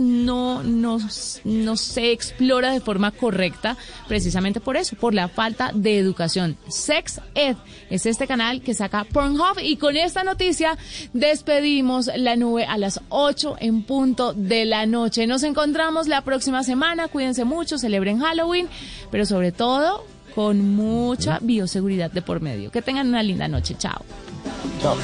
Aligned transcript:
no, 0.00 0.62
nos, 0.62 1.42
no 1.44 1.76
se 1.76 2.10
explora 2.10 2.72
de 2.72 2.80
forma 2.80 3.10
correcta 3.10 3.76
precisamente 4.08 4.58
por 4.58 4.76
eso, 4.76 4.96
por 4.96 5.14
la 5.14 5.28
falta 5.28 5.70
de 5.74 5.98
educación. 5.98 6.56
Sex 6.68 7.20
Ed 7.34 7.56
es 7.90 8.06
este 8.06 8.26
canal 8.26 8.62
que 8.62 8.74
saca 8.74 9.04
Pornhub 9.04 9.58
y 9.62 9.76
con 9.76 9.96
esta 9.96 10.24
noticia 10.24 10.78
despedimos 11.12 12.10
la 12.16 12.34
nube 12.34 12.64
a 12.64 12.78
las 12.78 13.00
8 13.10 13.56
en 13.60 13.82
punto 13.82 14.32
de 14.32 14.64
la 14.64 14.86
noche. 14.86 15.26
Nos 15.26 15.42
encontramos 15.42 16.08
la 16.08 16.22
próxima 16.22 16.64
semana, 16.64 17.08
cuídense 17.08 17.44
mucho, 17.44 17.76
celebren 17.76 18.20
Halloween, 18.20 18.68
pero 19.10 19.26
sobre 19.26 19.52
todo 19.52 20.06
con 20.34 20.74
mucha 20.74 21.38
bioseguridad 21.42 22.10
de 22.10 22.22
por 22.22 22.40
medio. 22.40 22.70
Que 22.70 22.80
tengan 22.80 23.08
una 23.08 23.22
linda 23.22 23.48
noche. 23.48 23.74
Chao. 23.78 24.02
Chao. 24.80 24.96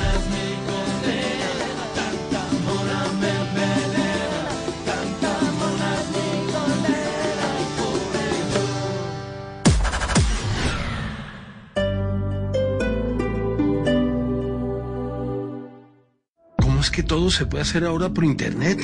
Que 16.96 17.03
todo 17.03 17.31
se 17.31 17.45
puede 17.45 17.61
hacer 17.61 17.85
ahora 17.85 18.09
por 18.09 18.25
internet. 18.25 18.81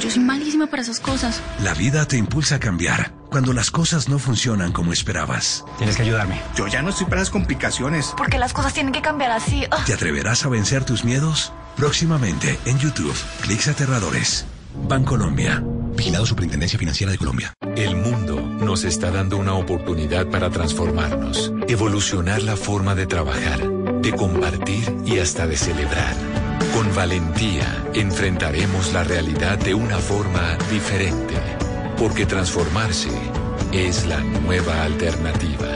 Yo 0.00 0.10
soy 0.10 0.24
malísima 0.24 0.66
para 0.66 0.82
esas 0.82 0.98
cosas. 0.98 1.40
La 1.62 1.74
vida 1.74 2.08
te 2.08 2.16
impulsa 2.16 2.56
a 2.56 2.58
cambiar 2.58 3.12
cuando 3.30 3.52
las 3.52 3.70
cosas 3.70 4.08
no 4.08 4.18
funcionan 4.18 4.72
como 4.72 4.92
esperabas. 4.92 5.64
Tienes 5.78 5.94
que 5.94 6.02
ayudarme. 6.02 6.42
Yo 6.56 6.66
ya 6.66 6.82
no 6.82 6.90
estoy 6.90 7.06
para 7.06 7.20
las 7.20 7.30
complicaciones. 7.30 8.14
Porque 8.18 8.36
las 8.36 8.52
cosas 8.52 8.74
tienen 8.74 8.92
que 8.92 9.00
cambiar 9.00 9.30
así. 9.30 9.64
¿Te 9.86 9.94
atreverás 9.94 10.44
a 10.44 10.48
vencer 10.48 10.84
tus 10.84 11.04
miedos? 11.04 11.52
Próximamente 11.76 12.58
en 12.64 12.80
YouTube, 12.80 13.14
Clics 13.42 13.68
Aterradores. 13.68 14.44
Bancolombia. 14.88 15.62
Vigilado 15.96 16.26
Superintendencia 16.26 16.80
Financiera 16.80 17.12
de 17.12 17.18
Colombia. 17.18 17.54
El 17.76 17.94
mundo 17.94 18.40
nos 18.40 18.82
está 18.82 19.12
dando 19.12 19.36
una 19.36 19.54
oportunidad 19.54 20.26
para 20.26 20.50
transformarnos, 20.50 21.52
evolucionar 21.68 22.42
la 22.42 22.56
forma 22.56 22.96
de 22.96 23.06
trabajar, 23.06 23.70
de 24.00 24.12
compartir 24.16 24.96
y 25.06 25.18
hasta 25.20 25.46
de 25.46 25.56
celebrar. 25.56 26.31
Con 26.72 26.94
valentía 26.94 27.84
enfrentaremos 27.92 28.92
la 28.92 29.04
realidad 29.04 29.58
de 29.58 29.74
una 29.74 29.98
forma 29.98 30.56
diferente, 30.70 31.34
porque 31.98 32.24
transformarse 32.24 33.10
es 33.72 34.06
la 34.06 34.20
nueva 34.20 34.82
alternativa. 34.82 35.68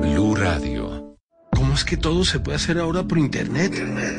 Blue 0.00 0.34
Radio. 0.34 1.16
¿Cómo 1.54 1.74
es 1.74 1.84
que 1.84 1.98
todo 1.98 2.24
se 2.24 2.40
puede 2.40 2.56
hacer 2.56 2.78
ahora 2.78 3.02
por 3.02 3.18
internet? 3.18 3.72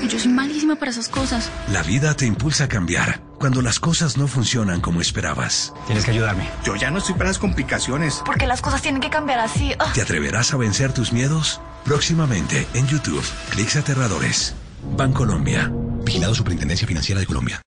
Yo 0.07 0.19
soy 0.19 0.31
malísima 0.31 0.75
para 0.75 0.91
esas 0.91 1.09
cosas. 1.09 1.49
La 1.71 1.81
vida 1.81 2.13
te 2.13 2.27
impulsa 2.27 2.65
a 2.65 2.67
cambiar 2.67 3.21
cuando 3.39 3.61
las 3.63 3.79
cosas 3.79 4.15
no 4.15 4.27
funcionan 4.27 4.81
como 4.81 5.01
esperabas. 5.01 5.73
Tienes 5.87 6.05
que 6.05 6.11
ayudarme. 6.11 6.47
Yo 6.63 6.75
ya 6.75 6.91
no 6.91 6.99
estoy 6.99 7.15
para 7.15 7.29
las 7.29 7.39
complicaciones. 7.39 8.21
Porque 8.23 8.45
las 8.45 8.61
cosas 8.61 8.83
tienen 8.83 9.01
que 9.01 9.09
cambiar 9.09 9.39
así. 9.39 9.73
¿Te 9.95 10.01
atreverás 10.01 10.53
a 10.53 10.57
vencer 10.57 10.93
tus 10.93 11.11
miedos? 11.11 11.59
Próximamente 11.83 12.67
en 12.75 12.87
YouTube, 12.87 13.25
Clics 13.49 13.75
Aterradores. 13.75 14.55
Bancolombia. 14.95 15.71
Vigilado 16.03 16.35
Superintendencia 16.35 16.87
Financiera 16.87 17.19
de 17.19 17.25
Colombia. 17.25 17.61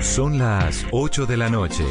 Son 0.00 0.38
las 0.38 0.86
8 0.92 1.26
de 1.26 1.36
la 1.36 1.50
noche. 1.50 1.84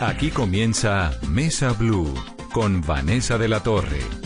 Aquí 0.00 0.30
comienza 0.30 1.18
Mesa 1.26 1.72
Blue 1.72 2.12
con 2.52 2.82
Vanessa 2.82 3.38
de 3.38 3.48
la 3.48 3.60
Torre. 3.62 4.25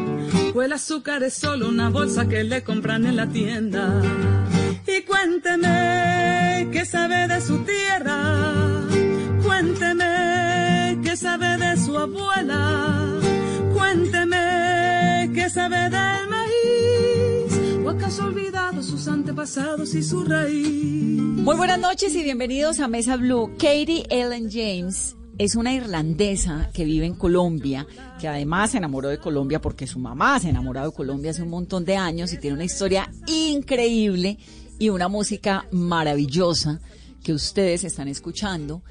o 0.53 0.61
el 0.61 0.73
azúcar 0.73 1.23
es 1.23 1.33
solo 1.33 1.69
una 1.69 1.89
bolsa 1.89 2.27
que 2.27 2.43
le 2.43 2.63
compran 2.63 3.05
en 3.05 3.15
la 3.15 3.27
tienda. 3.27 4.01
Y 4.87 5.01
cuénteme 5.03 6.67
qué 6.71 6.85
sabe 6.85 7.27
de 7.27 7.41
su 7.41 7.59
tierra, 7.59 8.81
cuénteme 9.43 10.99
qué 11.03 11.15
sabe 11.15 11.57
de 11.57 11.77
su 11.77 11.97
abuela, 11.97 13.19
cuénteme 13.73 15.31
qué 15.33 15.49
sabe 15.49 15.89
del 15.89 16.27
maíz, 16.29 17.85
o 17.85 17.89
acaso 17.89 18.25
olvidado 18.25 18.83
sus 18.83 19.07
antepasados 19.07 19.93
y 19.95 20.03
su 20.03 20.23
raíz. 20.23 21.21
Muy 21.21 21.55
buenas 21.55 21.79
noches 21.79 22.15
y 22.15 22.23
bienvenidos 22.23 22.79
a 22.79 22.87
Mesa 22.87 23.15
Blue. 23.15 23.51
Katie 23.57 24.05
Ellen 24.09 24.49
James 24.51 25.15
es 25.43 25.55
una 25.55 25.73
irlandesa 25.73 26.69
que 26.71 26.85
vive 26.85 27.07
en 27.07 27.15
Colombia, 27.15 27.87
que 28.19 28.27
además 28.27 28.69
se 28.69 28.77
enamoró 28.77 29.09
de 29.09 29.17
Colombia 29.17 29.59
porque 29.59 29.87
su 29.87 29.97
mamá 29.97 30.39
se 30.39 30.49
enamoró 30.49 30.85
de 30.85 30.91
Colombia 30.91 31.31
hace 31.31 31.41
un 31.41 31.49
montón 31.49 31.83
de 31.83 31.97
años 31.97 32.31
y 32.31 32.37
tiene 32.37 32.53
una 32.53 32.63
historia 32.63 33.11
increíble 33.25 34.37
y 34.77 34.89
una 34.89 35.07
música 35.07 35.65
maravillosa 35.71 36.79
que 37.23 37.33
ustedes 37.33 37.83
están 37.83 38.07
escuchando 38.07 38.83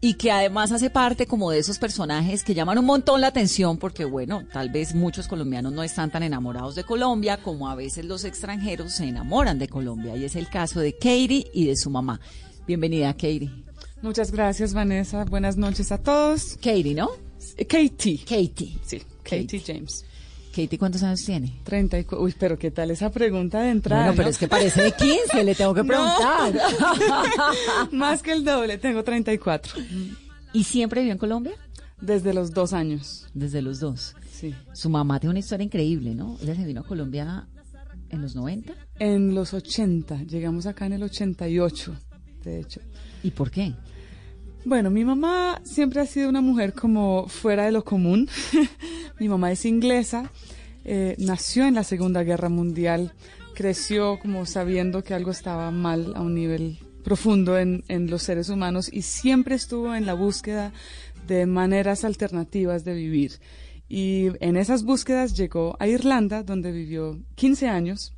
y 0.00 0.14
que 0.14 0.30
además 0.30 0.70
hace 0.70 0.88
parte 0.88 1.26
como 1.26 1.50
de 1.50 1.58
esos 1.58 1.80
personajes 1.80 2.44
que 2.44 2.54
llaman 2.54 2.78
un 2.78 2.84
montón 2.84 3.20
la 3.20 3.26
atención 3.26 3.76
porque 3.76 4.04
bueno, 4.04 4.44
tal 4.52 4.68
vez 4.68 4.94
muchos 4.94 5.26
colombianos 5.26 5.72
no 5.72 5.82
están 5.82 6.12
tan 6.12 6.22
enamorados 6.22 6.76
de 6.76 6.84
Colombia 6.84 7.38
como 7.42 7.68
a 7.68 7.74
veces 7.74 8.04
los 8.04 8.22
extranjeros 8.22 8.92
se 8.92 9.08
enamoran 9.08 9.58
de 9.58 9.66
Colombia 9.66 10.16
y 10.16 10.26
es 10.26 10.36
el 10.36 10.48
caso 10.48 10.78
de 10.78 10.92
Katie 10.92 11.50
y 11.52 11.66
de 11.66 11.76
su 11.76 11.90
mamá. 11.90 12.20
Bienvenida, 12.68 13.12
Katie. 13.14 13.67
Muchas 14.02 14.30
gracias, 14.30 14.74
Vanessa. 14.74 15.24
Buenas 15.24 15.56
noches 15.56 15.90
a 15.92 15.98
todos. 15.98 16.54
Katie, 16.56 16.94
¿no? 16.94 17.08
Katie. 17.68 18.18
Katie. 18.18 18.78
Sí, 18.84 19.02
Katie, 19.24 19.60
James. 19.60 20.04
Katie, 20.50 20.78
¿cuántos 20.78 21.02
años 21.02 21.20
tiene? 21.24 21.52
34. 21.64 22.20
Uy, 22.22 22.34
pero 22.38 22.58
¿qué 22.58 22.70
tal 22.70 22.90
esa 22.90 23.10
pregunta 23.10 23.60
de 23.62 23.70
entrada? 23.70 24.02
Bueno, 24.06 24.16
pero 24.16 24.28
es 24.30 24.38
que 24.38 24.48
parece 24.48 24.82
de 24.82 24.92
15, 24.92 25.44
le 25.44 25.54
tengo 25.54 25.74
que 25.74 25.84
preguntar. 25.84 26.54
Más 27.92 28.22
que 28.22 28.32
el 28.32 28.44
doble, 28.44 28.78
tengo 28.78 29.02
34. 29.02 29.82
¿Y 30.52 30.64
siempre 30.64 31.00
vivió 31.00 31.12
en 31.12 31.18
Colombia? 31.18 31.52
Desde 32.00 32.32
los 32.32 32.52
dos 32.52 32.72
años. 32.72 33.26
Desde 33.34 33.62
los 33.62 33.80
dos. 33.80 34.14
Sí. 34.30 34.54
Su 34.72 34.88
mamá 34.90 35.18
tiene 35.18 35.30
una 35.32 35.40
historia 35.40 35.64
increíble, 35.64 36.14
¿no? 36.14 36.36
Ella 36.40 36.54
se 36.54 36.64
vino 36.64 36.80
a 36.82 36.84
Colombia 36.84 37.48
en 38.10 38.22
los 38.22 38.36
90. 38.36 38.72
En 39.00 39.34
los 39.34 39.52
80. 39.52 40.22
Llegamos 40.22 40.66
acá 40.66 40.86
en 40.86 40.92
el 40.94 41.02
88, 41.02 41.94
de 42.44 42.60
hecho. 42.60 42.80
¿Y 43.22 43.32
por 43.32 43.50
qué? 43.50 43.74
Bueno, 44.68 44.90
mi 44.90 45.02
mamá 45.02 45.62
siempre 45.64 46.02
ha 46.02 46.04
sido 46.04 46.28
una 46.28 46.42
mujer 46.42 46.74
como 46.74 47.26
fuera 47.26 47.64
de 47.64 47.72
lo 47.72 47.86
común. 47.86 48.28
mi 49.18 49.26
mamá 49.26 49.50
es 49.50 49.64
inglesa, 49.64 50.30
eh, 50.84 51.16
nació 51.16 51.66
en 51.66 51.74
la 51.74 51.84
Segunda 51.84 52.22
Guerra 52.22 52.50
Mundial, 52.50 53.14
creció 53.54 54.18
como 54.20 54.44
sabiendo 54.44 55.02
que 55.02 55.14
algo 55.14 55.30
estaba 55.30 55.70
mal 55.70 56.12
a 56.14 56.20
un 56.20 56.34
nivel 56.34 56.80
profundo 57.02 57.58
en, 57.58 57.82
los 58.10 58.24
seres 58.24 58.50
humanos 58.50 58.90
y 58.92 59.00
siempre 59.00 59.54
estuvo 59.54 59.94
en 59.94 60.04
la 60.04 60.12
búsqueda 60.12 60.74
de 61.26 61.46
maneras 61.46 62.04
alternativas 62.04 62.84
de 62.84 62.92
vivir. 62.92 63.40
Y 63.88 64.32
en 64.40 64.58
esas 64.58 64.82
búsquedas 64.82 65.34
llegó 65.34 65.78
a 65.80 65.88
Irlanda, 65.88 66.42
donde 66.42 66.72
vivió 66.72 67.18
15 67.36 67.68
años, 67.68 68.12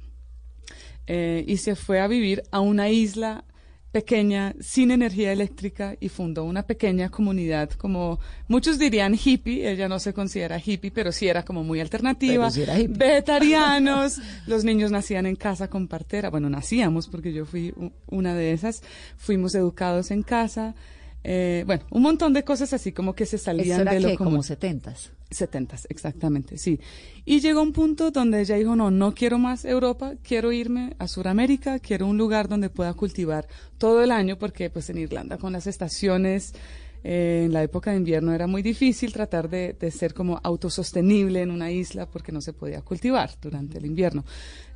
eh, 1.07 1.45
y 1.47 1.59
se 1.59 1.77
fue 1.77 2.01
a 2.01 2.09
vivir 2.09 2.43
a 2.51 2.59
una 2.59 2.89
isla 2.89 3.45
pequeña, 3.93 4.55
sin 4.61 4.91
energía 4.91 5.33
eléctrica, 5.33 5.97
y 5.99 6.09
fundó 6.09 6.45
una 6.45 6.63
pequeña 6.63 7.09
comunidad, 7.09 7.71
como 7.71 8.21
muchos 8.47 8.79
dirían 8.79 9.15
hippie, 9.15 9.69
ella 9.69 9.89
no 9.89 9.99
se 9.99 10.13
considera 10.15 10.61
hippie, 10.65 10.91
pero 10.91 11.11
sí 11.11 11.27
era 11.27 11.45
como 11.45 11.65
muy 11.65 11.81
alternativa, 11.81 12.49
vegetarianos, 12.89 14.21
los 14.47 14.65
niños 14.65 14.91
nacían 14.91 15.27
en 15.27 15.37
casa 15.37 15.69
con 15.69 15.89
partera, 15.89 16.31
bueno, 16.31 16.49
nacíamos 16.49 17.09
porque 17.09 17.33
yo 17.33 17.45
fui 17.47 17.75
una 18.07 18.35
de 18.35 18.53
esas, 18.53 18.83
fuimos 19.17 19.55
educados 19.55 20.11
en 20.11 20.23
casa, 20.23 20.75
Eh, 21.23 21.65
bueno, 21.67 21.85
un 21.91 22.03
montón 22.03 22.33
de 22.33 22.45
cosas 22.45 22.73
así 22.73 22.93
como 22.93 23.15
que 23.15 23.27
se 23.27 23.39
salían 23.39 23.83
era 23.83 23.93
de 23.93 24.01
lo 24.01 24.09
que 24.09 24.17
común. 24.17 24.33
como 24.33 24.43
setentas. 24.43 25.13
70, 25.31 25.77
exactamente, 25.89 26.59
sí. 26.59 26.81
Y 27.25 27.41
llegó 27.41 27.63
un 27.63 27.73
punto 27.73 28.11
donde 28.11 28.41
ella 28.41 28.57
dijo, 28.57 28.75
no, 28.75 28.91
no 28.91 29.15
quiero 29.15 29.39
más 29.39 29.65
Europa, 29.65 30.15
quiero 30.23 30.51
irme 30.51 30.97
a 30.99 31.07
Sudamérica, 31.07 31.79
quiero 31.79 32.07
un 32.09 32.19
lugar 32.19 32.49
donde 32.49 32.69
pueda 32.69 32.95
cultivar 32.95 33.47
todo 33.79 34.03
el 34.03 34.11
año, 34.11 34.39
porque 34.39 34.71
pues 34.71 34.91
en 34.91 34.99
Irlanda 34.99 35.39
con 35.39 35.53
las 35.53 35.69
estaciones, 35.69 36.53
eh, 37.03 37.45
en 37.47 37.53
la 37.53 37.63
época 37.63 37.91
de 37.91 37.97
invierno 37.97 38.33
era 38.33 38.47
muy 38.47 38.63
difícil 38.63 39.13
tratar 39.13 39.49
de, 39.49 39.75
de 39.79 39.91
ser 39.91 40.13
como 40.15 40.41
autosostenible 40.43 41.41
en 41.41 41.51
una 41.51 41.71
isla 41.71 42.07
porque 42.07 42.33
no 42.33 42.41
se 42.41 42.53
podía 42.53 42.83
cultivar 42.83 43.31
durante 43.41 43.79
el 43.79 43.87
invierno. 43.87 44.25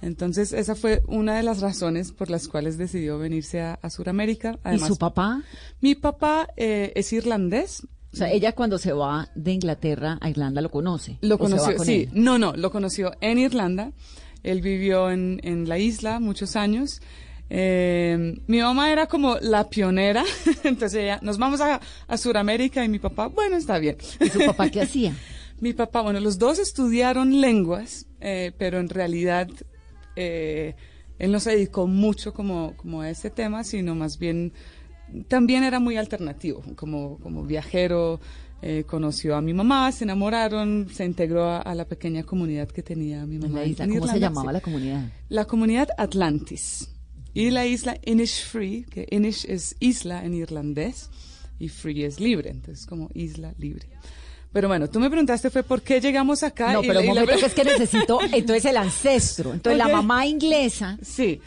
Entonces 0.01 0.53
esa 0.53 0.75
fue 0.75 1.03
una 1.07 1.37
de 1.37 1.43
las 1.43 1.61
razones 1.61 2.13
por 2.13 2.31
las 2.31 2.49
cuales 2.49 2.79
decidió 2.79 3.19
venirse 3.19 3.61
a, 3.61 3.75
a 3.75 3.91
Sudamérica. 3.91 4.59
¿Y 4.73 4.79
su 4.79 4.97
papá? 4.97 5.43
Mi 5.81 5.95
papá 5.95 6.49
eh, 6.57 6.93
es 6.95 7.13
irlandés, 7.13 7.87
O 8.13 8.17
sea, 8.17 8.31
ella 8.31 8.53
cuando 8.53 8.79
se 8.79 8.93
va 8.93 9.29
de 9.35 9.53
Inglaterra 9.53 10.19
a 10.21 10.31
Irlanda 10.31 10.61
lo 10.61 10.71
conoce. 10.71 11.19
Lo 11.21 11.35
¿O 11.35 11.39
se 11.39 11.55
va 11.55 11.59
conoció, 11.59 11.77
con 11.77 11.87
sí. 11.87 12.09
él? 12.09 12.11
No, 12.13 12.39
no, 12.39 12.53
lo 12.55 12.71
conoció 12.71 13.13
en 13.21 13.39
Irlanda. 13.39 13.93
Él 14.43 14.61
vivió 14.61 15.11
en, 15.11 15.41
en 15.43 15.69
la 15.69 15.79
isla 15.79 16.21
muchos 16.21 16.55
años. 16.55 17.01
Eh, 17.51 18.41
mi 18.47 18.61
mamá 18.61 18.91
era 18.91 19.07
como 19.07 19.37
la 19.41 19.69
pionera, 19.69 20.25
entonces 20.65 21.03
ella, 21.03 21.19
nos 21.23 21.39
vamos 21.39 21.61
a, 21.61 21.81
a 22.09 22.17
Sudamérica 22.17 22.85
y 22.85 22.89
mi 22.89 22.99
papá, 22.99 23.27
bueno, 23.27 23.57
está 23.57 23.79
bien. 23.79 23.97
¿Y 24.21 24.29
su 24.29 24.41
papá 24.45 24.71
qué 24.71 24.83
hacía? 24.83 25.15
Mi 25.61 25.73
papá, 25.73 26.03
bueno, 26.03 26.19
los 26.19 26.39
dos 26.39 26.59
estudiaron 26.59 27.41
lenguas, 27.41 28.07
eh, 28.21 28.53
pero 28.59 28.81
en 28.81 28.89
realidad 28.89 29.49
eh, 30.17 30.75
él 31.19 31.31
no 31.31 31.39
se 31.39 31.53
dedicó 31.53 31.87
mucho 31.87 32.35
como, 32.35 32.75
como 32.77 33.03
a 33.03 33.09
ese 33.09 33.31
tema, 33.31 33.63
sino 33.63 33.95
más 33.95 34.19
bien 34.19 34.53
también 35.29 35.63
era 35.63 35.79
muy 35.79 35.97
alternativo, 35.97 36.63
como, 36.75 37.19
como 37.19 37.45
viajero, 37.45 38.21
eh, 38.63 38.83
conoció 38.85 39.37
a 39.37 39.41
mi 39.41 39.55
mamá, 39.55 39.93
se 39.93 40.05
enamoraron, 40.05 40.89
se 40.93 41.05
integró 41.05 41.45
a, 41.45 41.59
a 41.59 41.75
la 41.77 41.85
pequeña 41.85 42.25
comunidad 42.25 42.69
que 42.69 42.83
tenía 42.83 43.25
mi 43.25 43.37
En 43.37 43.43
mamá. 43.43 43.61
la 43.61 43.65
isla, 43.65 43.85
en 43.85 43.95
¿cómo 43.99 44.09
se 44.09 44.19
llamaba 44.19 44.53
la 44.53 44.61
comunidad? 44.61 45.05
La 45.29 45.45
comunidad 45.45 45.89
Atlantis 45.97 46.94
y 47.35 47.51
la 47.51 47.67
isla 47.67 47.99
Innisfree, 48.05 48.85
que 48.85 49.07
Innish 49.11 49.45
es 49.49 49.75
isla 49.81 50.25
en 50.25 50.35
irlandés 50.35 51.11
y 51.59 51.69
free 51.69 52.05
es 52.05 52.21
libre, 52.21 52.51
entonces 52.51 52.87
como 52.87 53.11
isla 53.15 53.53
libre. 53.59 53.89
Pero 54.53 54.69
bueno, 54.69 54.89
tú 54.89 55.01
me 55.01 55.09
preguntaste 55.11 55.51
fue 55.51 55.65
por 55.65 55.83
qué 55.83 56.01
llegamos 56.01 56.43
acá. 56.45 56.73
No, 56.73 56.83
y 56.85 56.87
pero 56.87 57.01
la- 57.01 57.01
un 57.01 57.05
y 57.07 57.09
la- 57.15 57.21
momento 57.23 57.41
que 57.41 57.47
es 57.47 57.55
que 57.55 57.65
necesito, 57.79 58.21
entonces 58.33 58.65
el 58.67 58.77
ancestro, 58.77 59.53
entonces 59.53 59.79
la 59.79 59.89
mamá 59.89 60.27
inglesa, 60.27 60.97
Sí, 61.03 61.41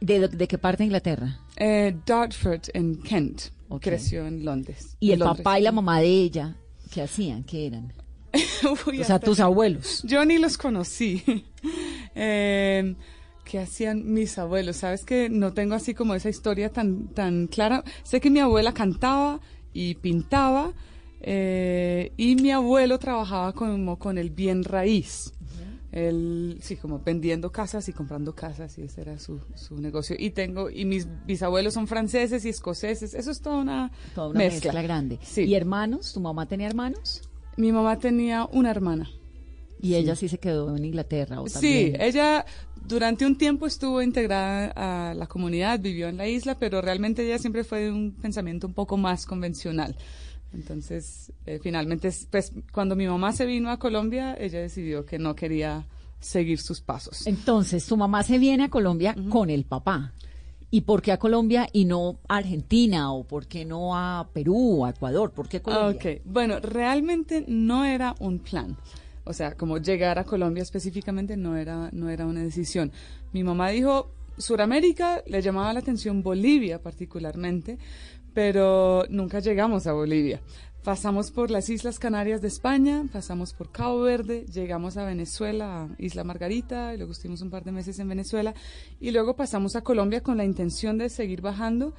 ¿de, 0.00 0.28
de 0.28 0.46
qué 0.48 0.58
parte 0.58 0.78
de 0.82 0.84
Inglaterra? 0.86 1.38
eh, 1.56 1.96
Dartford 2.06 2.62
en 2.74 2.96
Kent. 3.02 3.42
Creció 3.80 4.26
en 4.26 4.44
Londres. 4.44 4.96
Y 5.00 5.12
el 5.12 5.20
Londres. 5.20 5.38
papá 5.44 5.58
y 5.58 5.62
la 5.62 5.72
mamá 5.72 6.00
de 6.00 6.08
ella, 6.08 6.54
¿qué 6.92 7.00
hacían? 7.00 7.42
¿Qué 7.44 7.68
eran? 7.68 7.90
Uy, 8.86 9.00
O 9.00 9.04
sea, 9.04 9.18
tus 9.18 9.40
abuelos. 9.40 10.02
Yo 10.04 10.22
ni 10.26 10.36
los 10.38 10.58
conocí. 10.58 11.22
Eh, 12.14 12.94
¿Qué 13.44 13.58
hacían 13.58 14.12
mis 14.12 14.38
abuelos? 14.38 14.76
Sabes 14.76 15.04
que 15.04 15.28
no 15.28 15.52
tengo 15.52 15.74
así 15.74 15.94
como 15.94 16.14
esa 16.14 16.28
historia 16.28 16.70
tan, 16.70 17.08
tan 17.08 17.46
clara. 17.48 17.82
Sé 18.02 18.20
que 18.20 18.30
mi 18.30 18.38
abuela 18.40 18.72
cantaba 18.72 19.40
y 19.72 19.94
pintaba 19.96 20.72
eh, 21.20 22.12
y 22.16 22.36
mi 22.36 22.50
abuelo 22.50 22.98
trabajaba 22.98 23.52
como 23.52 23.98
con 23.98 24.18
el 24.18 24.30
bien 24.30 24.64
raíz. 24.64 25.32
Él, 25.90 26.56
sí, 26.62 26.76
como 26.76 27.00
vendiendo 27.00 27.52
casas 27.52 27.86
y 27.88 27.92
comprando 27.92 28.34
casas 28.34 28.78
y 28.78 28.82
ese 28.82 29.02
era 29.02 29.18
su, 29.18 29.40
su 29.54 29.78
negocio. 29.78 30.16
Y 30.18 30.30
tengo, 30.30 30.70
y 30.70 30.86
mis 30.86 31.06
bisabuelos 31.26 31.74
son 31.74 31.86
franceses 31.86 32.46
y 32.46 32.48
escoceses. 32.48 33.12
Eso 33.12 33.30
es 33.30 33.40
toda 33.42 33.58
una, 33.58 33.92
Toda 34.14 34.28
una 34.28 34.38
mezcla, 34.38 34.80
grande. 34.80 35.18
Sí. 35.22 35.42
¿Y 35.42 35.54
hermanos? 35.54 36.14
¿Tu 36.14 36.20
mamá 36.20 36.46
tenía 36.46 36.66
hermanos? 36.66 37.22
Mi 37.58 37.72
mamá 37.72 37.98
tenía 37.98 38.46
una 38.50 38.70
hermana. 38.70 39.10
Y 39.82 39.96
ella 39.96 40.16
sí 40.16 40.28
se 40.28 40.38
quedó 40.38 40.74
en 40.74 40.84
Inglaterra. 40.84 41.42
¿o 41.42 41.48
Sí, 41.48 41.52
también? 41.90 42.00
ella 42.00 42.46
durante 42.86 43.24
un 43.26 43.36
tiempo 43.36 43.66
estuvo 43.66 44.02
integrada 44.02 45.10
a 45.10 45.14
la 45.14 45.26
comunidad, 45.26 45.80
vivió 45.80 46.08
en 46.08 46.16
la 46.16 46.28
isla, 46.28 46.58
pero 46.58 46.80
realmente 46.82 47.24
ella 47.24 47.38
siempre 47.38 47.64
fue 47.64 47.82
de 47.84 47.90
un 47.92 48.12
pensamiento 48.12 48.66
un 48.66 48.74
poco 48.74 48.96
más 48.96 49.26
convencional. 49.26 49.96
Entonces, 50.52 51.32
eh, 51.46 51.58
finalmente, 51.62 52.08
es- 52.08 52.26
pues, 52.30 52.52
cuando 52.72 52.94
mi 52.94 53.06
mamá 53.06 53.32
se 53.32 53.46
vino 53.46 53.70
a 53.70 53.78
Colombia, 53.78 54.34
ella 54.38 54.60
decidió 54.60 55.06
que 55.06 55.18
no 55.18 55.34
quería 55.34 55.86
seguir 56.20 56.60
sus 56.60 56.80
pasos. 56.80 57.26
Entonces, 57.26 57.86
tu 57.86 57.96
mamá 57.96 58.22
se 58.22 58.38
viene 58.38 58.64
a 58.64 58.68
Colombia 58.68 59.14
con 59.30 59.48
el 59.50 59.64
papá. 59.64 60.12
¿Y 60.70 60.82
por 60.82 61.02
qué 61.02 61.12
a 61.12 61.18
Colombia 61.18 61.68
y 61.72 61.84
no 61.84 62.18
a 62.28 62.36
Argentina? 62.36 63.12
¿O 63.12 63.24
por 63.24 63.46
qué 63.46 63.64
no 63.64 63.94
a 63.96 64.28
Perú 64.32 64.80
o 64.80 64.86
a 64.86 64.90
Ecuador? 64.90 65.30
¿Por 65.32 65.46
qué 65.48 65.60
Colombia? 65.60 66.00
Ok, 66.00 66.22
bueno, 66.24 66.60
realmente 66.60 67.44
no 67.46 67.84
era 67.84 68.14
un 68.20 68.38
plan. 68.38 68.76
O 69.24 69.32
sea, 69.32 69.56
como 69.56 69.78
llegar 69.78 70.18
a 70.18 70.24
Colombia 70.24 70.62
específicamente 70.62 71.36
no 71.36 71.56
era, 71.56 71.90
no 71.92 72.10
era 72.10 72.26
una 72.26 72.42
decisión. 72.42 72.92
Mi 73.32 73.44
mamá 73.44 73.68
dijo, 73.70 74.10
Suramérica, 74.38 75.22
le 75.26 75.42
llamaba 75.42 75.72
la 75.72 75.80
atención 75.80 76.22
Bolivia 76.22 76.80
particularmente, 76.82 77.78
pero 78.34 79.04
nunca 79.08 79.40
llegamos 79.40 79.86
a 79.86 79.92
Bolivia. 79.92 80.40
Pasamos 80.82 81.30
por 81.30 81.52
las 81.52 81.68
Islas 81.70 82.00
Canarias 82.00 82.42
de 82.42 82.48
España, 82.48 83.04
pasamos 83.12 83.52
por 83.52 83.70
Cabo 83.70 84.00
Verde, 84.00 84.46
llegamos 84.52 84.96
a 84.96 85.04
Venezuela, 85.04 85.84
a 85.84 85.88
Isla 85.98 86.24
Margarita, 86.24 86.92
y 86.92 86.96
luego 86.96 87.12
estuvimos 87.12 87.40
un 87.40 87.50
par 87.50 87.62
de 87.62 87.70
meses 87.70 88.00
en 88.00 88.08
Venezuela, 88.08 88.52
y 88.98 89.12
luego 89.12 89.36
pasamos 89.36 89.76
a 89.76 89.82
Colombia 89.82 90.24
con 90.24 90.36
la 90.36 90.44
intención 90.44 90.98
de 90.98 91.08
seguir 91.08 91.40
bajando. 91.40 91.94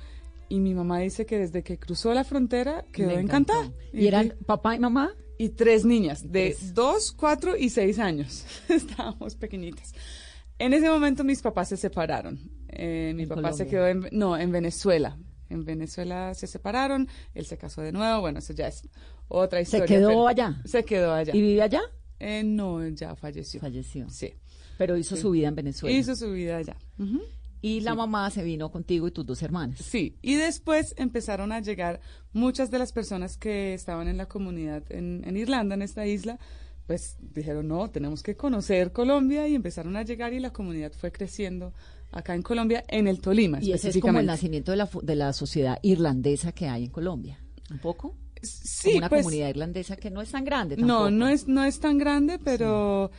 Y 0.49 0.59
mi 0.59 0.73
mamá 0.73 0.99
dice 0.99 1.25
que 1.25 1.37
desde 1.37 1.63
que 1.63 1.77
cruzó 1.77 2.13
la 2.13 2.25
frontera 2.25 2.83
quedó 2.91 3.11
encantada. 3.11 3.71
¿Y 3.93 4.07
eran 4.07 4.33
papá 4.45 4.75
y 4.75 4.79
mamá? 4.79 5.15
Y 5.37 5.49
tres 5.49 5.85
niñas 5.85 6.23
de 6.31 6.55
Tres. 6.57 6.73
dos, 6.73 7.11
cuatro 7.11 7.55
y 7.57 7.69
seis 7.69 7.99
años. 7.99 8.45
Estábamos 8.69 9.35
pequeñitas. 9.35 9.93
En 10.59 10.73
ese 10.73 10.89
momento 10.89 11.23
mis 11.23 11.41
papás 11.41 11.69
se 11.69 11.77
separaron. 11.77 12.39
Eh, 12.69 13.13
mi 13.15 13.25
papá 13.25 13.53
se 13.53 13.67
quedó 13.67 13.87
en, 13.87 14.07
no, 14.11 14.37
en 14.37 14.51
Venezuela. 14.51 15.17
En 15.49 15.65
Venezuela 15.65 16.33
se 16.33 16.47
separaron, 16.47 17.07
él 17.35 17.45
se 17.45 17.57
casó 17.57 17.81
de 17.81 17.91
nuevo, 17.91 18.21
bueno, 18.21 18.39
eso 18.39 18.53
ya 18.53 18.67
es 18.67 18.87
otra 19.27 19.59
¿Se 19.59 19.63
historia. 19.63 19.85
quedó 19.85 20.07
pero- 20.09 20.27
allá? 20.27 20.61
Se 20.65 20.83
quedó 20.83 21.13
allá. 21.13 21.35
¿Y 21.35 21.41
vive 21.41 21.61
allá? 21.61 21.81
Eh, 22.19 22.43
no, 22.43 22.87
ya 22.89 23.15
falleció. 23.15 23.59
Falleció. 23.59 24.09
Sí. 24.09 24.33
Pero 24.77 24.97
hizo 24.97 25.15
su 25.15 25.29
vida 25.31 25.49
en 25.49 25.55
Venezuela. 25.55 25.95
Hizo 25.95 26.15
su 26.15 26.31
vida 26.31 26.57
allá. 26.57 26.75
Ujú. 26.97 27.21
Y 27.63 27.79
la 27.79 27.95
mamá 27.95 28.29
se 28.29 28.43
vino 28.43 28.69
contigo 28.69 29.07
y 29.07 29.11
tus 29.11 29.25
dos 29.25 29.41
hermanas. 29.41 29.79
Sí, 29.79 30.17
y 30.21 30.35
después 30.35 30.93
empezaron 30.97 31.53
a 31.53 31.61
llegar 31.61 32.01
muchas 32.33 32.69
de 32.69 32.77
las 32.77 32.91
personas 32.91 33.37
que 33.37 33.73
estaban 33.73 34.09
en 34.09 34.17
la 34.17 34.25
comunidad 34.27 34.83
en, 34.89 35.23
en 35.25 35.37
Irlanda, 35.37 35.73
en 35.73 35.81
esta 35.81 36.05
isla, 36.05 36.37
pues 36.87 37.15
dijeron, 37.21 37.69
no, 37.69 37.89
tenemos 37.89 38.21
que 38.21 38.35
conocer 38.35 38.91
Colombia 38.91 39.47
y 39.47 39.55
empezaron 39.55 39.95
a 39.95 40.03
llegar 40.03 40.33
y 40.33 40.41
la 40.41 40.51
comunidad 40.51 40.91
fue 40.91 41.13
creciendo 41.13 41.73
acá 42.11 42.35
en 42.35 42.41
Colombia, 42.41 42.83
en 42.89 43.07
el 43.07 43.21
Tolima 43.21 43.59
Y 43.61 43.71
ese 43.71 43.89
es 43.89 43.99
como 43.99 44.19
el 44.19 44.25
nacimiento 44.25 44.71
de 44.71 44.77
la, 44.77 44.89
de 45.01 45.15
la 45.15 45.31
sociedad 45.31 45.79
irlandesa 45.83 46.51
que 46.51 46.67
hay 46.67 46.83
en 46.83 46.91
Colombia. 46.91 47.39
¿Un 47.71 47.79
poco? 47.79 48.17
Sí, 48.41 48.87
Como 48.89 48.97
una 48.97 49.09
pues, 49.09 49.21
comunidad 49.23 49.47
irlandesa 49.47 49.95
que 49.95 50.11
no 50.11 50.21
es 50.21 50.31
tan 50.31 50.43
grande 50.43 50.75
No, 50.75 51.05
tampoco. 51.05 51.11
no 51.11 51.27
es, 51.29 51.47
no 51.47 51.63
es 51.63 51.79
tan 51.79 51.97
grande, 51.97 52.39
pero 52.43 53.09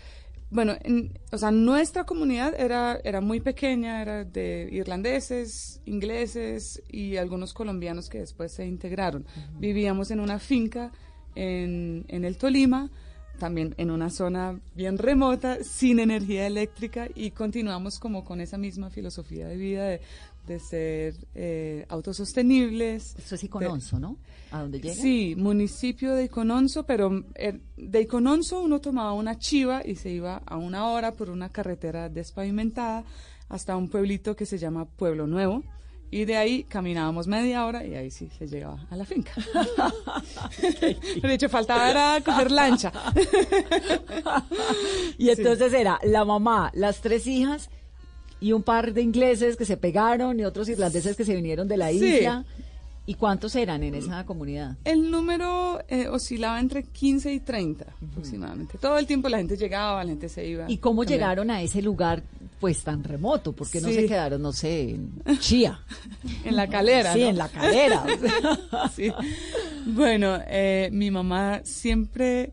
bueno, 0.55 0.77
en- 0.85 1.13
o 1.33 1.37
sea, 1.37 1.51
nuestra 1.51 2.05
comunidad 2.05 2.55
era, 2.57 3.01
era 3.03 3.21
muy 3.21 3.41
pequeña, 3.41 4.01
era 4.01 4.23
de 4.25 4.69
irlandeses, 4.71 5.81
ingleses 5.85 6.81
y 6.89 7.17
algunos 7.17 7.53
colombianos 7.53 8.09
que 8.09 8.21
después 8.21 8.53
se 8.53 8.65
integraron. 8.65 9.27
Vivíamos 9.59 10.13
en 10.13 10.21
una 10.21 10.39
finca 10.39 10.93
en, 11.35 12.05
en 12.07 12.25
el 12.25 12.37
Tolima, 12.37 12.89
también 13.41 13.75
en 13.79 13.91
una 13.91 14.11
zona 14.11 14.61
bien 14.77 14.97
remota, 14.97 15.65
sin 15.65 15.99
energía 15.99 16.47
eléctrica 16.47 17.09
y 17.17 17.33
continuamos 17.33 17.99
como 17.99 18.25
con 18.25 18.41
esa 18.41 18.57
misma 18.57 18.91
filosofía 18.91 19.49
de 19.49 19.57
vida 19.57 19.85
de, 19.87 20.01
de 20.47 20.59
ser 20.61 21.15
eh, 21.35 21.87
autosostenibles. 21.89 23.15
Esto 23.19 23.35
es 23.35 23.41
de- 23.41 23.47
Icononso, 23.47 23.99
¿no? 23.99 24.19
¿A 24.51 24.61
dónde 24.61 24.81
llega? 24.81 24.95
Sí, 24.95 25.35
municipio 25.37 26.15
de 26.15 26.25
Icononso, 26.25 26.85
pero 26.85 27.25
eh, 27.35 27.59
de 27.77 28.01
Icononso 28.03 28.61
uno 28.61 28.81
tomaba 28.81 29.13
una 29.13 29.39
chiva 29.39 29.83
y 29.85 29.97
se 29.97 30.11
iba 30.11 30.43
a 30.47 30.57
una 30.57 30.89
hora 30.89 31.13
por 31.13 31.31
una 31.31 31.49
carretera 31.51 32.09
despavimentada 32.09 33.05
hasta 33.49 33.77
un 33.77 33.89
pueblito 33.89 34.37
que 34.37 34.47
se 34.47 34.59
llama 34.59 34.85
Pueblo 34.85 35.27
Nuevo. 35.27 35.63
Y 36.11 36.27
de 36.27 36.37
ahí 36.37 36.63
caminábamos 36.65 37.27
media 37.27 37.67
hora 37.67 37.85
y 37.85 37.95
ahí 37.97 38.09
sí 38.11 38.29
se 38.39 38.47
llegaba 38.47 38.87
a 38.89 38.95
la 38.97 39.05
finca. 39.05 39.33
de 41.23 41.35
hecho, 41.35 41.49
faltaba 41.49 41.91
era 41.91 42.21
coger 42.25 42.51
lancha. 42.53 42.93
Y 45.19 45.31
entonces 45.31 45.73
era 45.73 45.99
la 46.05 46.25
mamá, 46.25 46.71
las 46.75 47.01
tres 47.01 47.27
hijas 47.27 47.69
y 48.45 48.53
un 48.53 48.63
par 48.63 48.93
de 48.93 49.01
ingleses 49.01 49.57
que 49.57 49.65
se 49.65 49.77
pegaron 49.79 50.39
y 50.39 50.45
otros 50.45 50.69
irlandeses 50.69 51.17
que 51.17 51.25
se 51.25 51.35
vinieron 51.35 51.67
de 51.67 51.77
la 51.79 51.89
Sí. 51.91 52.05
isla. 52.05 52.45
¿Y 53.07 53.15
cuántos 53.15 53.55
eran 53.55 53.83
en 53.83 53.95
esa 53.95 54.25
comunidad? 54.25 54.77
El 54.85 55.11
número 55.11 55.79
eh, 55.89 56.09
oscilaba 56.09 56.59
entre 56.59 56.83
15 56.85 57.33
y 57.33 57.41
30 57.41 57.87
aproximadamente. 58.11 58.79
Todo 58.79 58.97
el 58.99 59.07
tiempo 59.07 59.29
la 59.29 59.37
gente 59.39 59.57
llegaba, 59.59 60.03
la 60.05 60.11
gente 60.11 60.29
se 60.31 60.47
iba. 60.47 60.71
¿Y 60.71 60.79
cómo 60.79 61.03
También. 61.03 61.21
llegaron 61.21 61.51
a 61.51 61.63
ese 61.63 61.81
lugar? 61.83 62.23
pues 62.61 62.83
tan 62.83 63.05
remoto? 63.05 63.53
¿Por 63.53 63.69
qué 63.69 63.79
no 63.83 63.89
Sí. 63.89 63.95
se 63.95 64.07
quedaron, 64.07 64.41
no 64.41 64.53
sé, 64.53 64.91
en 64.93 65.13
Chía? 65.39 65.81
En 66.47 66.57
la 66.57 66.67
calera. 66.67 67.13
Sí, 67.13 67.21
¿no? 67.21 67.29
en 67.29 67.37
la 67.39 67.49
calera. 67.51 68.05
Sí. 68.97 69.13
Bueno, 69.87 70.39
eh, 70.47 70.89
mi 70.93 71.11
mamá 71.11 71.61
siempre 71.65 72.53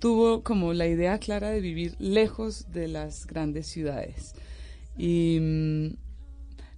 tuvo 0.00 0.42
como 0.42 0.74
la 0.74 0.86
idea 0.86 1.18
clara 1.18 1.48
de 1.50 1.60
vivir 1.60 1.94
lejos 1.98 2.66
de 2.72 2.88
las 2.88 3.26
grandes 3.26 3.66
ciudades. 3.68 4.34
Y 4.98 5.38
mm, 5.40 5.96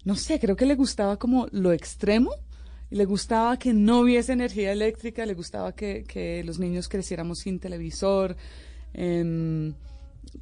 no 0.05 0.15
sé, 0.15 0.39
creo 0.39 0.57
que 0.57 0.67
le 0.67 0.77
gustaba 0.77 1.19
como 1.19 1.49
lo 1.50 1.73
extremo. 1.73 2.31
Le 2.91 3.05
gustaba 3.05 3.57
que 3.57 3.73
no 3.73 4.00
hubiese 4.00 4.33
energía 4.33 4.73
eléctrica, 4.73 5.25
le 5.25 5.35
gustaba 5.35 5.73
que, 5.73 6.05
que 6.05 6.43
los 6.45 6.59
niños 6.59 6.89
creciéramos 6.89 7.39
sin 7.39 7.61
televisor, 7.61 8.37
em, 8.93 9.75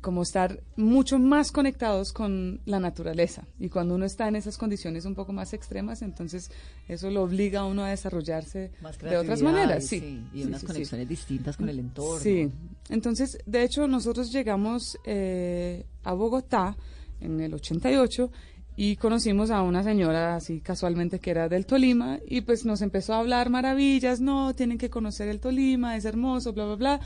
como 0.00 0.23
estar 0.23 0.62
mucho 0.76 1.18
más 1.18 1.52
conectados 1.52 2.12
con 2.12 2.61
la 2.64 2.80
naturaleza. 2.80 3.47
Y 3.58 3.68
cuando 3.68 3.94
uno 3.94 4.06
está 4.06 4.28
en 4.28 4.37
esas 4.37 4.56
condiciones 4.56 5.04
un 5.04 5.14
poco 5.14 5.35
más 5.35 5.52
extremas, 5.52 6.00
entonces 6.00 6.50
eso 6.88 7.11
lo 7.11 7.23
obliga 7.23 7.61
a 7.61 7.64
uno 7.66 7.85
a 7.85 7.90
desarrollarse 7.90 8.70
de 9.02 9.16
otras 9.18 9.42
maneras. 9.42 9.85
Sí, 9.87 10.25
Y 10.32 10.44
unas 10.44 10.62
sí, 10.62 10.66
sí. 10.66 10.73
conexiones 10.73 11.08
distintas 11.08 11.56
con 11.56 11.68
el 11.68 11.78
entorno. 11.78 12.18
Sí, 12.18 12.50
entonces, 12.88 13.38
de 13.44 13.62
hecho, 13.62 13.87
nosotros 13.87 14.32
llegamos 14.32 14.97
eh, 15.04 15.85
a 16.02 16.14
Bogotá 16.14 16.76
en 17.20 17.40
el 17.40 17.54
88 17.54 18.30
y 18.76 18.94
conocimos 18.96 19.50
a 19.50 19.62
una 19.62 19.82
señora 19.82 20.37
así 20.37 20.60
casualmente 20.60 21.18
que 21.18 21.30
era 21.32 21.48
del 21.48 21.66
Tolima 21.66 22.20
y 22.28 22.42
pues 22.42 22.64
nos 22.64 22.80
empezó 22.80 23.14
a 23.14 23.18
hablar 23.18 23.50
maravillas, 23.50 24.20
no, 24.20 24.54
tienen 24.54 24.78
que 24.78 24.88
conocer 24.88 25.26
el 25.28 25.40
Tolima, 25.40 25.96
es 25.96 26.04
hermoso, 26.04 26.52
bla, 26.52 26.64
bla, 26.66 26.75
bla. 26.76 27.00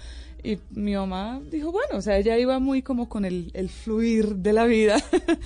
Y 0.45 0.59
mi 0.73 0.95
mamá 0.95 1.41
dijo, 1.51 1.73
bueno, 1.73 1.97
o 1.97 2.03
sea, 2.03 2.19
ella 2.19 2.37
iba 2.37 2.59
muy 2.59 2.83
como 2.83 3.09
con 3.09 3.25
el, 3.25 3.51
el 3.55 3.71
fluir 3.71 4.35
de 4.37 4.53
la 4.53 4.67
vida. 4.67 4.97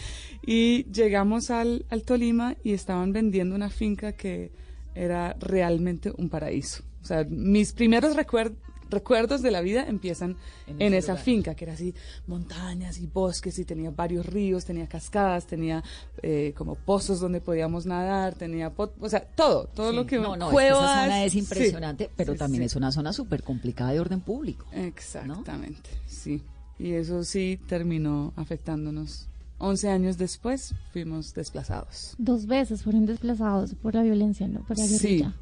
y 0.47 0.85
llegamos 0.91 1.51
al, 1.51 1.85
al 1.91 2.03
Tolima 2.03 2.57
y 2.65 2.73
estaban 2.73 3.13
vendiendo 3.13 3.55
una 3.55 3.71
finca 3.71 4.13
que 4.13 4.51
era 4.95 5.37
realmente 5.39 6.11
un 6.17 6.29
paraíso. 6.29 6.83
O 7.03 7.07
sea, 7.07 7.25
mis 7.29 7.73
primeros 7.73 8.17
recuer- 8.17 8.55
recuerdos 8.91 9.43
de 9.43 9.51
la 9.51 9.61
vida 9.61 9.85
empiezan 9.87 10.37
En 10.67 10.95
esa 10.95 11.13
lugar. 11.13 11.25
finca, 11.25 11.55
que 11.55 11.65
era 11.65 11.75
así, 11.75 11.95
montañas 12.27 12.99
y 12.99 13.07
bosques, 13.07 13.59
y 13.59 13.65
tenía 13.65 13.91
varios 13.91 14.27
ríos, 14.27 14.65
tenía 14.65 14.87
cascadas, 14.89 15.47
tenía 15.47 15.83
eh, 16.23 16.55
como 16.57 16.75
pozos 16.75 17.21
donde 17.21 17.41
podíamos 17.41 17.87
nadar, 17.87 18.35
tenía, 18.35 18.75
pot- 18.75 18.95
o 19.01 19.09
sea, 19.09 19.21
todo, 19.21 19.67
todo 19.75 19.91
Sí. 19.91 19.97
lo 19.97 20.07
que... 20.07 20.17
No, 20.19 20.37
no, 20.37 20.47
es 20.47 20.49
que 20.49 20.53
cuevas, 20.55 20.83
esa 20.91 21.03
zona 21.05 21.25
es 21.25 21.33
sí. 21.33 21.39
impresionante, 21.39 22.11
pero 22.17 22.33
Sí, 22.33 22.39
también 22.39 22.63
sí. 22.63 22.67
es 22.67 22.77
una 22.77 22.93
zona 22.93 23.13
súper 23.13 23.43
complicada 23.43 23.93
de 23.93 24.01
orden 24.01 24.21
público. 24.21 24.67
Exactamente, 24.73 25.91
sí. 26.07 26.43
Y 26.79 26.93
eso 26.93 27.25
sí 27.25 27.59
terminó 27.69 28.33
afectándonos. 28.37 29.29
11 29.59 29.89
años 29.89 30.19
después 30.19 30.75
fuimos 30.93 31.33
desplazados. 31.33 32.15
Dos 32.19 32.45
veces 32.47 32.83
fueron 32.83 33.07
desplazados 33.07 33.75
por 33.75 33.95
la 33.95 34.03
violencia, 34.03 34.47
¿no? 34.47 34.61
Por 34.67 34.77
la 34.79 34.85
Sí, 34.87 34.93
guerrilla. 34.99 35.35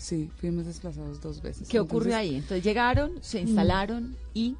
Sí, 0.00 0.30
fuimos 0.36 0.66
desplazados 0.66 1.20
dos 1.20 1.42
veces. 1.42 1.68
¿Qué 1.68 1.78
Entonces, 1.78 2.14
ahí? 2.14 2.34
Entonces 2.36 2.64
llegaron, 2.64 3.12
se 3.20 3.40
instalaron 3.40 4.16
y 4.34 4.56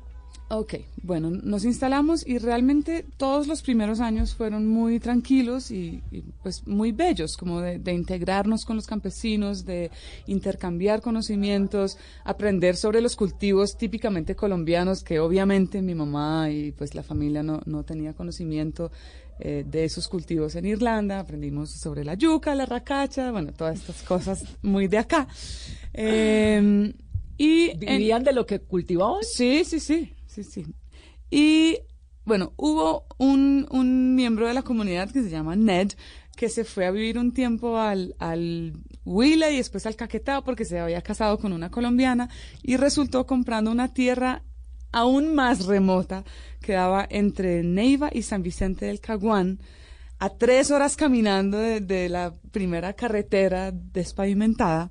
Ok, 0.53 0.75
bueno, 1.05 1.31
nos 1.31 1.65
instalamos 1.65 2.27
y 2.27 2.39
realmente 2.39 3.07
todos 3.17 3.47
los 3.47 3.63
primeros 3.63 4.01
años 4.01 4.35
fueron 4.35 4.67
muy 4.67 4.99
tranquilos 4.99 5.71
y, 5.71 6.03
y, 6.11 6.23
pues 6.43 6.67
muy 6.67 6.91
bellos, 6.91 7.37
como 7.37 7.61
de, 7.61 7.79
de 7.79 7.93
integrarnos 7.93 8.65
con 8.65 8.75
los 8.75 8.89
campesinos, 8.89 9.65
de 9.65 9.93
intercambiar 10.27 11.03
conocimientos, 11.03 11.99
aprender 12.25 12.75
sobre 12.75 13.01
los 13.01 13.15
cultivos 13.15 13.77
típicamente 13.77 14.35
colombianos, 14.35 15.05
que 15.05 15.21
obviamente 15.21 15.83
mi 15.83 15.95
mamá 15.95 16.51
y 16.51 16.73
pues 16.73 16.97
la 16.97 17.05
familia 17.05 17.45
no, 17.45 17.61
no 17.67 17.85
tenía 17.85 18.13
conocimiento 18.13 18.91
eh, 19.41 19.65
de 19.67 19.85
esos 19.85 20.09
cultivos 20.09 20.55
en 20.55 20.67
Irlanda, 20.67 21.19
aprendimos 21.21 21.71
sobre 21.71 22.05
la 22.05 22.15
yuca, 22.15 22.55
la 22.55 22.67
racacha, 22.67 23.31
bueno, 23.33 23.53
todas 23.53 23.79
estas 23.81 24.03
cosas 24.03 24.45
muy 24.63 24.87
de 24.89 24.99
acá. 24.99 25.27
Eh, 25.95 26.93
y 27.39 27.71
en- 27.71 27.79
vivían 27.79 28.23
de 28.25 28.33
lo 28.33 28.47
que 28.47 28.61
cultivaban. 28.61 29.23
Sí, 29.25 29.65
sí, 29.65 29.81
sí, 29.81 30.13
sí, 30.27 30.45
sí. 30.45 30.67
Y 31.31 31.79
bueno, 32.25 32.53
hubo 32.57 33.07
un, 33.19 33.67
un 33.71 34.15
miembro 34.15 34.47
de 34.47 34.55
la 34.55 34.63
comunidad 34.63 35.11
que 35.11 35.23
se 35.23 35.31
llama 35.31 35.57
Ned, 35.57 35.93
que 36.37 36.49
se 36.49 36.65
fue 36.65 36.87
a 36.87 36.91
vivir 36.91 37.19
un 37.19 37.33
tiempo 37.33 37.79
al, 37.79 38.15
al 38.19 38.73
Huila 39.05 39.51
y 39.51 39.57
después 39.57 39.85
al 39.87 39.97
Caquetá 39.97 40.43
porque 40.43 40.65
se 40.65 40.79
había 40.79 41.03
casado 41.03 41.39
con 41.39 41.53
una 41.53 41.71
colombiana 41.71 42.29
y 42.63 42.77
resultó 42.77 43.27
comprando 43.27 43.71
una 43.71 43.93
tierra 43.93 44.43
aún 44.93 45.35
más 45.35 45.67
remota 45.67 46.25
que 46.61 46.73
daba 46.73 47.07
entre 47.11 47.63
Neiva 47.63 48.11
y 48.13 48.23
San 48.23 48.43
Vicente 48.43 48.87
del 48.87 49.01
Caguán, 49.01 49.61
a 50.19 50.31
tres 50.31 50.71
horas 50.71 50.97
caminando 50.97 51.59
de, 51.59 52.09
la 52.09 52.35
primera 52.53 52.93
carretera 52.93 53.73
despavimentada. 53.73 54.91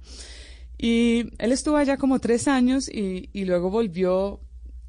Y 0.77 1.29
él 1.37 1.51
estuvo 1.51 1.75
allá 1.77 1.97
como 1.97 2.19
tres 2.19 2.47
años 2.47 2.89
y, 2.89 3.29
luego 3.45 3.69
volvió 3.69 4.39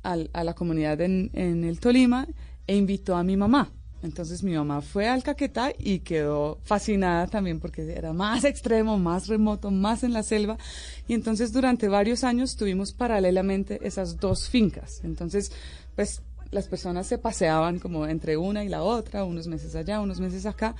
a 0.02 0.16
la 0.16 0.54
comunidad 0.54 1.00
en 1.02 1.64
el 1.64 1.78
Tolima 1.80 2.26
e 2.66 2.76
invitó 2.76 3.16
a 3.16 3.24
mi 3.24 3.36
mamá. 3.36 3.72
Entonces 4.02 4.42
mi 4.42 4.54
mamá 4.54 4.80
fue 4.80 5.08
al 5.08 5.22
Caquetá 5.22 5.72
y 5.78 6.00
quedó 6.00 6.58
fascinada 6.64 7.26
también 7.26 7.60
porque 7.60 7.92
era 7.92 8.12
más 8.12 8.44
extremo, 8.44 8.98
más 8.98 9.26
remoto, 9.26 9.70
más 9.70 10.02
en 10.02 10.12
la 10.12 10.22
selva. 10.22 10.56
Y 11.06 11.14
entonces 11.14 11.52
durante 11.52 11.88
varios 11.88 12.24
años 12.24 12.56
tuvimos 12.56 12.92
paralelamente 12.92 13.78
esas 13.82 14.18
dos 14.18 14.48
fincas. 14.48 15.00
Entonces, 15.04 15.52
pues 15.94 16.22
las 16.50 16.66
personas 16.66 17.06
se 17.06 17.18
paseaban 17.18 17.78
como 17.78 18.06
entre 18.06 18.36
una 18.36 18.64
y 18.64 18.68
la 18.68 18.82
otra, 18.82 19.24
unos 19.24 19.46
meses 19.46 19.74
allá, 19.76 20.00
unos 20.00 20.20
meses 20.20 20.46
acá. 20.46 20.74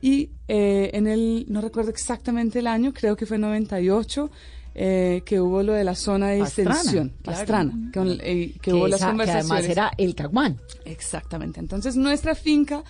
Y 0.00 0.30
eh, 0.48 0.90
en 0.94 1.06
el, 1.06 1.46
no 1.48 1.60
recuerdo 1.60 1.90
exactamente 1.90 2.58
el 2.58 2.66
año, 2.66 2.92
creo 2.92 3.16
que 3.16 3.26
fue 3.26 3.38
98, 3.38 4.30
eh, 4.74 5.22
que 5.24 5.40
hubo 5.40 5.62
lo 5.62 5.72
de 5.72 5.84
la 5.84 5.94
zona 5.94 6.30
de 6.30 6.40
Pastrana, 6.40 6.70
extensión, 6.74 7.08
claro. 7.22 7.38
Pastrana, 7.38 7.90
eh, 8.22 8.54
que, 8.60 8.72
hubo 8.72 8.88
las 8.88 8.98
esa- 9.00 9.06
que 9.06 9.10
conversaciones. 9.12 9.50
además 9.50 9.68
era 9.70 9.90
el 9.98 10.14
Caguán. 10.14 10.58
Exactamente. 10.84 11.60
Entonces 11.60 11.96
nuestra 11.96 12.34
finca 12.34 12.82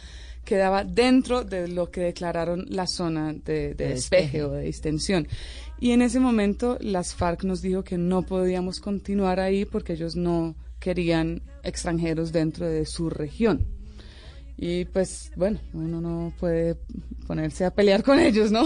quedaba 0.44 0.84
dentro 0.84 1.42
de 1.44 1.68
lo 1.68 1.90
que 1.90 2.00
declararon 2.02 2.66
la 2.68 2.86
zona 2.86 3.32
de, 3.32 3.40
de 3.40 3.74
De 3.74 3.88
despeje 3.88 4.22
despeje. 4.24 4.42
o 4.44 4.50
de 4.52 4.68
extensión. 4.68 5.28
Y 5.80 5.90
en 5.90 6.02
ese 6.02 6.20
momento 6.20 6.78
las 6.80 7.14
FARC 7.14 7.44
nos 7.44 7.60
dijo 7.62 7.82
que 7.84 7.98
no 7.98 8.22
podíamos 8.22 8.80
continuar 8.80 9.40
ahí 9.40 9.64
porque 9.64 9.94
ellos 9.94 10.16
no 10.16 10.54
querían 10.80 11.42
extranjeros 11.62 12.30
dentro 12.32 12.66
de 12.68 12.84
su 12.86 13.08
región. 13.10 13.66
Y 14.56 14.84
pues 14.84 15.32
bueno, 15.36 15.58
uno 15.72 16.00
no 16.00 16.32
puede 16.38 16.76
ponerse 17.26 17.64
a 17.64 17.74
pelear 17.74 18.02
con 18.02 18.18
ellos, 18.18 18.52
¿no? 18.52 18.64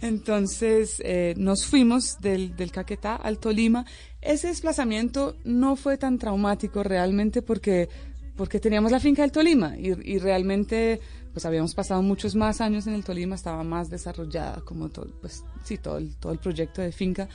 Entonces 0.00 1.02
eh, 1.04 1.34
nos 1.36 1.66
fuimos 1.66 2.20
del, 2.20 2.54
del 2.56 2.70
Caquetá 2.70 3.16
al 3.16 3.38
Tolima. 3.38 3.84
Ese 4.20 4.48
desplazamiento 4.48 5.36
no 5.44 5.76
fue 5.76 5.98
tan 5.98 6.18
traumático 6.18 6.82
realmente 6.82 7.42
porque, 7.42 7.88
porque 8.36 8.60
teníamos 8.60 8.92
la 8.92 9.00
finca 9.00 9.22
del 9.22 9.32
Tolima 9.32 9.76
y, 9.76 10.18
realmente 10.18 11.00
pues 11.32 11.44
habíamos 11.44 11.74
pasado 11.74 12.00
muchos 12.02 12.34
más 12.34 12.62
años 12.62 12.86
en 12.86 12.94
el 12.94 13.04
Tolima, 13.04 13.34
estaba 13.34 13.62
más 13.62 13.90
desarrollada 13.90 14.62
como 14.62 14.88
todo, 14.88 15.12
pues 15.20 15.44
sí, 15.64 15.76
todo 15.76 16.00
todo 16.18 16.32
el 16.32 16.38
proyecto 16.38 16.80
de 16.80 16.92
finca. 16.92 17.28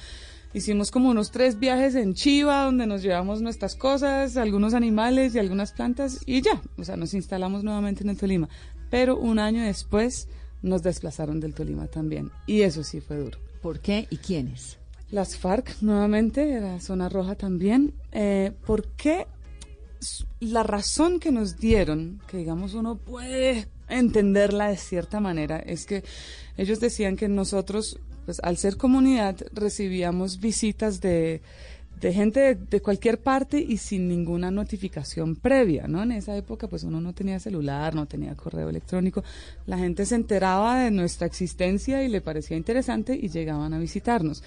Hicimos 0.54 0.92
como 0.92 1.10
unos 1.10 1.32
tres 1.32 1.60
viajes 1.60 1.96
en 1.96 2.14
Chiva, 2.14 2.66
donde 2.66 2.86
nos 2.86 3.02
llevamos 3.02 3.42
nuestras 3.42 3.76
cosas, 3.76 4.36
algunos 4.36 4.74
animales 4.74 5.34
y 5.34 5.40
algunas 5.40 5.72
plantas, 5.72 6.20
y 6.26 6.42
ya, 6.42 6.62
o 6.78 6.84
sea, 6.84 6.98
nos 6.98 7.14
instalamos 7.14 7.64
nuevamente 7.64 8.04
en 8.04 8.10
el 8.10 8.18
Tolima. 8.18 8.50
Pero 8.90 9.18
un 9.18 9.40
año 9.40 9.64
después 9.64 10.28
nos 10.62 10.84
desplazaron 10.84 11.40
del 11.40 11.54
Tolima 11.54 11.88
también, 11.88 12.32
y 12.48 12.62
eso 12.62 12.84
sí 12.84 13.00
fue 13.00 13.18
duro. 13.18 13.40
¿Por 13.62 13.80
qué 13.80 14.08
y 14.10 14.18
quiénes? 14.18 14.78
Las 15.10 15.38
FARC 15.38 15.82
nuevamente, 15.82 16.52
era 16.52 16.80
zona 16.80 17.10
roja 17.10 17.36
también. 17.36 17.94
Eh, 18.12 18.52
¿Por 18.66 18.88
qué? 18.94 19.28
La 20.40 20.64
razón 20.64 21.20
que 21.20 21.32
nos 21.32 21.58
dieron, 21.58 22.22
que 22.28 22.38
digamos 22.38 22.74
uno 22.74 22.96
puede 22.98 23.68
entenderla 23.88 24.70
de 24.70 24.78
cierta 24.78 25.20
manera, 25.20 25.60
es 25.60 25.86
que 25.86 26.04
ellos 26.58 26.80
decían 26.80 27.16
que 27.18 27.28
nosotros, 27.28 28.00
pues 28.26 28.40
al 28.44 28.58
ser 28.58 28.78
comunidad, 28.78 29.38
recibíamos 29.54 30.40
visitas 30.40 31.02
de, 31.02 31.42
de 32.00 32.14
gente 32.14 32.40
de, 32.40 32.56
de 32.56 32.82
cualquier 32.82 33.20
parte 33.20 33.60
y 33.60 33.78
sin 33.78 34.08
ninguna 34.08 34.52
notificación 34.52 35.36
previa, 35.36 35.88
¿no? 35.88 36.04
En 36.04 36.12
esa 36.12 36.36
época, 36.36 36.68
pues 36.68 36.84
uno 36.84 37.00
no 37.00 37.14
tenía 37.14 37.40
celular, 37.40 37.94
no 37.94 38.08
tenía 38.08 38.36
correo 38.36 38.70
electrónico. 38.70 39.24
La 39.66 39.78
gente 39.78 40.06
se 40.06 40.16
enteraba 40.16 40.84
de 40.84 40.92
nuestra 40.92 41.28
existencia 41.28 42.04
y 42.04 42.10
le 42.10 42.22
parecía 42.22 42.58
interesante 42.58 43.18
y 43.20 43.30
llegaban 43.30 43.74
a 43.74 43.80
visitarnos. 43.80 44.44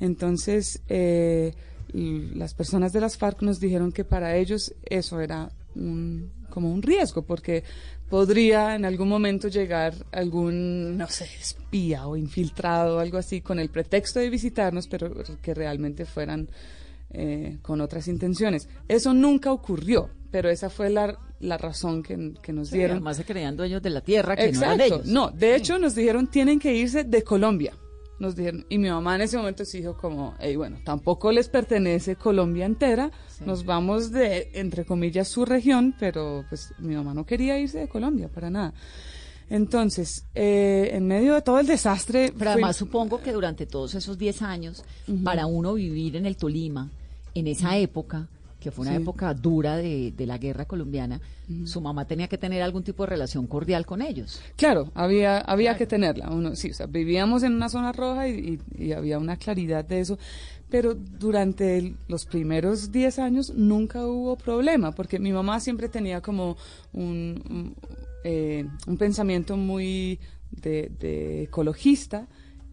Entonces, 0.00 0.82
eh, 0.88 1.54
las 1.92 2.54
personas 2.54 2.92
de 2.92 3.00
las 3.00 3.16
FARC 3.16 3.42
nos 3.42 3.60
dijeron 3.60 3.92
que 3.92 4.04
para 4.04 4.36
ellos 4.36 4.74
eso 4.84 5.20
era 5.20 5.50
un- 5.74 6.30
como 6.50 6.72
un 6.72 6.82
riesgo, 6.82 7.22
porque 7.22 7.62
podría 8.08 8.74
en 8.74 8.84
algún 8.84 9.08
momento 9.08 9.48
llegar 9.48 9.94
algún, 10.12 10.96
no 10.96 11.06
sé, 11.08 11.24
espía 11.40 12.06
o 12.06 12.16
infiltrado 12.16 12.96
o 12.96 13.00
algo 13.00 13.18
así 13.18 13.40
con 13.42 13.58
el 13.58 13.68
pretexto 13.68 14.18
de 14.18 14.30
visitarnos, 14.30 14.88
pero 14.88 15.12
que 15.42 15.54
realmente 15.54 16.04
fueran 16.06 16.48
eh, 17.10 17.56
con 17.62 17.80
otras 17.80 18.06
intenciones. 18.08 18.68
Eso 18.86 19.14
nunca 19.14 19.50
ocurrió, 19.52 20.10
pero 20.30 20.50
esa 20.50 20.68
fue 20.68 20.90
la, 20.90 21.18
la 21.40 21.56
razón 21.56 22.02
que, 22.02 22.34
que 22.42 22.52
nos 22.52 22.68
Sí, 22.68 22.76
dieron. 22.76 22.96
además 22.96 23.16
se 23.16 23.24
creían 23.24 23.56
dueños 23.56 23.80
de 23.82 23.88
la 23.90 24.02
tierra 24.02 24.36
que 24.36 24.52
no 24.52 24.60
eran 24.60 24.72
Exacto. 24.80 24.94
ellos. 24.96 25.06
No, 25.06 25.30
de 25.30 25.56
hecho 25.56 25.78
nos 25.78 25.94
dijeron 25.94 26.26
tienen 26.26 26.58
que 26.58 26.74
irse 26.74 27.04
de 27.04 27.22
Colombia. 27.22 27.72
Nos 28.18 28.34
dijeron, 28.34 28.66
y 28.68 28.78
mi 28.78 28.90
mamá 28.90 29.14
en 29.14 29.20
ese 29.22 29.36
momento 29.36 29.64
se 29.64 29.78
dijo 29.78 29.96
como, 29.96 30.34
"Ey, 30.40 30.56
bueno, 30.56 30.78
tampoco 30.84 31.30
les 31.30 31.48
pertenece 31.48 32.16
Colombia 32.16 32.66
entera, 32.66 33.12
nos 33.46 33.64
vamos 33.64 34.10
de, 34.10 34.50
entre 34.54 34.84
comillas, 34.84 35.28
su 35.28 35.44
región, 35.44 35.94
pero 36.00 36.44
pues 36.48 36.74
mi 36.78 36.96
mamá 36.96 37.14
no 37.14 37.24
quería 37.24 37.58
irse 37.58 37.78
de 37.78 37.88
Colombia 37.88 38.28
para 38.28 38.50
nada. 38.50 38.74
Entonces, 39.50 40.26
eh, 40.34 40.90
en 40.92 41.06
medio 41.06 41.34
de 41.34 41.42
todo 41.42 41.58
el 41.58 41.66
desastre... 41.66 42.32
Pero 42.36 42.50
además 42.50 42.76
supongo 42.76 43.20
que 43.22 43.32
durante 43.32 43.66
todos 43.66 43.94
esos 43.94 44.18
10 44.18 44.42
años, 44.42 44.84
para 45.24 45.46
uno 45.46 45.74
vivir 45.74 46.16
en 46.16 46.26
el 46.26 46.36
Tolima, 46.36 46.90
en 47.34 47.46
esa 47.46 47.76
época, 47.78 48.28
que 48.60 48.70
fue 48.70 48.82
una 48.86 48.96
Sí. 48.96 49.02
época 49.02 49.32
dura 49.34 49.76
de, 49.76 50.12
de 50.16 50.26
la 50.26 50.36
guerra 50.38 50.64
colombiana, 50.64 51.20
su 51.64 51.80
mamá 51.80 52.06
tenía 52.06 52.28
que 52.28 52.38
tener 52.38 52.60
algún 52.62 52.82
tipo 52.82 53.04
de 53.04 53.10
relación 53.10 53.46
cordial 53.46 53.86
con 53.86 54.02
ellos. 54.02 54.40
Claro, 54.56 54.90
había, 54.94 55.38
había 55.38 55.76
que 55.76 55.86
tenerla. 55.86 56.28
Uno, 56.30 56.54
sí, 56.56 56.70
o 56.70 56.74
sea, 56.74 56.86
vivíamos 56.86 57.42
en 57.44 57.54
una 57.54 57.68
zona 57.68 57.92
roja 57.92 58.28
y, 58.28 58.58
y- 58.76 58.84
y 58.86 58.92
había 58.92 59.18
una 59.18 59.36
claridad 59.36 59.84
de 59.84 60.00
eso. 60.00 60.18
Pero 60.68 60.94
durante 60.94 61.78
el- 61.78 61.96
los 62.08 62.26
primeros 62.26 62.92
10 62.92 63.18
años 63.18 63.54
nunca 63.54 64.04
hubo 64.04 64.36
problema, 64.36 64.92
porque 64.92 65.18
mi 65.18 65.32
mamá 65.32 65.60
siempre 65.60 65.88
tenía 65.88 66.20
como 66.20 66.56
un, 66.92 67.42
un, 67.48 67.74
eh, 68.24 68.66
un 68.86 68.98
pensamiento 68.98 69.56
muy 69.56 70.18
de, 70.50 70.90
de 70.98 71.44
ecologista 71.44 72.26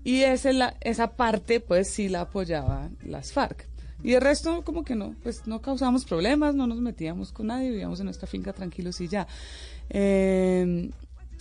y 0.04 0.22
ese 0.24 0.52
la, 0.54 0.76
esa 0.82 1.16
parte 1.16 1.60
pues 1.62 1.90
sí 1.90 2.10
la 2.10 2.22
apoyaba 2.22 2.90
las 3.06 3.32
FARC. 3.32 3.68
Y 4.06 4.14
el 4.14 4.22
resto 4.22 4.62
como 4.64 4.84
que 4.84 4.94
no, 4.96 5.16
pues 5.24 5.48
no 5.48 5.62
causamos 5.62 6.06
problemas, 6.06 6.54
no 6.54 6.68
nos 6.68 6.80
metíamos 6.80 7.32
con 7.32 7.48
nadie, 7.48 7.72
vivíamos 7.72 8.00
en 8.00 8.06
nuestra 8.06 8.28
finca 8.28 8.54
tranquilos 8.54 9.02
y 9.02 9.08
ya. 9.08 9.28
Eh, 9.90 10.92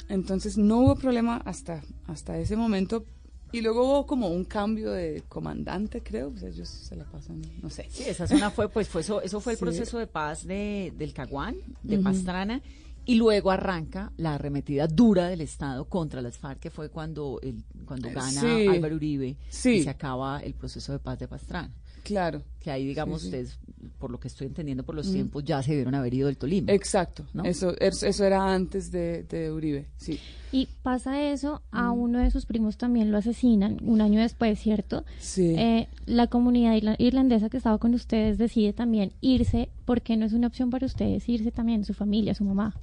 entonces 0.09 0.57
no 0.57 0.79
hubo 0.79 0.97
problema 0.97 1.37
hasta, 1.45 1.83
hasta 2.07 2.39
ese 2.39 2.57
momento. 2.57 3.05
Y 3.53 3.61
luego 3.61 3.85
hubo 3.85 4.07
como 4.07 4.29
un 4.29 4.45
cambio 4.45 4.91
de 4.93 5.23
comandante, 5.29 6.01
creo. 6.03 6.33
Ellos 6.43 6.69
se 6.69 6.97
la 6.97 7.05
pasan, 7.05 7.41
no 7.63 7.71
sé. 7.71 7.87
Sí, 7.91 8.03
esa 8.07 8.27
zona 8.27 8.51
fue, 8.51 8.69
pues 8.69 8.89
fue 8.89 9.03
eso, 9.03 9.21
eso 9.23 9.41
fue 9.41 9.53
el 9.53 9.59
Sí. 9.59 9.65
proceso 9.65 9.99
de 9.99 10.07
paz 10.07 10.45
de, 10.47 10.93
del 10.97 11.13
Caguán, 11.13 11.57
de. 11.83 11.99
Pastrana, 11.99 12.61
y 13.05 13.15
luego 13.17 13.51
arranca 13.53 14.11
la 14.17 14.35
arremetida 14.35 14.87
dura 14.89 15.29
del 15.29 15.41
Estado 15.43 15.85
contra 15.85 16.21
las 16.23 16.39
FARC, 16.39 16.59
que 16.59 16.71
fue 16.71 16.89
cuando, 16.89 17.39
el, 17.43 17.63
cuando 17.85 18.09
gana 18.11 18.41
Sí. 18.41 18.67
Álvaro 18.67 18.97
Uribe 18.97 19.37
Sí. 19.51 19.71
y 19.75 19.83
se 19.85 19.91
acaba 19.91 20.41
el 20.41 20.55
proceso 20.55 20.93
de 20.93 20.99
paz 20.99 21.19
de 21.19 21.29
Pastrana. 21.29 21.71
Claro. 22.05 22.43
Que 22.61 22.71
ahí, 22.71 22.87
digamos, 22.87 23.23
Sí, 23.23 23.31
sí. 23.31 23.37
ustedes, 23.37 23.59
por 23.99 24.11
lo 24.11 24.21
que 24.21 24.29
estoy 24.29 24.47
entendiendo 24.47 24.85
por 24.85 24.95
los 24.95 25.09
Mm. 25.09 25.13
tiempos, 25.13 25.45
ya 25.45 25.63
se 25.63 25.71
debieron 25.73 25.95
haber 25.97 26.15
ido 26.15 26.27
del 26.29 26.37
Tolima. 26.37 26.71
Exacto. 26.73 27.27
¿no? 27.35 27.45
Eso, 27.45 27.75
eso 27.81 28.07
eso 28.07 28.25
era 28.25 28.55
antes 28.55 28.91
de, 28.93 29.25
de 29.25 29.51
Uribe, 29.51 29.87
sí. 29.97 30.21
Y 30.53 30.69
pasa 30.83 31.21
eso, 31.31 31.63
a 31.73 31.91
uno 31.91 32.21
de 32.21 32.31
sus 32.31 32.47
primos 32.47 32.77
también 32.79 33.11
lo 33.11 33.19
asesinan 33.19 33.79
un 33.83 34.01
año 34.01 34.21
después, 34.21 34.59
¿cierto? 34.61 35.05
Sí. 35.19 35.55
Eh, 35.59 35.89
la 36.07 36.29
comunidad 36.29 36.75
irla- 36.77 36.97
irlandesa 36.99 37.49
que 37.51 37.57
estaba 37.57 37.79
con 37.79 37.93
ustedes 37.95 38.39
decide 38.39 38.73
también 38.73 39.13
irse. 39.21 39.69
¿Por 39.85 40.01
qué 40.03 40.17
no 40.17 40.25
es 40.27 40.33
una 40.33 40.47
opción 40.47 40.71
para 40.71 40.87
ustedes 40.87 41.29
irse 41.29 41.51
también, 41.51 41.85
su 41.85 41.93
familia, 41.95 42.35
su 42.35 42.45
mamá? 42.45 42.75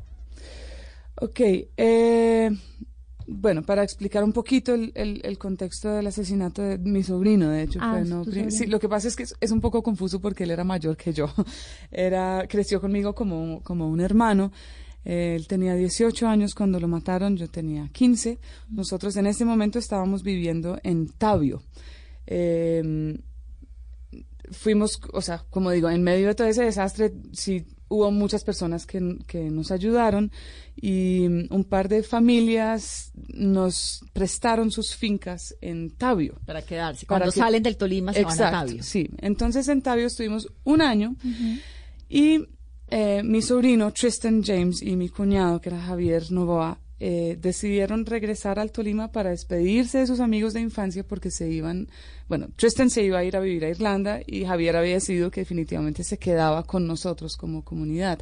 Ok, 1.16 1.40
eh, 1.78 2.50
bueno, 3.34 3.64
para 3.64 3.84
explicar 3.84 4.24
un 4.24 4.34
poquito 4.34 4.74
el, 4.74 4.92
el- 4.96 5.22
el 5.24 5.38
contexto 5.38 5.90
del 5.92 6.08
asesinato 6.08 6.62
de 6.62 6.78
mi 6.78 7.02
sobrino, 7.04 7.50
de 7.50 7.64
hecho, 7.64 7.80
Ah, 7.82 7.92
fue, 7.94 8.02
es 8.02 8.10
no, 8.10 8.24
tu 8.24 8.32
pri- 8.32 8.52
sí, 8.52 8.66
lo 8.68 8.80
que 8.80 8.90
pasa 8.90 9.08
es 9.08 9.16
que 9.16 9.24
es, 9.24 9.34
es 9.40 9.52
un 9.52 9.62
poco 9.62 9.82
confuso 9.82 10.20
porque 10.20 10.44
él 10.44 10.52
era 10.52 10.64
mayor 10.64 10.98
que 10.98 11.14
yo, 11.14 11.28
era, 11.92 12.46
creció 12.48 12.80
conmigo 12.82 13.16
como, 13.16 13.62
como 13.64 13.88
un 13.90 14.02
hermano, 14.02 14.52
él 15.04 15.48
tenía 15.48 15.74
18 15.76 16.28
años 16.28 16.54
cuando 16.54 16.80
lo 16.80 16.88
mataron, 16.88 17.36
yo 17.38 17.48
tenía 17.50 17.90
15, 17.92 18.38
nosotros 18.70 19.16
en 19.18 19.26
ese 19.28 19.46
momento 19.46 19.80
estábamos 19.80 20.22
viviendo 20.24 20.78
en 20.84 21.08
Tabio. 21.08 21.64
Eh, 22.28 23.18
fuimos, 24.52 25.00
o 25.14 25.22
sea, 25.22 25.44
como 25.50 25.72
digo, 25.72 25.90
en 25.90 26.04
medio 26.04 26.28
de 26.28 26.36
todo 26.36 26.48
ese 26.48 26.64
desastre, 26.64 27.14
sí 27.32 27.66
hubo 27.94 28.10
muchas 28.10 28.44
personas 28.46 28.86
que, 28.86 29.18
que 29.28 29.50
nos 29.50 29.70
ayudaron 29.70 30.32
y 30.76 31.26
un 31.26 31.66
par 31.68 31.90
de 31.90 32.04
familias 32.04 33.12
nos 33.34 34.06
prestaron 34.14 34.72
sus 34.72 34.96
fincas 34.96 35.56
en 35.60 35.90
Tabio. 35.92 36.40
Para 36.46 36.62
quedarse. 36.62 37.06
Para 37.06 37.20
Cuando 37.26 37.34
que- 37.34 37.40
salen 37.42 37.64
del 37.64 37.76
Tolima 37.78 38.14
se 38.14 38.24
van 38.24 38.32
a 38.32 38.34
Exacto, 38.34 38.58
Tabio. 38.68 38.84
Sí, 38.84 39.10
entonces 39.20 39.68
en 39.68 39.82
Tabio 39.82 40.08
estuvimos 40.08 40.48
un 40.64 40.82
año 40.82 41.16
y 42.10 42.46
eh, 42.90 43.22
mi 43.24 43.42
sobrino 43.42 43.92
Tristan 43.92 44.44
James 44.44 44.82
y 44.82 44.96
mi 44.96 45.10
cuñado, 45.10 45.60
que 45.62 45.70
era 45.70 45.82
Javier 45.82 46.32
Novoa, 46.32 46.78
eh, 47.04 47.36
decidieron 47.42 48.06
regresar 48.06 48.60
al 48.60 48.72
Tolima 48.72 49.12
para 49.12 49.32
despedirse 49.32 49.98
de 49.98 50.06
sus 50.06 50.20
amigos 50.20 50.54
de 50.54 50.62
infancia 50.62 51.04
porque 51.04 51.32
se 51.32 51.50
iban, 51.50 51.88
bueno, 52.30 52.50
Tristan 52.56 52.92
se 52.92 53.02
iba 53.02 53.18
a 53.18 53.24
ir 53.24 53.36
a 53.36 53.40
vivir 53.40 53.66
a 53.66 53.70
Irlanda 53.70 54.20
y 54.24 54.46
Javier 54.46 54.76
había 54.76 54.94
decidido 54.94 55.32
que 55.32 55.42
definitivamente 55.42 56.04
se 56.04 56.20
quedaba 56.20 56.62
con 56.62 56.86
nosotros 56.86 57.38
como 57.38 57.66
comunidad. 57.66 58.20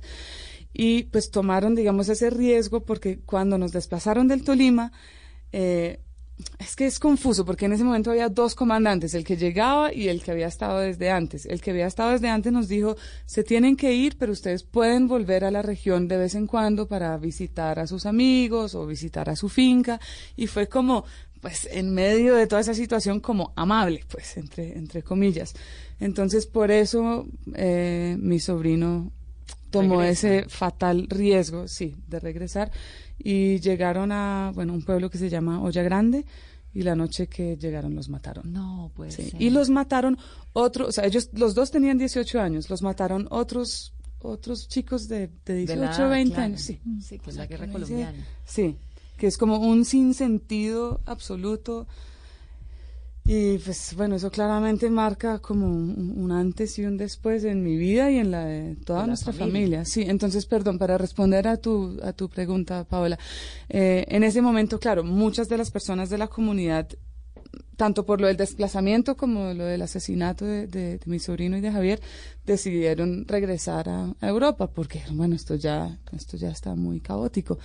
Y 0.72 1.04
pues 1.04 1.30
tomaron, 1.30 1.76
digamos, 1.76 2.08
ese 2.08 2.30
riesgo 2.30 2.86
porque 2.86 3.20
cuando 3.20 3.58
nos 3.58 3.74
desplazaron 3.74 4.30
del 4.30 4.46
Tolima, 4.46 4.94
eh, 5.52 6.00
es 6.58 6.76
que 6.76 6.86
es 6.86 7.00
confuso 7.00 7.46
porque 7.46 7.66
en 7.66 7.74
ese 7.74 7.84
momento 7.84 8.12
había 8.12 8.30
dos 8.30 8.56
comandantes, 8.56 9.14
el 9.14 9.24
que 9.24 9.38
llegaba 9.38 9.94
y 9.94 10.08
el 10.08 10.22
que 10.22 10.32
había 10.32 10.48
estado 10.48 10.80
desde 10.80 11.10
antes. 11.10 11.46
El 11.46 11.62
que 11.62 11.72
había 11.72 11.88
estado 11.88 12.12
desde 12.12 12.30
antes 12.30 12.52
nos 12.52 12.68
dijo, 12.68 12.96
se 13.26 13.44
tienen 13.44 13.76
que 13.76 13.94
ir, 13.94 14.18
pero 14.18 14.32
ustedes 14.32 14.64
pueden 14.64 15.08
volver 15.08 15.44
a 15.44 15.52
la 15.52 15.62
región 15.62 16.08
de 16.08 16.18
vez 16.18 16.36
en 16.36 16.48
cuando 16.48 16.88
para 16.88 17.18
visitar 17.18 17.80
a 17.80 17.88
sus 17.88 18.06
amigos 18.06 18.76
o 18.76 18.86
visitar 18.86 19.30
a 19.30 19.36
su 19.36 19.50
finca. 19.50 20.00
Y 20.38 20.48
fue 20.48 20.68
como, 20.68 21.04
pues, 21.42 21.68
en 21.72 21.94
medio 21.94 22.36
de 22.36 22.48
toda 22.48 22.62
esa 22.62 22.74
situación 22.74 23.20
como 23.20 23.52
amable, 23.56 24.06
pues, 24.10 24.38
entre, 24.38 24.78
entre 24.78 25.04
comillas. 25.04 25.54
Entonces, 26.00 26.46
por 26.46 26.72
eso 26.72 27.28
eh, 27.54 28.16
mi 28.20 28.40
sobrino 28.40 29.12
tomó 29.72 30.00
Regresa. 30.00 30.36
ese 30.36 30.50
fatal 30.50 31.08
riesgo, 31.10 31.68
sí, 31.68 31.96
de 32.08 32.20
regresar 32.20 32.72
y 33.20 33.60
llegaron 33.60 34.12
a, 34.12 34.52
bueno, 34.56 34.74
un 34.74 34.82
pueblo 34.82 35.10
que 35.10 35.18
se 35.18 35.30
llama 35.30 35.62
Olla 35.62 35.84
Grande 35.84 36.26
y 36.74 36.84
la 36.84 36.96
noche 36.96 37.28
que 37.28 37.58
llegaron 37.58 37.96
los 37.96 38.10
mataron. 38.10 38.52
No, 38.52 38.92
pues. 38.96 39.16
Sí, 39.16 39.32
Y 39.38 39.50
los 39.50 39.70
mataron 39.70 40.18
otros, 40.54 40.90
o 40.90 40.92
sea, 40.92 41.06
ellos, 41.06 41.30
los 41.34 41.56
dos 41.56 41.72
tenían 41.72 41.98
18 41.98 42.40
años, 42.40 42.70
los 42.70 42.82
mataron 42.82 43.28
otros 43.30 43.94
otros 44.22 44.68
chicos 44.68 45.08
de, 45.08 45.30
de 45.46 45.56
18, 45.66 46.10
20 46.10 46.36
años, 46.36 46.62
sí. 46.62 46.82
Sí, 47.02 47.20
que 47.20 47.30
es 47.30 47.38
O 47.38 47.40
la 47.40 47.46
guerra 47.48 47.72
colombiana. 47.72 48.26
Sí, 48.46 48.76
que 49.18 49.28
es 49.28 49.38
como 49.38 49.58
un 49.60 49.86
sinsentido 49.86 51.02
absoluto. 51.06 51.88
Y 53.32 53.60
pues 53.60 53.94
bueno, 53.96 54.16
eso 54.16 54.32
claramente 54.32 54.90
marca 54.90 55.38
como 55.38 55.68
un, 55.68 56.14
un 56.18 56.32
antes 56.32 56.80
y 56.80 56.86
un 56.86 56.98
después 56.98 57.44
en 57.44 57.64
mi 57.64 57.78
vida 57.78 58.10
y 58.10 58.18
en 58.18 58.32
la 58.32 58.46
de 58.46 58.76
toda 58.78 59.02
la 59.02 59.08
nuestra 59.08 59.32
familia. 59.34 59.54
familia. 59.54 59.86
Sí, 59.86 60.02
entonces, 60.02 60.48
perdón, 60.48 60.80
para 60.80 60.98
responder 60.98 61.48
a 61.48 61.58
tu, 61.58 62.00
a 62.02 62.12
tu 62.14 62.28
pregunta, 62.28 62.86
Paola, 62.86 63.20
eh, 63.70 64.04
en 64.08 64.24
ese 64.24 64.42
momento, 64.42 64.80
claro, 64.80 65.04
muchas 65.04 65.48
de 65.48 65.58
las 65.60 65.70
personas 65.70 66.10
de 66.10 66.18
la 66.18 66.28
comunidad, 66.28 66.88
tanto 67.78 68.04
por 68.04 68.20
lo 68.20 68.26
del 68.26 68.36
desplazamiento 68.38 69.16
como 69.16 69.54
lo 69.54 69.64
del 69.66 69.84
asesinato 69.84 70.46
de, 70.46 70.66
de- 70.66 70.98
de 70.98 71.06
mi 71.06 71.20
sobrino 71.20 71.56
y 71.56 71.62
de 71.62 71.72
Javier, 71.72 72.02
decidieron 72.48 73.26
regresar 73.28 73.90
a, 73.90 74.12
a 74.22 74.28
Europa 74.28 74.72
porque, 74.72 75.04
bueno, 75.12 75.36
esto 75.36 75.54
ya, 75.54 76.00
esto 76.14 76.36
ya 76.36 76.50
está 76.50 76.74
muy 76.74 77.00
caótico. 77.00 77.60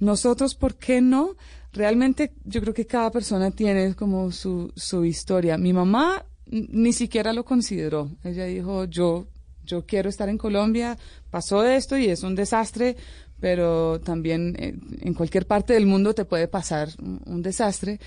Nosotros, 0.00 0.54
¿por 0.54 0.76
qué 0.76 1.02
no? 1.02 1.36
Realmente 1.74 2.32
yo 2.44 2.60
creo 2.60 2.72
que 2.72 2.86
cada 2.86 3.10
persona 3.10 3.50
tiene 3.50 3.94
como 3.94 4.30
su, 4.30 4.72
su 4.76 5.04
historia. 5.04 5.58
Mi 5.58 5.72
mamá 5.72 6.24
ni 6.46 6.92
siquiera 6.92 7.32
lo 7.32 7.44
consideró. 7.44 8.10
Ella 8.22 8.44
dijo, 8.44 8.84
yo, 8.84 9.26
yo 9.64 9.84
quiero 9.84 10.08
estar 10.08 10.28
en 10.28 10.38
Colombia, 10.38 10.96
pasó 11.30 11.64
esto 11.64 11.98
y 11.98 12.06
es 12.06 12.22
un 12.22 12.34
desastre, 12.34 12.96
pero 13.40 14.00
también 14.00 14.54
eh, 14.58 14.74
en 15.00 15.14
cualquier 15.14 15.46
parte 15.46 15.74
del 15.74 15.86
mundo 15.86 16.14
te 16.14 16.24
puede 16.24 16.48
pasar 16.48 16.90
un, 17.02 17.20
un 17.26 17.42
desastre. 17.42 17.98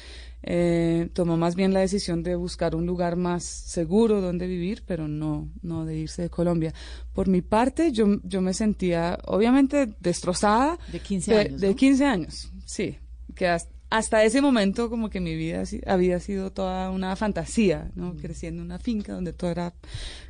Eh, 0.44 1.10
tomó 1.14 1.36
más 1.36 1.56
bien 1.56 1.74
la 1.74 1.82
decisión 1.82 2.24
de 2.24 2.36
buscar 2.36 2.74
un 2.74 2.86
lugar 2.86 3.18
más 3.18 3.44
seguro 3.44 4.22
donde 4.22 4.48
vivir, 4.48 4.84
pero 4.86 5.10
no, 5.10 5.50
no 5.62 5.86
de 5.86 5.98
irse 5.98 6.22
de 6.22 6.30
Colombia. 6.30 6.74
Por 7.12 7.28
mi 7.28 7.42
parte, 7.42 7.92
yo, 7.92 8.06
yo 8.24 8.40
me 8.40 8.54
sentía 8.54 9.20
obviamente 9.26 9.90
destrozada. 10.00 10.80
De 10.92 11.00
15 11.00 11.34
de, 11.34 11.40
años, 11.40 11.62
de 11.62 11.70
¿no? 11.70 11.76
15 11.76 12.06
años, 12.06 12.52
sí. 12.66 12.98
Que 13.38 13.48
hasta, 13.48 13.72
hasta 13.90 14.24
ese 14.24 14.42
momento 14.42 14.90
como 14.90 15.10
que 15.10 15.20
mi 15.20 15.36
vida 15.36 15.64
había 15.86 16.20
sido 16.20 16.52
toda 16.52 16.90
una 16.90 17.16
fantasía, 17.16 17.90
¿no? 17.96 18.16
Creciendo 18.16 18.62
en 18.62 18.66
una 18.66 18.80
finca 18.80 19.14
donde 19.14 19.34
todo 19.34 19.52
era 19.52 19.74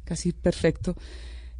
casi 0.03 0.31
perfecto. 0.31 0.95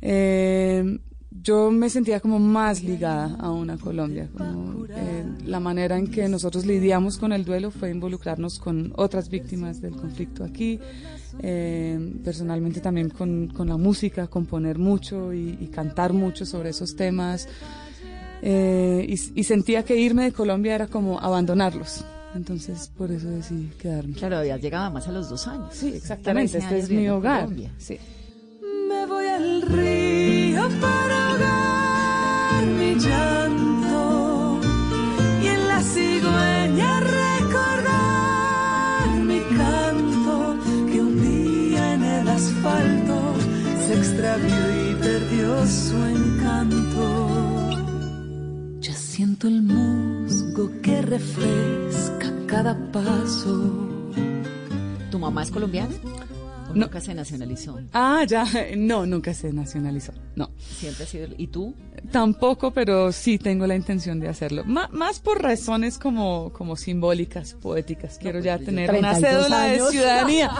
Eh, 0.01 0.99
yo 1.29 1.71
me 1.71 1.89
sentía 1.89 2.19
como 2.19 2.39
más 2.39 2.83
ligada 2.83 3.37
a 3.39 3.77
Colombia. 3.77 4.29
Como, 4.35 4.85
eh, 4.85 5.25
la 5.45 5.59
manera 5.59 5.97
en 5.97 6.07
que 6.07 6.27
nosotros 6.29 6.65
lidiamos 6.65 7.17
con 7.17 7.31
el 7.33 7.43
duelo 7.45 7.71
fue 7.71 7.89
involucrarnos 7.89 8.59
con 8.59 8.93
otras 8.95 9.29
víctimas 9.29 9.81
del 9.81 9.95
conflicto 9.95 10.43
aquí. 10.43 10.79
Eh, 11.39 12.13
personalmente 12.23 12.79
también 12.79 13.09
con, 13.09 13.47
con, 13.47 13.67
la 13.67 13.77
música, 13.77 14.27
componer 14.27 14.79
mucho 14.79 15.33
y, 15.33 15.57
y 15.59 15.67
cantar 15.67 16.13
mucho 16.13 16.45
sobre 16.45 16.69
esos 16.69 16.95
temas. 16.95 17.47
Eh, 18.41 19.05
y, 19.07 19.39
y, 19.39 19.43
sentía 19.43 19.83
que 19.83 19.95
irme 19.97 20.25
de 20.25 20.31
Colombia 20.31 20.75
era 20.75 20.87
como 20.87 21.19
abandonarlos. 21.19 22.05
Entonces, 22.35 22.91
por 22.95 23.11
eso 23.11 23.27
decidí 23.29 23.69
quedarme. 23.79 24.13
Claro, 24.13 24.37
habías 24.37 24.61
llegado 24.61 24.91
más 24.91 25.07
a 25.07 25.11
los 25.11 25.27
dos 25.29 25.47
años. 25.47 25.69
Sí, 25.71 25.93
exactamente. 25.95 26.59
Este 26.59 26.77
es 26.79 26.89
mi 26.89 27.09
hogar. 27.09 27.49
Sí. 27.77 27.97
Me 28.89 29.05
voy 29.07 29.25
al 29.25 29.61
río 29.63 30.69
para 30.79 31.29
ahogar 31.29 32.65
mi 32.77 32.95
llanto 32.95 34.59
y 35.41 35.47
en 35.47 35.67
la 35.67 35.81
cigüeña 35.81 36.99
recordar 36.99 37.89
mi 39.25 39.39
canto 39.57 40.57
que 40.91 41.01
un 41.01 41.21
día 41.21 41.93
en 41.95 42.03
el 42.03 42.27
asfalto 42.27 43.33
se 43.87 43.93
extravió 43.95 44.91
y 44.91 44.95
perdió 44.95 45.65
su 45.65 46.05
encanto. 46.05 47.36
Siento 49.17 49.47
el 49.47 49.63
musgo 49.63 50.69
que 50.83 51.01
refresca 51.01 52.31
cada 52.45 52.77
paso. 52.91 54.11
¿Tu 55.09 55.17
mamá 55.17 55.41
es 55.41 55.49
colombiana? 55.49 55.89
No. 56.67 56.85
Nunca 56.85 57.01
se 57.01 57.15
nacionalizó. 57.15 57.79
Ah, 57.93 58.25
ya, 58.27 58.45
no, 58.77 59.07
nunca 59.07 59.33
se 59.33 59.51
nacionalizó, 59.51 60.13
no. 60.35 60.51
Siempre 60.59 61.05
ha 61.05 61.07
sido. 61.07 61.29
¿Y 61.35 61.47
tú? 61.47 61.73
Tampoco, 62.11 62.69
pero 62.69 63.11
sí 63.11 63.39
tengo 63.39 63.65
la 63.65 63.75
intención 63.75 64.19
de 64.19 64.27
hacerlo. 64.29 64.61
M 64.61 64.81
más 64.91 65.19
por 65.19 65.41
razones 65.41 65.97
como, 65.97 66.53
como 66.53 66.75
simbólicas, 66.75 67.55
poéticas. 67.55 68.19
Quiero 68.19 68.37
no, 68.37 68.45
ya 68.45 68.59
tener 68.59 68.91
una 68.93 69.15
cédula 69.15 69.63
años. 69.63 69.87
de 69.87 69.91
ciudadanía. 69.93 70.51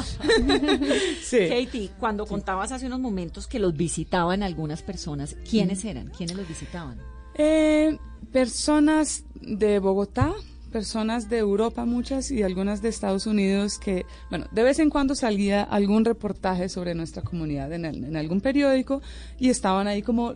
sí. 1.22 1.48
Katie, 1.48 1.92
cuando 2.00 2.26
contabas 2.26 2.72
hace 2.72 2.88
unos 2.88 3.02
momentos 3.02 3.46
que 3.46 3.60
los 3.60 3.78
visitaban 3.78 4.42
algunas 4.42 4.82
personas, 4.82 5.38
¿quiénes 5.48 5.86
eran? 5.86 6.08
¿Quiénes 6.08 6.36
los 6.36 6.48
visitaban? 6.48 6.98
Eh, 7.38 7.98
personas 8.32 9.24
de 9.42 9.80
Bogotá, 9.80 10.34
personas 10.72 11.30
de 11.30 11.38
Europa, 11.38 11.86
muchas, 11.86 12.32
y 12.32 12.44
algunas 12.44 12.82
de 12.82 12.90
Estados 12.90 13.28
Unidos, 13.28 13.78
que, 13.78 14.06
bueno, 14.30 14.48
de 14.52 14.64
vez 14.64 14.80
en 14.80 14.90
cuando 14.90 15.16
salía 15.16 15.64
algún 15.64 16.04
reportaje 16.04 16.68
sobre 16.68 16.96
nuestra 16.96 17.22
comunidad 17.22 17.72
en, 17.72 17.86
en 17.86 18.18
algún 18.18 18.42
periódico 18.42 19.02
y 19.40 19.50
estaban 19.50 19.88
ahí 19.88 20.02
como 20.02 20.34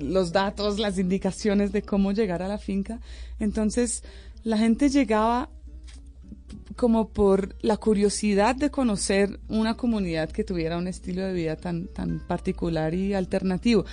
los 0.00 0.32
datos, 0.32 0.78
las 0.78 0.98
indicaciones 0.98 1.70
de 1.72 1.82
cómo 1.82 2.12
llegar 2.12 2.42
a 2.42 2.48
la 2.48 2.58
finca. 2.58 3.00
Entonces, 3.38 4.02
la 4.42 4.56
gente 4.56 4.88
llegaba 4.88 5.50
como 6.76 7.08
por 7.08 7.54
la 7.60 7.76
curiosidad 7.76 8.56
de 8.56 8.70
conocer 8.70 9.38
una 9.48 9.76
comunidad 9.76 10.30
que 10.30 10.44
tuviera 10.44 10.78
un 10.78 10.88
estilo 10.88 11.22
de 11.22 11.32
vida 11.32 11.56
tan, 11.56 11.88
tan 11.88 12.20
particular 12.26 12.94
y 12.94 13.14
alternativo 13.14 13.84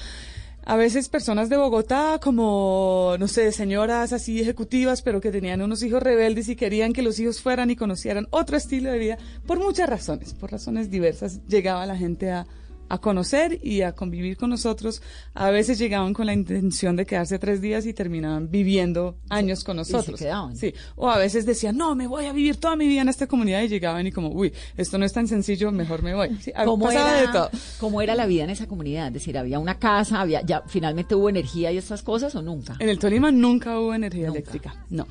a 0.69 0.75
veces 0.75 1.09
personas 1.09 1.49
de 1.49 1.57
Bogotá, 1.57 2.19
como, 2.21 3.15
no 3.17 3.27
sé, 3.27 3.51
señoras 3.51 4.13
así 4.13 4.39
ejecutivas, 4.39 5.01
pero 5.01 5.19
que 5.19 5.31
tenían 5.31 5.63
unos 5.63 5.81
hijos 5.81 6.03
rebeldes 6.03 6.47
y 6.47 6.55
querían 6.55 6.93
que 6.93 7.01
los 7.01 7.19
hijos 7.19 7.41
fueran 7.41 7.71
y 7.71 7.75
conocieran 7.75 8.27
otro 8.29 8.55
estilo 8.55 8.91
de 8.91 8.99
vida, 8.99 9.17
por 9.47 9.59
muchas 9.59 9.89
razones, 9.89 10.35
por 10.35 10.51
razones 10.51 10.91
diversas, 10.91 11.43
llegaba 11.47 11.87
la 11.87 11.97
gente 11.97 12.29
a, 12.29 12.45
a 12.89 12.97
conocer 12.97 13.59
y 13.63 13.81
a 13.81 13.93
convivir 13.93 14.35
con 14.35 14.49
nosotros. 14.49 15.01
A 15.33 15.51
veces 15.51 15.77
llegaban 15.77 16.13
con 16.13 16.25
la 16.25 16.33
intención 16.33 16.95
de 16.95 17.05
quedarse 17.05 17.39
tres 17.39 17.61
días 17.61 17.85
y 17.85 17.93
terminaban 17.93 18.49
viviendo 18.49 19.17
años 19.29 19.63
con 19.63 19.77
nosotros. 19.77 20.15
Y 20.15 20.17
se 20.17 20.25
quedaban. 20.25 20.55
Sí. 20.55 20.73
O 20.95 21.09
a 21.09 21.17
veces 21.17 21.45
decían, 21.45 21.77
no, 21.77 21.95
me 21.95 22.07
voy 22.07 22.25
a 22.25 22.33
vivir 22.33 22.57
toda 22.57 22.75
mi 22.75 22.87
vida 22.87 23.01
en 23.01 23.09
esta 23.09 23.27
comunidad 23.27 23.61
y 23.61 23.67
llegaban 23.67 24.05
y 24.07 24.11
como, 24.11 24.29
uy, 24.29 24.51
esto 24.75 24.97
no 24.97 25.05
es 25.05 25.13
tan 25.13 25.27
sencillo, 25.27 25.71
mejor 25.71 26.01
me 26.03 26.13
voy. 26.13 26.35
Sí, 26.41 26.51
¿Cómo, 26.65 26.89
era, 26.91 27.21
de 27.21 27.27
todo. 27.27 27.49
¿Cómo 27.79 28.01
era 28.01 28.15
la 28.15 28.25
vida 28.25 28.43
en 28.43 28.49
esa 28.49 28.67
comunidad? 28.67 29.07
Es 29.07 29.13
decir, 29.13 29.37
¿había 29.37 29.59
una 29.59 29.77
casa? 29.77 30.19
había 30.19 30.41
ya 30.41 30.63
finalmente 30.67 31.15
hubo 31.15 31.29
energía 31.29 31.71
y 31.71 31.77
estas 31.77 32.01
cosas 32.01 32.33
o 32.35 32.41
nunca? 32.41 32.75
En 32.79 32.89
el 32.89 32.99
Tolima 32.99 33.31
nunca 33.31 33.79
hubo 33.79 33.93
energía 33.93 34.27
nunca. 34.27 34.39
eléctrica, 34.39 34.85
no. 34.89 35.07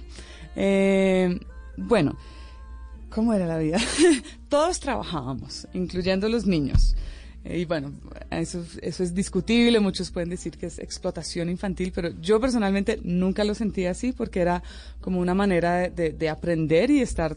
Eh, 0.57 1.39
bueno, 1.77 2.17
¿cómo 3.11 3.33
era 3.33 3.47
la 3.47 3.59
vida? 3.59 3.79
Todos 4.49 4.81
trabajábamos, 4.81 5.69
incluyendo 5.73 6.29
los 6.29 6.47
niños. 6.47 6.97
Y 7.51 7.65
bueno, 7.65 7.95
eso, 8.31 8.63
eso 8.83 9.03
es 9.03 9.15
discutible, 9.15 9.81
muchos 9.81 10.11
pueden 10.11 10.29
decir 10.29 10.59
que 10.59 10.67
es 10.67 10.79
explotación 10.79 11.49
infantil, 11.49 11.93
pero 11.95 12.11
yo 12.21 12.39
personalmente 12.41 13.01
nunca 13.03 13.43
lo 13.43 13.55
sentí 13.55 13.87
así 13.87 14.13
porque 14.13 14.41
era 14.41 14.63
como 15.01 15.19
una 15.19 15.35
manera 15.35 15.77
de, 15.77 15.91
de, 15.91 16.13
de 16.13 16.29
aprender 16.29 16.91
y 16.91 17.01
estar 17.01 17.37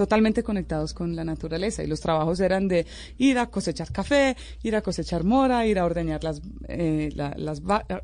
totalmente 0.00 0.42
conectados 0.42 0.94
con 0.94 1.14
la 1.14 1.24
naturaleza 1.24 1.82
y 1.82 1.86
los 1.86 2.00
trabajos 2.00 2.40
eran 2.40 2.68
de 2.68 2.86
ir 3.18 3.38
a 3.38 3.50
cosechar 3.50 3.92
café, 3.92 4.34
ir 4.62 4.74
a 4.74 4.80
cosechar 4.80 5.24
mora, 5.24 5.66
ir 5.66 5.78
a 5.78 5.84
ordeñar 5.84 6.24
las, 6.24 6.40
eh, 6.68 7.10
la, 7.14 7.34
las, 7.36 7.60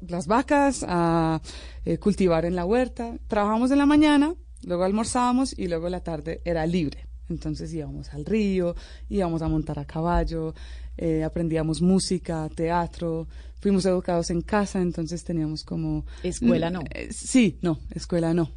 las, 0.06 0.26
vacas, 0.26 0.84
a 0.86 1.40
eh, 1.86 1.96
cultivar 1.96 2.44
en 2.44 2.54
la 2.54 2.66
huerta. 2.66 3.16
Trabajamos 3.28 3.70
en 3.70 3.78
la 3.78 3.86
mañana, 3.86 4.34
luego 4.64 4.84
almorzábamos 4.84 5.58
y 5.58 5.68
luego 5.68 5.88
la 5.88 6.00
tarde 6.00 6.42
era 6.44 6.66
libre. 6.66 7.06
Entonces 7.30 7.72
íbamos 7.72 8.12
al 8.12 8.26
río, 8.26 8.76
íbamos 9.08 9.40
a 9.40 9.48
montar 9.48 9.78
a 9.78 9.86
caballo, 9.86 10.54
eh, 10.98 11.24
aprendíamos 11.24 11.80
música, 11.80 12.48
teatro, 12.54 13.26
fuimos 13.60 13.84
educados 13.86 14.30
en 14.30 14.42
casa, 14.42 14.80
entonces 14.80 15.24
teníamos 15.24 15.64
como... 15.64 16.04
¿Escuela 16.22 16.70
no? 16.70 16.80
Eh, 16.90 17.08
sí, 17.12 17.58
no, 17.62 17.78
escuela 17.94 18.34
no. 18.34 18.50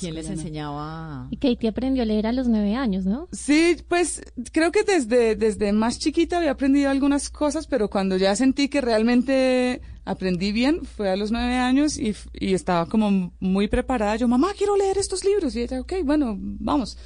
¿Quién 0.00 0.14
les 0.14 0.30
enseñaba? 0.30 1.28
Y 1.30 1.36
Katie 1.36 1.68
aprendió 1.68 2.04
a 2.04 2.06
leer 2.06 2.26
a 2.26 2.32
los 2.32 2.48
nueve 2.48 2.74
años, 2.74 3.04
¿no? 3.04 3.28
Sí, 3.32 3.76
pues 3.86 4.22
creo 4.50 4.72
que 4.72 4.82
desde, 4.82 5.36
desde 5.36 5.74
más 5.74 5.98
chiquita 5.98 6.38
había 6.38 6.52
aprendido 6.52 6.88
algunas 6.88 7.28
cosas, 7.28 7.66
pero 7.66 7.90
cuando 7.90 8.16
ya 8.16 8.34
sentí 8.34 8.68
que 8.68 8.80
realmente 8.80 9.82
aprendí 10.06 10.52
bien 10.52 10.86
fue 10.86 11.10
a 11.10 11.16
los 11.16 11.30
nueve 11.32 11.56
años 11.56 11.98
y, 11.98 12.14
y 12.32 12.54
estaba 12.54 12.86
como 12.86 13.34
muy 13.40 13.68
preparada. 13.68 14.16
Yo, 14.16 14.26
mamá, 14.26 14.52
quiero 14.56 14.74
leer 14.74 14.96
estos 14.96 15.22
libros. 15.22 15.54
Y 15.54 15.60
ella, 15.60 15.82
ok, 15.82 15.92
bueno, 16.02 16.34
vamos. 16.38 16.96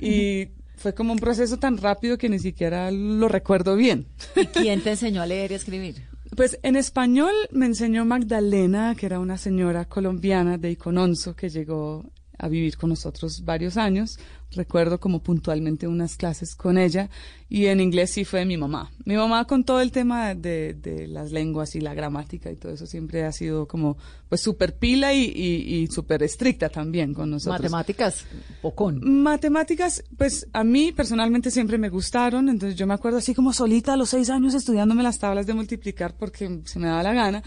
Y 0.00 0.48
fue 0.78 0.94
como 0.94 1.12
un 1.12 1.18
proceso 1.18 1.58
tan 1.58 1.76
rápido 1.76 2.16
que 2.16 2.28
ni 2.28 2.38
siquiera 2.38 2.90
lo 2.90 3.28
recuerdo 3.28 3.76
bien. 3.76 4.06
¿Y 4.36 4.46
quién 4.46 4.80
te 4.80 4.90
enseñó 4.90 5.20
a 5.20 5.26
leer 5.26 5.52
y 5.52 5.54
escribir? 5.54 5.96
Pues 6.36 6.58
en 6.62 6.76
español 6.76 7.32
me 7.50 7.66
enseñó 7.66 8.04
Magdalena, 8.04 8.94
que 8.94 9.06
era 9.06 9.18
una 9.18 9.38
señora 9.38 9.86
colombiana 9.86 10.56
de 10.56 10.70
Icononso 10.70 11.34
que 11.34 11.48
llegó 11.48 12.04
a 12.38 12.48
vivir 12.48 12.76
con 12.76 12.90
nosotros 12.90 13.44
varios 13.44 13.76
años. 13.76 14.20
Recuerdo 14.52 14.98
como 14.98 15.22
puntualmente 15.22 15.86
unas 15.86 16.16
clases 16.16 16.54
con 16.54 16.78
ella 16.78 17.10
y 17.50 17.66
en 17.66 17.80
inglés 17.80 18.12
sí 18.12 18.24
fue 18.24 18.46
mi 18.46 18.56
mamá. 18.56 18.90
Mi 19.04 19.14
mamá 19.14 19.44
con 19.46 19.62
todo 19.62 19.82
el 19.82 19.92
tema 19.92 20.34
de, 20.34 20.72
de 20.72 21.06
las 21.06 21.32
lenguas 21.32 21.74
y 21.74 21.80
la 21.80 21.92
gramática 21.92 22.50
y 22.50 22.56
todo 22.56 22.72
eso 22.72 22.86
siempre 22.86 23.24
ha 23.24 23.32
sido 23.32 23.68
como 23.68 23.98
pues 24.28 24.40
súper 24.40 24.78
pila 24.78 25.12
y, 25.12 25.24
y, 25.24 25.74
y 25.74 25.86
súper 25.88 26.22
estricta 26.22 26.70
también 26.70 27.12
con 27.12 27.30
nosotros. 27.30 27.60
Matemáticas, 27.60 28.24
pocón. 28.62 29.22
Matemáticas, 29.22 30.02
pues 30.16 30.48
a 30.54 30.64
mí 30.64 30.92
personalmente 30.92 31.50
siempre 31.50 31.76
me 31.76 31.90
gustaron, 31.90 32.48
entonces 32.48 32.78
yo 32.78 32.86
me 32.86 32.94
acuerdo 32.94 33.18
así 33.18 33.34
como 33.34 33.52
solita 33.52 33.92
a 33.92 33.96
los 33.98 34.08
seis 34.08 34.30
años 34.30 34.54
estudiándome 34.54 35.02
las 35.02 35.18
tablas 35.18 35.46
de 35.46 35.52
multiplicar 35.52 36.16
porque 36.16 36.62
se 36.64 36.78
me 36.78 36.86
daba 36.86 37.02
la 37.02 37.12
gana, 37.12 37.42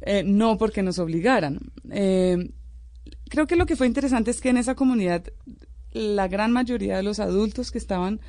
eh, 0.00 0.24
no 0.24 0.58
porque 0.58 0.82
nos 0.82 0.98
obligaran. 0.98 1.60
Eh, 1.92 2.50
creo 3.28 3.46
que 3.46 3.54
lo 3.54 3.66
que 3.66 3.76
fue 3.76 3.86
interesante 3.86 4.32
es 4.32 4.40
que 4.40 4.48
en 4.48 4.56
esa 4.56 4.74
comunidad 4.74 5.22
la 5.92 6.28
gran 6.28 6.52
mayoría 6.52 6.96
de 6.96 7.02
los 7.02 7.20
adultos 7.20 7.70
que 7.70 7.78
estaban 7.78 8.20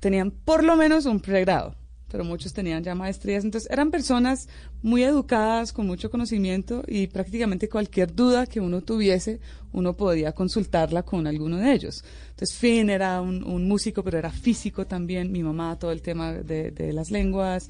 tenían 0.00 0.30
por 0.30 0.64
lo 0.64 0.76
menos 0.76 1.06
un 1.06 1.20
pregrado, 1.20 1.76
pero 2.10 2.24
muchos 2.24 2.52
tenían 2.52 2.82
ya 2.84 2.94
maestrías. 2.94 3.44
Entonces 3.44 3.70
eran 3.70 3.90
personas 3.90 4.48
muy 4.82 5.02
educadas, 5.02 5.72
con 5.72 5.86
mucho 5.86 6.10
conocimiento 6.10 6.82
y 6.86 7.06
prácticamente 7.06 7.68
cualquier 7.68 8.14
duda 8.14 8.46
que 8.46 8.60
uno 8.60 8.82
tuviese, 8.82 9.40
uno 9.72 9.96
podía 9.96 10.32
consultarla 10.32 11.02
con 11.02 11.26
alguno 11.26 11.56
de 11.56 11.72
ellos. 11.72 12.04
Entonces 12.30 12.56
Finn 12.56 12.90
era 12.90 13.20
un, 13.20 13.42
un 13.44 13.66
músico, 13.66 14.02
pero 14.02 14.18
era 14.18 14.30
físico 14.30 14.86
también, 14.86 15.32
mi 15.32 15.42
mamá, 15.42 15.78
todo 15.78 15.92
el 15.92 16.02
tema 16.02 16.32
de, 16.32 16.70
de 16.70 16.92
las 16.92 17.10
lenguas. 17.10 17.68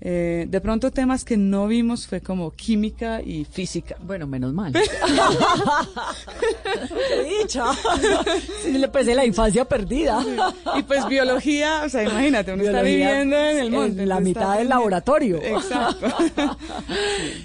Eh, 0.00 0.46
de 0.48 0.60
pronto 0.60 0.92
temas 0.92 1.24
que 1.24 1.36
no 1.36 1.66
vimos 1.66 2.06
fue 2.06 2.20
como 2.20 2.52
química 2.52 3.20
y 3.20 3.44
física. 3.44 3.96
Bueno, 4.00 4.28
menos 4.28 4.54
mal. 4.54 4.72
¡Qué 4.72 4.80
dicha! 7.42 7.64
Sí, 8.62 8.80
pues 8.92 9.06
de 9.06 9.14
la 9.16 9.24
infancia 9.24 9.64
perdida. 9.64 10.24
Y 10.76 10.82
pues 10.84 11.06
biología, 11.08 11.82
o 11.84 11.88
sea, 11.88 12.04
imagínate, 12.04 12.52
uno 12.52 12.62
biología, 12.62 12.80
está 12.80 12.96
viviendo 12.96 13.36
en 13.36 13.58
el 13.58 13.70
monte. 13.72 14.02
En 14.02 14.08
la 14.08 14.20
mitad 14.20 14.58
del 14.58 14.68
laboratorio. 14.68 15.42
Exacto. 15.42 16.06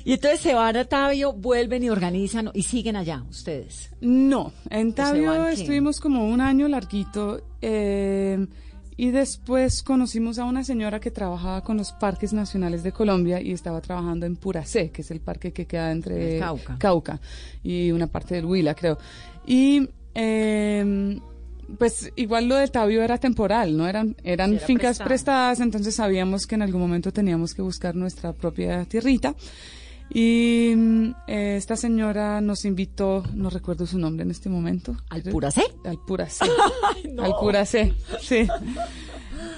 Y 0.06 0.13
entonces 0.13 0.42
se 0.42 0.54
van 0.54 0.76
a 0.76 0.86
Tabio, 0.86 1.34
vuelven 1.34 1.84
y 1.84 1.89
organizan 1.89 2.52
y 2.54 2.63
siguen 2.63 2.96
allá 2.96 3.24
ustedes. 3.30 3.89
No, 4.02 4.52
en 4.70 4.94
Tabio 4.94 5.48
estuvimos 5.48 6.00
como 6.00 6.28
un 6.28 6.42
año 6.42 6.68
larguito. 6.68 7.42
Eh, 7.62 8.46
Y 8.95 9.12
después 9.12 9.84
conocimos 9.84 10.39
a 10.39 10.45
una 10.45 10.63
señora 10.63 10.99
que 10.99 11.12
trabajaba 11.12 11.63
con 11.63 11.77
los 11.77 11.91
parques 11.93 12.34
nacionales 12.34 12.84
de 12.84 12.91
Colombia 12.91 13.41
y 13.41 13.51
estaba 13.51 13.82
trabajando 13.82 14.25
en 14.25 14.36
Puracé, 14.36 14.91
que 14.91 15.01
es 15.01 15.12
el 15.12 15.19
parque 15.19 15.51
que 15.51 15.65
queda 15.65 15.91
entre 15.91 16.39
Cauca. 16.39 16.77
Cauca 16.77 17.19
y 17.63 17.91
una 17.91 18.08
parte 18.08 18.36
del 18.36 18.45
Huila, 18.45 18.75
creo. 18.75 18.97
Y 19.45 19.89
eh, 20.13 21.19
pues 21.77 22.12
igual 22.15 22.47
lo 22.47 22.56
de 22.56 22.67
Tabio 22.67 23.01
era 23.03 23.17
temporal, 23.17 23.75
¿no? 23.75 23.88
Eran, 23.88 24.15
eran 24.23 24.51
Sí, 24.51 24.56
era 24.58 24.65
fincas 24.67 24.89
prestado. 24.97 25.08
prestadas, 25.08 25.60
entonces 25.60 25.95
sabíamos 25.95 26.45
que 26.45 26.56
en 26.56 26.62
algún 26.62 26.82
momento 26.82 27.12
teníamos 27.12 27.53
que 27.53 27.62
buscar 27.62 27.95
nuestra 27.95 28.34
propia 28.34 28.86
tierrita. 28.86 29.36
Y 30.10 30.74
mm, 30.76 31.16
eh, 31.28 31.56
esta 31.58 31.76
señora 31.76 32.42
nos 32.42 32.66
invitó, 32.66 33.24
no 33.34 33.50
recuerdo 33.50 33.86
su 33.86 33.98
nombre 33.98 34.24
en 34.24 34.32
este 34.32 34.50
momento. 34.50 34.96
¿Al 35.10 35.24
Puracé? 35.24 35.63
Al 35.86 35.98
Puracé. 36.00 36.46
Al 37.20 37.34
Puracé, 37.39 37.94
sí. 38.22 38.48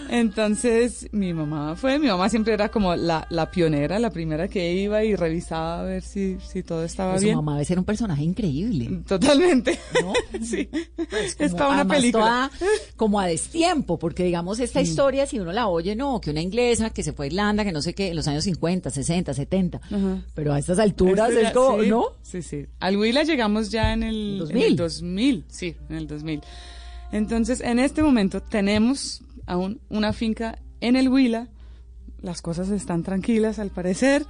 Entonces 0.09 1.07
mi 1.11 1.33
mamá 1.33 1.75
fue, 1.75 1.97
mi 1.99 2.07
mamá 2.07 2.29
siempre 2.29 2.53
era 2.53 2.69
como 2.69 2.95
la, 2.95 3.25
la 3.29 3.49
pionera, 3.51 3.99
la 3.99 4.09
primera 4.11 4.47
que 4.47 4.73
iba 4.73 5.03
y 5.03 5.15
revisaba 5.15 5.81
a 5.81 5.83
ver 5.83 6.03
si, 6.03 6.37
si 6.47 6.63
todo 6.63 6.83
estaba 6.83 7.11
Pues 7.13 7.21
su 7.21 7.25
bien. 7.25 7.35
mamá 7.37 7.53
debe 7.53 7.65
ser 7.65 7.79
un 7.79 7.85
personaje 7.85 8.23
increíble. 8.23 9.01
Totalmente. 9.07 9.79
¿no? 10.01 10.13
sí. 10.45 10.69
Pues 11.37 11.51
como, 11.53 11.69
una 11.69 11.85
película. 11.87 12.51
toda 12.59 12.69
como 12.95 13.19
a 13.19 13.27
destiempo, 13.27 13.97
porque 13.99 14.23
digamos 14.23 14.59
esta 14.59 14.81
historia, 14.81 15.25
si 15.25 15.39
uno 15.39 15.51
la 15.51 15.67
oye, 15.67 15.95
no, 15.95 16.21
que 16.21 16.31
una 16.31 16.41
inglesa 16.41 16.89
que 16.91 17.03
se 17.03 17.13
fue 17.13 17.25
a 17.25 17.27
Irlanda, 17.27 17.63
que 17.63 17.71
no 17.71 17.81
sé 17.81 17.93
qué, 17.93 18.09
en 18.09 18.15
los 18.15 18.27
años 18.27 18.43
50, 18.45 18.89
60, 18.89 19.33
70, 19.33 19.77
Ajá. 19.83 20.21
pero 20.33 20.53
a 20.53 20.59
estas 20.59 20.79
alturas 20.79 21.29
Este 21.29 21.41
es 21.47 21.51
como, 21.51 21.81
sí, 21.83 21.89
¿no? 21.89 22.05
Sí, 22.21 22.41
sí. 22.41 22.65
Al 22.79 22.97
Huila 22.97 23.23
llegamos 23.23 23.69
ya 23.71 23.93
en 23.93 24.03
el, 24.03 24.37
2000. 24.39 24.57
en 24.63 24.67
el 24.69 24.75
2000. 24.75 25.45
Sí, 25.49 25.75
en 25.89 25.95
el 25.95 26.07
2000. 26.07 26.41
Entonces, 27.11 27.61
en 27.61 27.79
este 27.79 28.03
momento 28.03 28.41
tenemos 28.41 29.21
aún 29.45 29.81
una 29.89 30.13
finca 30.13 30.59
en 30.81 30.95
el 30.95 31.09
Huila. 31.09 31.47
Las 32.21 32.41
cosas 32.41 32.69
están 32.69 33.03
tranquilas, 33.03 33.59
al 33.59 33.69
parecer. 33.69 34.25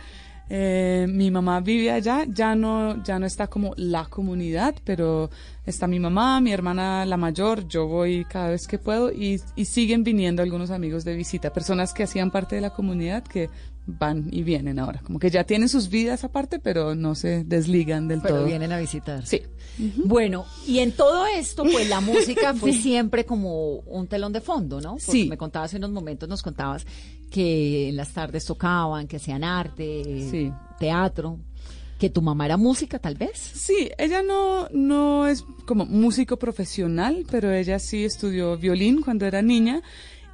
Eh, 0.48 1.08
mi 1.10 1.32
mamá 1.32 1.60
vive 1.60 1.92
allá, 1.92 2.26
ya 2.28 2.54
no, 2.56 3.04
ya 3.04 3.18
no 3.18 3.26
está 3.26 3.48
como 3.48 3.74
la 3.78 4.06
comunidad, 4.06 4.76
pero 4.84 5.32
está 5.66 5.88
mi 5.88 6.00
mamá, 6.00 6.40
mi 6.40 6.52
hermana 6.52 7.04
la 7.06 7.18
mayor, 7.18 7.68
yo 7.68 7.88
voy 7.88 8.26
cada 8.26 8.50
vez 8.50 8.68
que 8.68 8.78
puedo 8.78 9.12
y, 9.12 9.42
y 9.56 9.66
siguen 9.66 10.04
viniendo 10.04 10.44
algunos 10.44 10.70
amigos 10.70 11.04
de 11.04 11.16
visita, 11.16 11.52
personas 11.52 11.94
que 11.94 12.04
hacían 12.04 12.30
parte 12.30 12.56
de 12.56 12.62
la 12.62 12.70
comunidad 12.70 13.24
que 13.24 13.50
van 13.88 14.30
y 14.32 14.42
vienen 14.44 14.80
ahora, 14.80 15.02
como 15.04 15.20
que 15.20 15.30
ya 15.30 15.44
tienen 15.44 15.70
sus 15.70 15.90
vidas 15.90 16.24
aparte, 16.24 16.60
pero 16.60 16.96
no 16.96 17.14
se 17.16 17.44
desligan 17.44 18.08
del 18.08 18.22
Pero 18.22 18.36
todo. 18.38 18.46
vienen 18.46 18.72
a 18.72 18.78
visitar. 18.80 19.26
Sí. 19.26 19.42
Bueno, 20.06 20.46
y 20.68 20.80
en 20.80 20.92
todo 20.94 21.26
esto, 21.28 21.64
pues 21.64 21.88
la 21.90 22.00
música 22.02 22.54
fue 22.54 22.74
siempre 22.74 23.26
como 23.26 23.76
un 23.80 24.08
telón 24.08 24.34
de 24.34 24.42
fondo, 24.42 24.82
¿no? 24.82 24.92
Porque 24.92 25.12
Sí. 25.12 25.28
me 25.30 25.38
contabas 25.38 25.74
en 25.74 25.80
unos 25.80 25.92
momentos, 25.92 26.28
nos 26.30 26.42
contabas 26.42 26.86
que 27.30 27.90
en 27.90 27.96
las 27.98 28.12
tardes 28.14 28.46
tocaban, 28.46 29.08
que 29.08 29.18
hacían 29.18 29.44
arte, 29.44 30.28
Sí. 30.32 30.52
teatro, 30.80 31.38
que 32.00 32.10
tu 32.10 32.22
mamá 32.22 32.46
era 32.46 32.58
música, 32.58 33.00
tal 33.00 33.16
vez. 33.16 33.38
Sí, 33.38 33.90
ella 33.98 34.22
no, 34.24 34.68
no 34.72 35.28
es 35.28 35.44
como 35.66 35.86
músico 35.86 36.38
profesional, 36.38 37.26
pero 37.30 37.54
ella 37.54 37.80
sí 37.80 38.04
estudió 38.04 38.58
violín 38.58 39.02
cuando 39.02 39.26
era 39.26 39.42
niña 39.42 39.82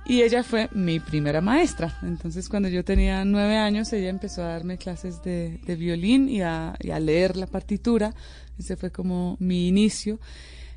y 0.06 0.22
ella 0.24 0.44
fue 0.44 0.70
mi 0.74 1.00
primera 1.00 1.42
maestra. 1.42 1.98
Entonces, 2.04 2.50
cuando 2.50 2.70
yo 2.70 2.84
tenía 2.84 3.24
nueve 3.26 3.58
años, 3.58 3.92
ella 3.94 4.10
empezó 4.10 4.42
a 4.44 4.48
darme 4.48 4.78
clases 4.78 5.22
de, 5.24 5.60
de 5.66 5.76
violín 5.76 6.28
y 6.30 6.42
a, 6.42 6.76
y 6.80 6.90
a 6.92 7.00
leer 7.00 7.38
la 7.38 7.48
partitura. 7.48 8.14
Ese 8.58 8.76
fue 8.76 8.92
como 8.92 9.38
mi 9.40 9.68
inicio. 9.68 10.20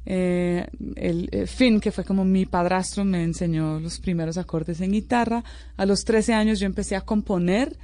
Eh, 0.07 0.67
el 0.97 1.29
eh, 1.33 1.47
Finn, 1.47 1.81
que 1.81 1.91
fue 1.91 2.05
como 2.05 2.25
mi 2.25 2.45
padrastro, 2.45 3.05
me 3.05 3.23
enseñó 3.25 3.81
los 3.81 3.99
primeros 4.01 4.37
acordes 4.37 4.81
en 4.83 4.93
guitarra. 4.93 5.43
A 5.77 5.87
los 5.87 6.05
13 6.05 6.35
años 6.35 6.61
yo 6.61 6.67
empecé 6.67 6.95
a 6.95 7.01
componer 7.01 7.77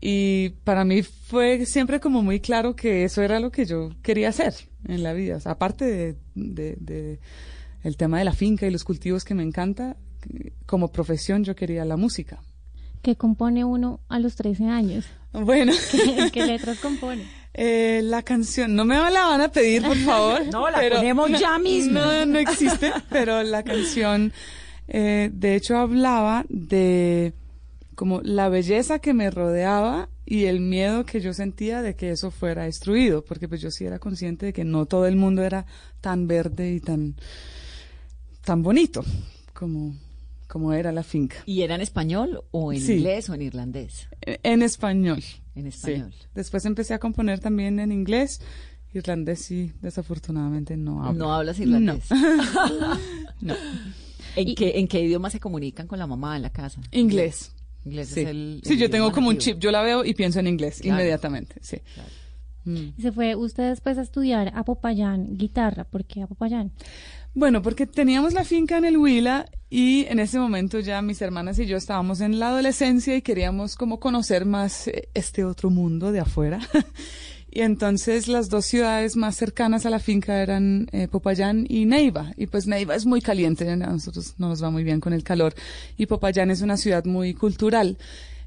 y 0.00 0.50
para 0.64 0.84
mí 0.84 1.02
fue 1.02 1.64
siempre 1.64 1.98
como 2.00 2.22
muy 2.22 2.40
claro 2.40 2.76
que 2.76 3.04
eso 3.04 3.22
era 3.22 3.40
lo 3.40 3.50
que 3.50 3.64
yo 3.64 3.90
quería 4.02 4.28
hacer 4.28 4.54
en 4.86 5.02
la 5.02 5.14
vida. 5.14 5.36
O 5.36 5.40
sea, 5.40 5.52
aparte 5.52 5.86
de, 5.86 6.16
de- 6.34 6.76
de 6.78 7.18
el 7.82 7.96
tema 7.96 8.18
de 8.18 8.24
la 8.24 8.32
finca 8.32 8.66
y 8.66 8.70
los 8.70 8.84
cultivos 8.84 9.24
que 9.24 9.34
me 9.34 9.42
encanta, 9.44 9.96
como 10.66 10.92
profesión 10.92 11.44
yo 11.44 11.54
quería 11.54 11.84
la 11.84 11.96
música. 11.96 12.40
que 13.02 13.16
compone 13.16 13.64
uno 13.64 14.00
a 14.08 14.18
los 14.18 14.34
13 14.36 14.64
años? 14.66 15.04
Bueno, 15.32 15.72
¿Qué, 15.92 16.30
qué 16.32 16.46
letras 16.46 16.78
compone? 16.80 17.24
eh, 17.54 18.00
la 18.04 18.22
canción, 18.22 18.74
no 18.74 18.84
me 18.84 18.96
la 18.96 19.24
van 19.26 19.40
a 19.40 19.48
pedir, 19.50 19.82
por 19.82 19.96
favor. 19.96 20.42
No, 20.52 20.68
la 20.68 20.78
ponemos 20.90 21.30
ya 21.38 21.58
mismo. 21.70 22.00
No, 22.00 22.26
no 22.26 22.38
existe, 22.38 22.92
pero 23.10 23.42
la 23.42 23.62
canción, 23.62 24.32
eh, 24.88 25.30
de 25.32 25.54
hecho, 25.56 25.76
hablaba 25.78 26.44
de 26.48 27.32
como 27.94 28.20
la 28.22 28.50
belleza 28.50 28.98
que 28.98 29.14
me 29.14 29.30
rodeaba 29.30 30.10
y 30.26 30.44
el 30.44 30.60
miedo 30.60 31.06
que 31.06 31.20
yo 31.20 31.32
sentía 31.32 31.80
de 31.80 31.94
que 31.96 32.10
eso 32.10 32.30
fuera 32.30 32.64
destruido, 32.64 33.24
porque 33.24 33.48
pues 33.48 33.62
yo 33.62 33.70
sí 33.70 33.86
era 33.86 33.98
consciente 33.98 34.44
de 34.46 34.52
que 34.52 34.64
no 34.64 34.84
todo 34.84 35.06
el 35.06 35.16
mundo 35.16 35.42
era 35.42 35.64
tan 36.02 36.26
verde 36.26 36.72
y 36.74 36.80
tan, 36.80 37.14
tan 38.44 38.62
bonito 38.62 39.02
como, 39.54 39.94
como 40.46 40.72
era 40.72 40.92
la 40.92 41.02
finca. 41.02 41.36
¿Y 41.46 41.62
era 41.62 41.74
en 41.74 41.80
español 41.80 42.44
o 42.50 42.72
en 42.72 42.80
Sí. 42.80 42.94
inglés 42.94 43.28
o 43.28 43.34
en 43.34 43.42
irlandés? 43.42 44.08
En 44.22 44.38
en 44.42 44.62
español. 44.62 45.22
En 45.54 45.62
Sí. 45.72 45.92
español. 45.92 46.14
Después 46.34 46.64
empecé 46.64 46.94
a 46.94 46.98
componer 46.98 47.40
también 47.40 47.78
en 47.80 47.92
inglés. 47.92 48.40
Irlandés 48.94 49.40
sí, 49.44 49.72
desafortunadamente 49.82 50.76
no 50.76 51.04
hablo. 51.04 51.18
No 51.18 51.32
hablas 51.34 51.58
irlandés. 51.60 52.04
No. 53.40 53.54
¿En, 54.36 54.54
qué, 54.54 54.78
¿En 54.78 54.88
qué 54.88 55.00
idioma 55.00 55.30
se 55.30 55.40
comunican 55.40 55.86
con 55.86 55.98
la 55.98 56.06
mamá 56.06 56.36
en 56.36 56.42
la 56.42 56.50
casa? 56.50 56.80
Inglés. 56.92 57.52
Inglés 57.84 58.08
Sí, 58.08 58.20
es 58.20 58.26
el. 58.28 58.60
Sí, 58.64 58.72
el 58.74 58.78
yo 58.80 58.90
tengo 58.90 59.12
como 59.12 59.28
un 59.28 59.38
chip. 59.38 59.58
Yo 59.58 59.70
la 59.70 59.82
veo 59.82 60.04
y 60.04 60.14
pienso 60.14 60.40
en 60.40 60.46
inglés 60.46 60.80
Claro. 60.80 60.96
inmediatamente. 61.00 61.56
Sí. 61.60 61.78
Mm. 62.64 63.00
Se 63.00 63.12
fue 63.12 63.34
usted 63.36 63.68
después 63.70 63.96
a 63.98 64.02
estudiar 64.02 64.52
a 64.54 64.64
Popayán 64.64 65.36
guitarra. 65.36 65.84
¿Por 65.84 66.04
qué 66.04 66.22
a 66.22 66.26
Popayán? 66.26 66.72
Bueno, 67.36 67.60
porque 67.60 67.86
teníamos 67.86 68.32
la 68.32 68.44
finca 68.44 68.78
en 68.78 68.86
el 68.86 68.96
Huila 68.96 69.44
y 69.68 70.06
en 70.06 70.20
ese 70.20 70.38
momento 70.38 70.80
ya 70.80 71.02
mis 71.02 71.20
hermanas 71.20 71.58
y 71.58 71.66
yo 71.66 71.76
estábamos 71.76 72.22
en 72.22 72.38
la 72.38 72.48
adolescencia 72.48 73.14
y 73.14 73.20
queríamos 73.20 73.76
como 73.76 74.00
conocer 74.00 74.46
más 74.46 74.88
eh, 74.88 75.10
este 75.12 75.44
otro 75.44 75.68
mundo 75.68 76.12
de 76.12 76.20
afuera. 76.20 76.60
y 77.50 77.60
entonces 77.60 78.26
las 78.26 78.48
dos 78.48 78.64
ciudades 78.64 79.16
más 79.16 79.36
cercanas 79.36 79.84
a 79.84 79.90
la 79.90 79.98
finca 79.98 80.42
eran 80.42 80.88
eh, 80.92 81.08
Popayán 81.08 81.66
y 81.68 81.84
Neiva. 81.84 82.32
Y 82.38 82.46
pues 82.46 82.66
Neiva 82.66 82.94
es 82.94 83.04
muy 83.04 83.20
caliente, 83.20 83.68
a 83.68 83.76
nosotros 83.76 84.32
no 84.38 84.48
nos 84.48 84.64
va 84.64 84.70
muy 84.70 84.82
bien 84.82 85.00
con 85.00 85.12
el 85.12 85.22
calor. 85.22 85.54
Y 85.98 86.06
Popayán 86.06 86.50
es 86.50 86.62
una 86.62 86.78
ciudad 86.78 87.04
muy 87.04 87.34
cultural. 87.34 87.98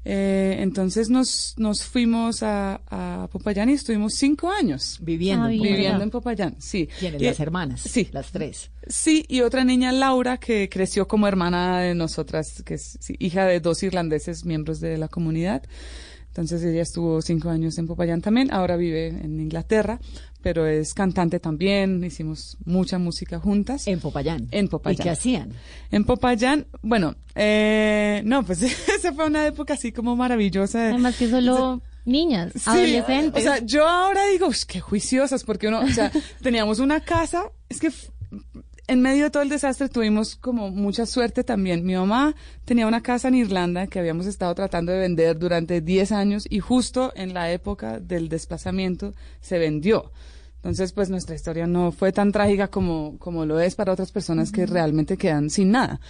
Eh, 0.04 0.56
entonces 0.60 1.10
nos, 1.10 1.54
nos 1.58 1.84
fuimos 1.84 2.42
a, 2.42 2.80
a 2.86 3.28
Popayán 3.30 3.68
y 3.68 3.74
estuvimos 3.74 4.14
cinco 4.14 4.50
años. 4.50 4.98
Viviendo. 5.02 5.44
Ah, 5.44 5.52
en 5.52 5.58
viviendo. 5.58 5.76
Viviendo 5.76 6.10
Popayán. 6.10 6.48
en 6.48 6.54
Popayán, 6.54 6.62
sí. 6.62 6.88
¿Quiénes? 6.98 7.22
Las 7.22 7.40
hermanas. 7.40 7.80
Sí. 7.82 8.08
Las 8.12 8.32
tres. 8.32 8.70
Sí, 8.86 9.24
y 9.28 9.42
otra 9.42 9.64
niña, 9.64 9.92
Laura, 9.92 10.38
que 10.38 10.68
creció 10.70 11.06
como 11.06 11.28
hermana 11.28 11.80
de 11.80 11.94
nosotras, 11.94 12.62
que 12.64 12.74
es 12.74 12.96
sí, 13.00 13.14
hija 13.18 13.44
de 13.44 13.60
dos 13.60 13.82
irlandeses 13.82 14.44
miembros 14.44 14.80
de 14.80 14.96
la 14.96 15.08
comunidad. 15.08 15.62
Entonces 16.28 16.62
ella 16.62 16.82
estuvo 16.82 17.20
cinco 17.22 17.50
años 17.50 17.76
en 17.78 17.88
Popayán 17.88 18.22
también, 18.22 18.52
ahora 18.52 18.76
vive 18.76 19.08
en 19.08 19.40
Inglaterra, 19.40 19.98
pero 20.42 20.66
es 20.66 20.94
cantante 20.94 21.40
también, 21.40 22.02
hicimos 22.04 22.56
mucha 22.64 22.98
música 22.98 23.38
juntas. 23.38 23.86
En 23.86 24.00
Popayán. 24.00 24.48
En 24.50 24.68
Popayán. 24.68 25.00
¿Y 25.00 25.02
qué 25.02 25.10
hacían? 25.10 25.52
En 25.90 26.04
Popayán, 26.04 26.66
bueno, 26.82 27.14
eh, 27.34 28.22
no, 28.24 28.44
pues 28.44 28.62
esa 28.88 29.12
fue 29.12 29.26
una 29.26 29.46
época 29.46 29.74
así 29.74 29.92
como 29.92 30.16
maravillosa. 30.16 30.88
Además 30.88 31.16
que 31.16 31.28
solo 31.30 31.82
niñas, 32.04 32.52
Sí, 32.54 32.70
adolescentes. 32.70 33.40
O 33.40 33.44
sea, 33.46 33.64
yo 33.64 33.86
ahora 33.86 34.26
digo, 34.28 34.46
"Ush, 34.48 34.64
qué 34.64 34.80
juiciosas, 34.80 35.44
porque 35.44 35.68
uno, 35.68 35.80
o 35.80 35.88
sea, 35.88 36.10
teníamos 36.42 36.78
una 36.78 37.00
casa, 37.00 37.44
es 37.68 37.78
que 37.80 37.90
en 38.90 39.02
medio 39.02 39.22
de 39.22 39.30
todo 39.30 39.44
el 39.44 39.48
desastre 39.48 39.88
tuvimos 39.88 40.34
como 40.34 40.72
mucha 40.72 41.06
suerte 41.06 41.44
también. 41.44 41.86
Mi 41.86 41.94
mamá 41.94 42.34
tenía 42.64 42.88
una 42.88 43.04
casa 43.04 43.28
en 43.28 43.36
Irlanda 43.36 43.86
que 43.86 44.00
habíamos 44.00 44.26
estado 44.26 44.52
tratando 44.52 44.90
de 44.90 44.98
vender 44.98 45.38
durante 45.38 45.80
10 45.80 46.10
años 46.10 46.44
y 46.50 46.58
justo 46.58 47.12
en 47.14 47.32
la 47.32 47.52
época 47.52 48.00
del 48.00 48.28
desplazamiento 48.28 49.14
se 49.40 49.60
vendió. 49.60 50.10
Entonces, 50.56 50.90
pues 50.90 51.08
nuestra 51.08 51.36
historia 51.36 51.68
no 51.68 51.92
fue 51.92 52.10
tan 52.10 52.32
trágica 52.32 52.66
como, 52.66 53.16
como 53.18 53.46
lo 53.46 53.60
es 53.60 53.76
para 53.76 53.92
otras 53.92 54.10
personas 54.10 54.50
que 54.50 54.66
realmente 54.66 55.16
quedan 55.16 55.50
sin 55.50 55.70
nada. 55.70 56.00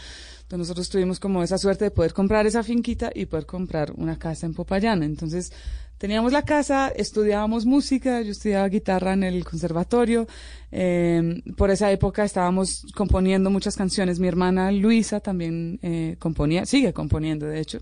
Entonces 0.41 0.59
nosotros 0.59 0.89
tuvimos 0.89 1.21
como 1.21 1.43
esa 1.43 1.59
suerte 1.59 1.85
de 1.85 1.91
poder 1.91 2.15
comprar 2.15 2.47
esa 2.47 2.63
finquita 2.63 3.11
y 3.15 3.27
poder 3.27 3.45
comprar 3.45 3.93
una 3.93 4.19
casa 4.19 4.47
en 4.47 4.55
Popayán. 4.55 5.03
Entonces 5.03 5.53
teníamos 6.01 6.33
la 6.33 6.43
casa, 6.43 6.89
estudiábamos 6.89 7.67
música, 7.67 8.23
yo 8.23 8.31
estudiaba 8.33 8.67
guitarra 8.71 9.13
en 9.13 9.23
el 9.23 9.45
conservatorio. 9.45 10.27
eh, 10.73 11.43
por 11.59 11.71
esa 11.71 11.91
época 11.93 12.25
estábamos 12.25 12.87
componiendo 12.95 13.51
muchas 13.51 13.77
canciones. 13.77 14.19
Mi 14.19 14.27
hermana 14.29 14.73
Luisa 14.73 15.21
también 15.21 15.79
eh, 15.83 16.17
componía, 16.19 16.65
sigue 16.65 16.95
componiendo 16.95 17.45
de 17.47 17.61
hecho. 17.61 17.81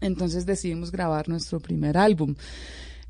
Entonces 0.00 0.46
decidimos 0.46 0.90
grabar 0.90 1.28
nuestro 1.28 1.60
primer 1.60 1.98
álbum. 1.98 2.34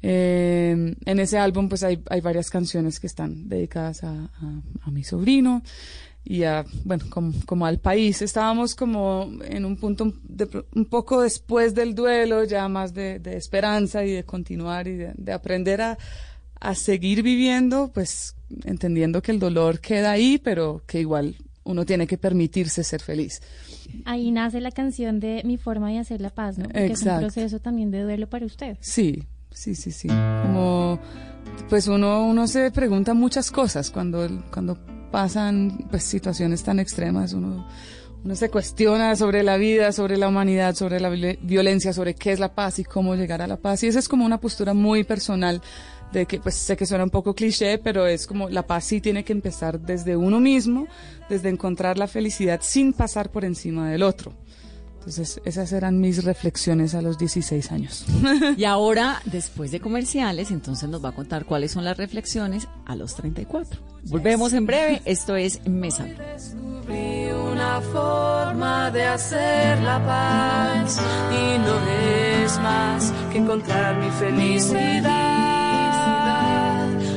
Eh, 0.03 0.95
en 1.05 1.19
ese 1.21 1.39
álbum 1.39 1.69
pues 1.69 1.83
hay, 1.85 2.03
hay 2.11 2.21
varias 2.21 2.51
canciones 2.51 2.99
que 3.01 3.07
están 3.07 3.49
dedicadas 3.49 4.03
a- 4.05 4.31
a 4.83 4.91
mi 4.91 5.05
sobrino. 5.05 5.63
Y 6.29 6.43
a, 6.43 6.65
bueno, 6.85 7.05
como, 7.09 7.33
como 7.47 7.67
al 7.67 7.79
país. 7.79 8.21
Estábamos 8.21 8.75
como 8.75 9.31
en 9.45 9.65
un 9.65 9.77
punto 9.77 10.13
de- 10.25 10.65
un 10.75 10.85
poco 10.87 11.23
después 11.23 11.73
del 11.75 11.95
duelo, 11.95 12.43
ya 12.45 12.69
más 12.69 12.93
de, 12.93 13.21
de 13.21 13.37
esperanza 13.37 14.05
y 14.05 14.11
de 14.11 14.25
continuar 14.25 14.89
y 14.89 14.97
de, 14.97 15.13
de 15.17 15.33
aprender 15.33 15.81
a, 15.83 15.99
a 16.61 16.75
seguir 16.75 17.23
viviendo, 17.23 17.93
pues 17.95 18.35
entendiendo 18.65 19.23
que 19.23 19.31
el 19.31 19.39
dolor 19.39 19.79
queda 19.81 20.11
ahí, 20.11 20.39
pero 20.39 20.83
que 20.87 20.99
igual 21.01 21.37
uno 21.63 21.85
tiene 21.87 22.07
que 22.09 22.19
permitirse 22.19 22.83
ser 22.83 23.01
feliz. 23.03 23.41
Ahí 24.05 24.31
nace 24.33 24.61
la 24.61 24.71
canción 24.73 25.21
de 25.21 25.43
Mi 25.45 25.57
forma 25.59 25.91
de 25.91 25.99
hacer 25.99 26.21
la 26.21 26.31
paz, 26.31 26.59
¿no? 26.59 26.65
Porque 26.65 26.87
es 26.93 27.03
un 27.03 27.19
proceso 27.19 27.59
también 27.61 27.91
de 27.93 28.03
duelo 28.03 28.29
para 28.29 28.47
usted. 28.47 28.77
Sí, 28.81 29.23
sí, 29.53 29.75
sí, 29.77 29.93
sí. 29.93 30.09
Como, 30.09 30.99
pues 31.69 31.87
uno, 31.89 32.27
uno 32.27 32.47
se 32.49 32.71
pregunta 32.73 33.15
muchas 33.15 33.51
cosas 33.51 33.91
cuando, 33.91 34.29
cuando 34.53 34.77
pasan 35.11 35.87
pues, 35.91 36.03
situaciones 36.05 36.63
tan 36.63 36.79
extremas. 36.81 37.33
Uno, 37.33 37.67
uno 38.25 38.35
se 38.37 38.51
cuestiona 38.51 39.15
sobre 39.17 39.43
la 39.43 39.57
vida, 39.57 39.93
sobre 39.93 40.17
la 40.17 40.29
humanidad, 40.29 40.75
sobre 40.75 41.01
la 41.01 41.11
viol- 41.11 41.39
violencia, 41.43 41.93
sobre 41.93 42.15
qué 42.15 42.33
es 42.33 42.41
la 42.41 42.55
paz 42.55 42.79
y 42.79 42.85
cómo 42.85 43.15
llegar 43.15 43.43
a 43.43 43.47
la 43.47 43.57
paz. 43.57 43.83
Y 43.83 43.87
esa 43.89 43.99
es 43.99 44.09
como 44.09 44.25
una 44.25 44.39
postura 44.41 44.75
muy 44.75 45.05
personal 45.05 45.63
de 46.13 46.27
que, 46.27 46.39
pues 46.41 46.55
sé 46.55 46.77
que 46.77 46.87
suena 46.87 47.05
un 47.05 47.11
poco 47.11 47.35
cliché, 47.35 47.79
pero 47.79 48.07
es 48.07 48.27
como 48.27 48.49
la 48.49 48.67
paz 48.67 48.85
sí 48.85 49.01
tiene 49.01 49.25
que 49.25 49.33
empezar 49.33 49.81
desde 49.81 50.17
uno 50.17 50.41
mismo, 50.41 50.87
desde 51.29 51.49
encontrar 51.49 51.99
la 51.99 52.07
felicidad 52.07 52.61
sin 52.63 52.93
pasar 52.93 53.31
por 53.31 53.45
encima 53.45 53.91
del 53.91 54.03
otro. 54.03 54.33
Entonces, 54.99 55.41
esas 55.45 55.71
eran 55.73 56.01
mis 56.01 56.25
reflexiones 56.25 56.95
a 56.97 57.01
los 57.03 57.17
16 57.17 57.71
años. 57.71 58.05
Y 58.57 58.65
ahora, 58.65 59.21
después 59.25 59.71
de 59.71 59.79
comerciales, 59.79 60.51
entonces 60.51 60.89
nos 60.89 61.05
va 61.05 61.11
a 61.11 61.15
contar 61.15 61.45
cuáles 61.45 61.71
son 61.71 61.85
las 61.85 61.97
reflexiones 61.97 62.67
a 62.87 62.97
los 62.97 63.15
34. 63.15 63.81
Volvemos 64.09 64.53
en 64.53 64.67
breve. 64.67 65.03
Esto 65.05 65.35
es 65.37 65.67
Mesa. 65.67 66.05
Descubrí 66.05 67.29
una 67.33 67.81
forma 67.81 68.91
de 68.93 69.05
hacer 69.05 69.81
la 69.81 69.99
paz 70.05 71.01
y 71.33 71.59
no 71.59 71.81
es 72.45 72.59
más 72.61 73.13
que 73.33 73.39
encontrar 73.39 73.97
mi 73.97 74.11
felicidad. 74.11 75.27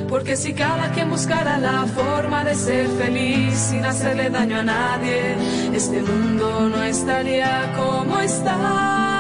Porque 0.10 0.36
si 0.36 0.54
cada 0.54 0.92
quien 0.92 1.10
buscara 1.12 1.60
la 1.60 1.86
forma 1.86 2.44
de 2.44 2.56
ser 2.56 2.88
feliz 2.88 3.54
sin 3.54 3.86
hacerle 3.86 4.32
daño 4.32 4.58
a 4.58 4.64
nadie, 4.64 5.36
este 5.74 6.02
mundo 6.02 6.70
no 6.70 6.82
estaría 6.82 7.72
como 7.78 8.20
está. 8.20 9.19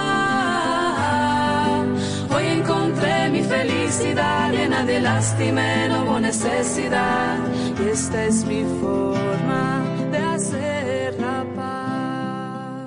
Encontré 2.90 3.30
mi 3.30 3.44
felicidad 3.44 4.52
llena 4.52 4.84
de 4.84 5.00
lástima, 5.00 5.62
y 5.86 5.90
no 5.90 6.04
hubo 6.06 6.20
necesidad. 6.20 7.38
Y 7.86 7.90
esta 7.90 8.26
es 8.26 8.44
mi 8.46 8.64
forma 8.82 9.84
de 10.12 10.18
hacer 10.18 11.14
la 11.20 11.46
paz. 11.56 12.80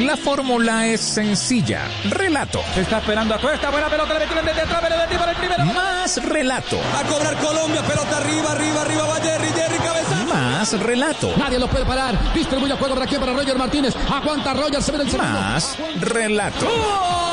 La 0.00 0.18
fórmula 0.18 0.86
es 0.86 1.00
sencilla. 1.00 1.88
Relato. 2.10 2.60
Se 2.74 2.82
está 2.82 2.98
esperando 2.98 3.34
a 3.34 3.38
Cuesta. 3.38 3.70
Buena 3.70 3.88
pelota, 3.88 4.12
le 4.12 4.20
metieron 4.20 4.44
desde 4.44 4.60
atrás, 4.60 4.80
pero 4.82 4.98
de 4.98 5.18
para 5.18 5.32
el 5.32 5.38
primero. 5.38 5.64
Más 5.64 6.22
relato. 6.22 6.78
A 6.94 7.02
cobrar 7.04 7.36
Colombia, 7.38 7.80
pelota 7.80 8.18
arriba, 8.18 8.52
arriba, 8.52 8.82
arriba, 8.82 9.06
va 9.06 9.16
Jerry, 9.16 9.48
Jerry, 9.48 9.78
cabeza. 9.78 10.24
Más 10.28 10.78
relato. 10.78 11.32
Nadie 11.38 11.58
lo 11.58 11.68
puede 11.68 11.86
parar. 11.86 12.34
Distribuye 12.34 12.72
el 12.72 12.78
juego 12.78 12.94
para 12.94 13.06
aquí 13.06 13.16
para 13.16 13.32
Roger 13.32 13.56
Martínez. 13.56 13.96
Aguanta 14.10 14.52
Roger, 14.52 14.82
se 14.82 14.92
ve 14.92 14.98
el 15.04 15.10
segundo. 15.10 15.32
Más 15.32 15.78
relato. 16.00 17.29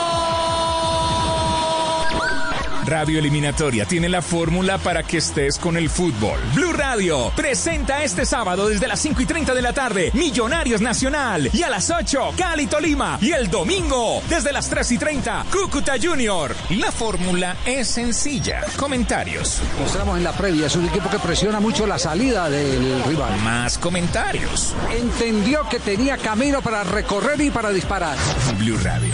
Radio 2.88 3.20
Eliminatoria 3.20 3.86
tiene 3.86 4.08
la 4.08 4.22
fórmula 4.22 4.78
para 4.78 5.04
que 5.04 5.18
estés 5.18 5.60
con 5.60 5.76
el 5.76 5.90
fútbol. 5.90 6.40
Blue 6.56 6.72
Radio 6.72 7.34
presenta 7.36 8.02
este 8.02 8.26
sábado 8.26 8.70
desde 8.70 8.88
las 8.88 9.02
5 9.02 9.22
y 9.22 9.26
30 9.26 9.54
de 9.54 9.62
la 9.62 9.74
tarde 9.74 10.10
Millonarios 10.14 10.80
Nacional 10.80 11.50
y 11.52 11.64
a 11.64 11.70
las 11.70 11.90
8 11.90 12.36
Cali 12.38 12.66
Tolima 12.68 13.18
y 13.22 13.34
el 13.34 13.50
domingo 13.52 14.22
desde 14.30 14.54
las 14.54 14.70
3 14.70 14.90
y 14.94 14.98
30 14.98 15.46
Cúcuta 15.52 15.96
Junior. 16.02 16.56
La 16.70 16.90
fórmula 16.94 17.58
es 17.66 17.90
sencilla. 17.90 18.62
Comentarios. 18.78 19.62
Mostramos 19.82 20.18
en 20.18 20.24
la 20.24 20.32
previa, 20.32 20.68
es 20.68 20.76
un 20.78 20.88
equipo 20.88 21.10
que 21.10 21.20
presiona 21.20 21.60
mucho 21.60 21.86
la 21.86 22.00
salida 22.00 22.50
del 22.50 23.04
rival. 23.04 23.38
Más 23.42 23.78
comentarios. 23.78 24.74
Entendió 24.98 25.68
que 25.70 25.80
tenía 25.80 26.16
camino 26.16 26.62
para 26.62 26.86
recorrer 26.86 27.42
y 27.42 27.52
para 27.52 27.72
disparar. 27.72 28.18
Blue 28.60 28.78
Radio, 28.82 29.14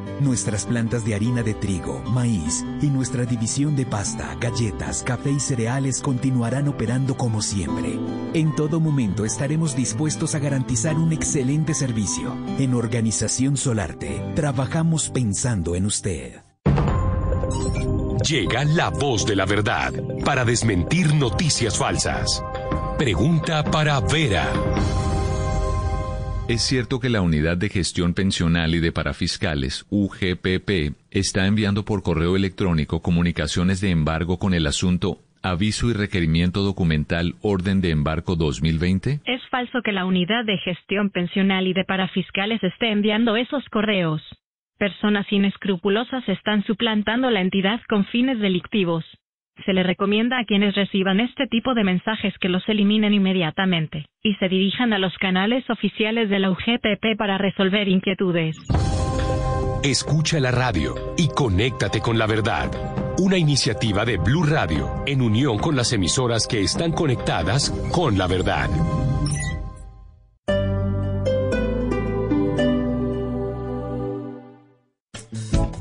Nuestras 0.21 0.65
plantas 0.65 1.03
de 1.03 1.15
harina 1.15 1.41
de 1.41 1.55
trigo, 1.55 1.99
maíz 2.05 2.63
y 2.79 2.87
nuestra 2.87 3.25
división 3.25 3.75
de 3.75 3.87
pasta, 3.87 4.37
galletas, 4.39 5.01
café 5.01 5.31
y 5.31 5.39
cereales 5.39 5.99
continuarán 5.99 6.67
operando 6.67 7.17
como 7.17 7.41
siempre. 7.41 7.97
En 8.35 8.55
todo 8.55 8.79
momento 8.79 9.25
estaremos 9.25 9.75
dispuestos 9.75 10.35
a 10.35 10.39
garantizar 10.39 10.95
un 10.95 11.11
excelente 11.11 11.73
servicio. 11.73 12.37
En 12.59 12.75
Organización 12.75 13.57
Solarte, 13.57 14.21
trabajamos 14.35 15.09
pensando 15.09 15.73
en 15.73 15.87
usted. 15.87 16.41
Llega 18.29 18.63
la 18.63 18.91
voz 18.91 19.25
de 19.25 19.35
la 19.35 19.45
verdad 19.45 19.91
para 20.23 20.45
desmentir 20.45 21.15
noticias 21.15 21.79
falsas. 21.79 22.43
Pregunta 22.99 23.63
para 23.63 23.99
Vera. 24.01 24.47
¿Es 26.51 26.63
cierto 26.63 26.99
que 26.99 27.07
la 27.07 27.21
Unidad 27.21 27.55
de 27.55 27.69
Gestión 27.69 28.13
Pensional 28.13 28.75
y 28.75 28.81
de 28.81 28.91
Parafiscales, 28.91 29.85
UGPP, 29.89 30.97
está 31.09 31.47
enviando 31.47 31.85
por 31.85 32.03
correo 32.03 32.35
electrónico 32.35 33.01
comunicaciones 33.01 33.79
de 33.79 33.89
embargo 33.89 34.37
con 34.37 34.53
el 34.53 34.67
asunto 34.67 35.19
Aviso 35.41 35.89
y 35.89 35.93
Requerimiento 35.93 36.61
Documental 36.61 37.35
Orden 37.41 37.79
de 37.79 37.91
Embarco 37.91 38.35
2020? 38.35 39.21
Es 39.23 39.41
falso 39.49 39.81
que 39.81 39.93
la 39.93 40.03
Unidad 40.03 40.43
de 40.43 40.57
Gestión 40.57 41.09
Pensional 41.09 41.67
y 41.67 41.73
de 41.73 41.85
Parafiscales 41.85 42.61
esté 42.61 42.91
enviando 42.91 43.37
esos 43.37 43.63
correos. 43.69 44.21
Personas 44.77 45.31
inescrupulosas 45.31 46.27
están 46.27 46.65
suplantando 46.65 47.29
la 47.29 47.39
entidad 47.39 47.79
con 47.87 48.03
fines 48.07 48.39
delictivos. 48.39 49.05
Se 49.65 49.73
le 49.73 49.83
recomienda 49.83 50.39
a 50.39 50.45
quienes 50.45 50.75
reciban 50.75 51.19
este 51.19 51.45
tipo 51.47 51.73
de 51.73 51.83
mensajes 51.83 52.33
que 52.39 52.49
los 52.49 52.67
eliminen 52.67 53.13
inmediatamente 53.13 54.05
y 54.23 54.35
se 54.35 54.49
dirijan 54.49 54.93
a 54.93 54.99
los 54.99 55.15
canales 55.17 55.69
oficiales 55.69 56.29
de 56.29 56.39
la 56.39 56.49
UGPP 56.51 57.17
para 57.17 57.37
resolver 57.37 57.87
inquietudes. 57.87 58.55
Escucha 59.83 60.39
la 60.39 60.51
radio 60.51 60.95
y 61.17 61.27
conéctate 61.27 62.01
con 62.01 62.17
la 62.17 62.27
verdad. 62.27 62.69
Una 63.17 63.37
iniciativa 63.37 64.05
de 64.05 64.17
Blue 64.17 64.43
Radio 64.43 65.03
en 65.05 65.21
unión 65.21 65.57
con 65.57 65.75
las 65.75 65.91
emisoras 65.93 66.47
que 66.47 66.61
están 66.61 66.91
conectadas 66.91 67.71
con 67.91 68.17
la 68.17 68.27
verdad. 68.27 68.69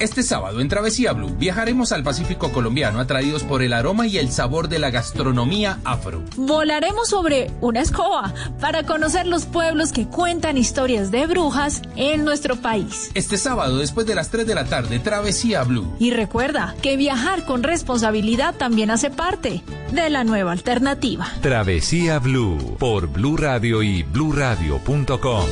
Este 0.01 0.23
sábado 0.23 0.63
en 0.63 0.69
Travesía 0.69 1.13
Blue 1.13 1.37
viajaremos 1.39 1.93
al 1.93 2.03
Pacífico 2.03 2.51
colombiano 2.53 3.01
atraídos 3.01 3.43
por 3.43 3.63
el 3.63 3.75
aroma 3.75 4.07
y 4.07 4.17
el 4.17 4.33
sabor 4.33 4.69
de 4.69 4.79
la 4.79 4.89
gastronomía 4.89 5.79
afro. 5.85 6.25
Volaremos 6.37 7.11
sobre 7.11 7.51
una 7.61 7.83
escoba 7.83 8.33
para 8.61 8.85
conocer 8.85 9.27
los 9.27 9.45
pueblos 9.45 9.93
que 9.93 10.07
cuentan 10.07 10.57
historias 10.57 11.11
de 11.11 11.27
brujas 11.27 11.83
en 11.97 12.25
nuestro 12.25 12.57
país. 12.57 13.11
Este 13.13 13.37
sábado 13.37 13.77
después 13.77 14.07
de 14.07 14.15
las 14.15 14.31
3 14.31 14.47
de 14.47 14.55
la 14.55 14.65
tarde, 14.65 15.01
Travesía 15.01 15.65
Blue. 15.65 15.95
Y 15.99 16.13
recuerda 16.13 16.75
que 16.81 16.97
viajar 16.97 17.45
con 17.45 17.63
responsabilidad 17.63 18.55
también 18.55 18.91
hace 18.91 19.11
parte 19.11 19.63
de 19.93 20.09
la 20.09 20.25
nueva 20.25 20.53
alternativa. 20.53 21.29
Travesía 21.43 22.19
Blue 22.21 22.77
por 22.79 23.07
Blue 23.07 23.37
Radio 23.37 23.83
y 23.83 24.03
bluradio.com. 24.03 25.45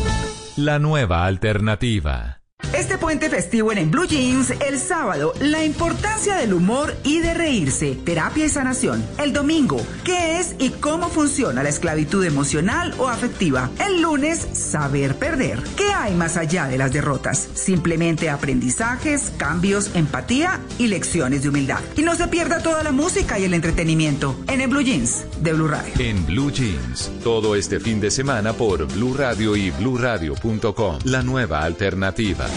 La 0.56 0.78
nueva 0.78 1.26
alternativa. 1.26 2.37
Este 2.74 2.98
puente 2.98 3.30
festivo 3.30 3.72
en, 3.72 3.78
en 3.78 3.90
Blue 3.90 4.06
Jeans, 4.06 4.50
el 4.50 4.78
sábado, 4.78 5.32
la 5.40 5.64
importancia 5.64 6.36
del 6.36 6.52
humor 6.52 6.94
y 7.02 7.20
de 7.20 7.32
reírse, 7.32 7.94
terapia 8.04 8.44
y 8.44 8.48
sanación. 8.48 9.04
El 9.18 9.32
domingo, 9.32 9.80
qué 10.04 10.38
es 10.38 10.54
y 10.58 10.70
cómo 10.70 11.08
funciona 11.08 11.62
la 11.62 11.70
esclavitud 11.70 12.24
emocional 12.24 12.94
o 12.98 13.08
afectiva. 13.08 13.70
El 13.84 14.02
lunes, 14.02 14.46
saber 14.52 15.16
perder. 15.16 15.62
¿Qué 15.76 15.92
hay 15.92 16.14
más 16.14 16.36
allá 16.36 16.66
de 16.66 16.78
las 16.78 16.92
derrotas? 16.92 17.48
Simplemente 17.54 18.28
aprendizajes, 18.28 19.32
cambios, 19.36 19.94
empatía 19.94 20.60
y 20.78 20.88
lecciones 20.88 21.42
de 21.42 21.48
humildad. 21.48 21.80
Y 21.96 22.02
no 22.02 22.16
se 22.16 22.28
pierda 22.28 22.62
toda 22.62 22.82
la 22.82 22.92
música 22.92 23.38
y 23.38 23.44
el 23.44 23.54
entretenimiento 23.54 24.36
en 24.46 24.60
el 24.60 24.68
Blue 24.68 24.82
Jeans 24.82 25.24
de 25.40 25.52
Blue 25.52 25.68
Radio. 25.68 25.94
En 25.98 26.26
Blue 26.26 26.50
Jeans, 26.50 27.10
todo 27.22 27.54
este 27.56 27.80
fin 27.80 27.98
de 27.98 28.10
semana 28.10 28.52
por 28.52 28.86
Blue 28.86 29.14
Radio 29.14 29.56
y 29.56 29.70
bluradio.com. 29.70 30.98
La 31.04 31.22
nueva 31.22 31.62
alternativa. 31.62 32.47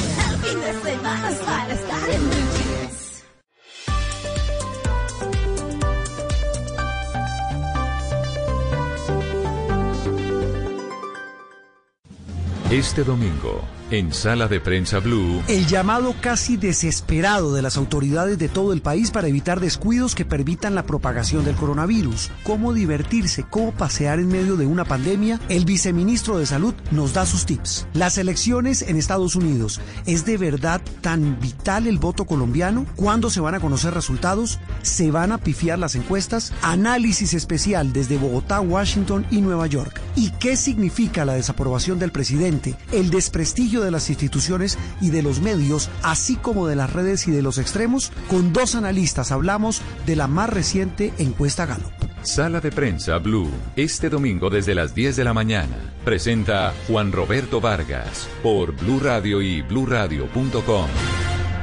Este 12.72 13.04
domingo, 13.04 13.62
en 13.92 14.14
Sala 14.14 14.48
de 14.48 14.62
Prensa 14.62 15.00
Blue, 15.00 15.44
El 15.50 15.68
llamado 15.68 16.16
casi 16.22 16.56
desesperado 16.56 17.54
de 17.54 17.62
las 17.62 17.76
autoridades 17.76 18.40
de 18.40 18.48
todo 18.48 18.72
el 18.72 18.82
país 18.82 19.12
para 19.12 19.28
evitar 19.28 19.60
descuidos 19.60 20.16
que 20.16 20.24
permitan 20.24 20.76
la 20.76 20.86
propagación 20.86 21.44
del 21.44 21.56
coronavirus. 21.56 22.32
Cómo 22.44 22.74
divertirse, 22.74 23.44
cómo 23.50 23.74
pasear 23.74 24.20
en 24.20 24.30
medio 24.30 24.56
de 24.56 24.66
una 24.66 24.86
pandemia. 24.86 25.42
El 25.50 25.66
viceministro 25.66 26.38
de 26.38 26.46
Salud 26.46 26.74
nos 26.92 27.14
da 27.14 27.26
sus 27.26 27.46
tips. 27.46 27.86
Las 27.94 28.18
elecciones 28.18 28.82
en 28.82 28.96
Estados 28.96 29.36
Unidos. 29.36 29.82
¿Es 30.06 30.26
de 30.26 30.38
verdad 30.38 30.82
tan 31.02 31.40
vital 31.42 31.86
el 31.86 31.98
voto 31.98 32.26
colombiano? 32.26 32.86
¿Cuándo 32.96 33.30
se 33.30 33.42
van 33.42 33.56
a 33.56 33.60
conocer 33.60 33.94
resultados? 33.94 34.60
¿Se 34.84 35.12
van 35.12 35.34
a 35.34 35.38
pifiar 35.38 35.80
las 35.80 35.96
encuestas? 35.96 36.54
Análisis 36.62 37.34
especial 37.34 37.92
desde 37.92 38.18
Bogotá, 38.18 38.62
Washington 38.62 39.26
y 39.32 39.42
Nueva 39.42 39.68
York. 39.68 40.00
¿Y 40.16 40.32
qué 40.32 40.56
significa 40.56 41.26
la 41.26 41.34
desaprobación 41.34 42.00
del 42.00 42.12
presidente, 42.12 42.78
el 42.94 43.10
desprestigio 43.10 43.81
de 43.82 43.92
las 43.92 44.10
instituciones 44.10 44.78
y 45.02 45.10
de 45.10 45.22
los 45.22 45.42
medios, 45.42 45.90
así 46.04 46.36
como 46.36 46.68
de 46.68 46.76
las 46.76 46.92
redes 46.92 47.28
y 47.28 47.32
de 47.32 47.42
los 47.42 47.58
extremos? 47.58 48.12
Con 48.30 48.54
dos 48.54 48.76
analistas 48.76 49.32
hablamos 49.32 49.82
de 50.06 50.16
la 50.16 50.28
más 50.28 50.50
reciente 50.50 51.14
encuesta 51.18 51.66
Gallup. 51.66 51.92
Sala 52.22 52.62
de 52.62 52.72
Prensa 52.72 53.18
Blue, 53.18 53.50
este 53.76 54.10
domingo 54.10 54.50
desde 54.50 54.76
las 54.76 54.94
10 54.94 55.16
de 55.16 55.24
la 55.24 55.34
mañana. 55.34 55.76
Presenta 56.06 56.74
Juan 56.88 57.12
Roberto 57.12 57.60
Vargas 57.60 58.28
por 58.44 58.76
Blue 58.76 59.00
Radio 59.00 59.42
y 59.42 59.62
bluradio.com. 59.64 60.88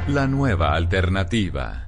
La 0.08 0.26
nueva 0.26 0.74
alternativa. 0.74 1.87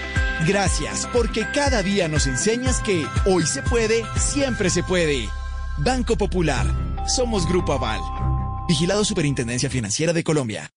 Gracias, 0.47 1.07
porque 1.13 1.45
cada 1.53 1.83
día 1.83 2.07
nos 2.07 2.25
enseñas 2.25 2.81
que 2.81 3.05
hoy 3.25 3.45
se 3.45 3.61
puede, 3.61 4.03
siempre 4.17 4.69
se 4.69 4.83
puede. 4.83 5.29
Banco 5.77 6.17
Popular. 6.17 6.65
Somos 7.07 7.47
Grupo 7.47 7.73
Aval. 7.73 8.01
Vigilado 8.67 9.05
Superintendencia 9.05 9.69
Financiera 9.69 10.13
de 10.13 10.23
Colombia. 10.23 10.71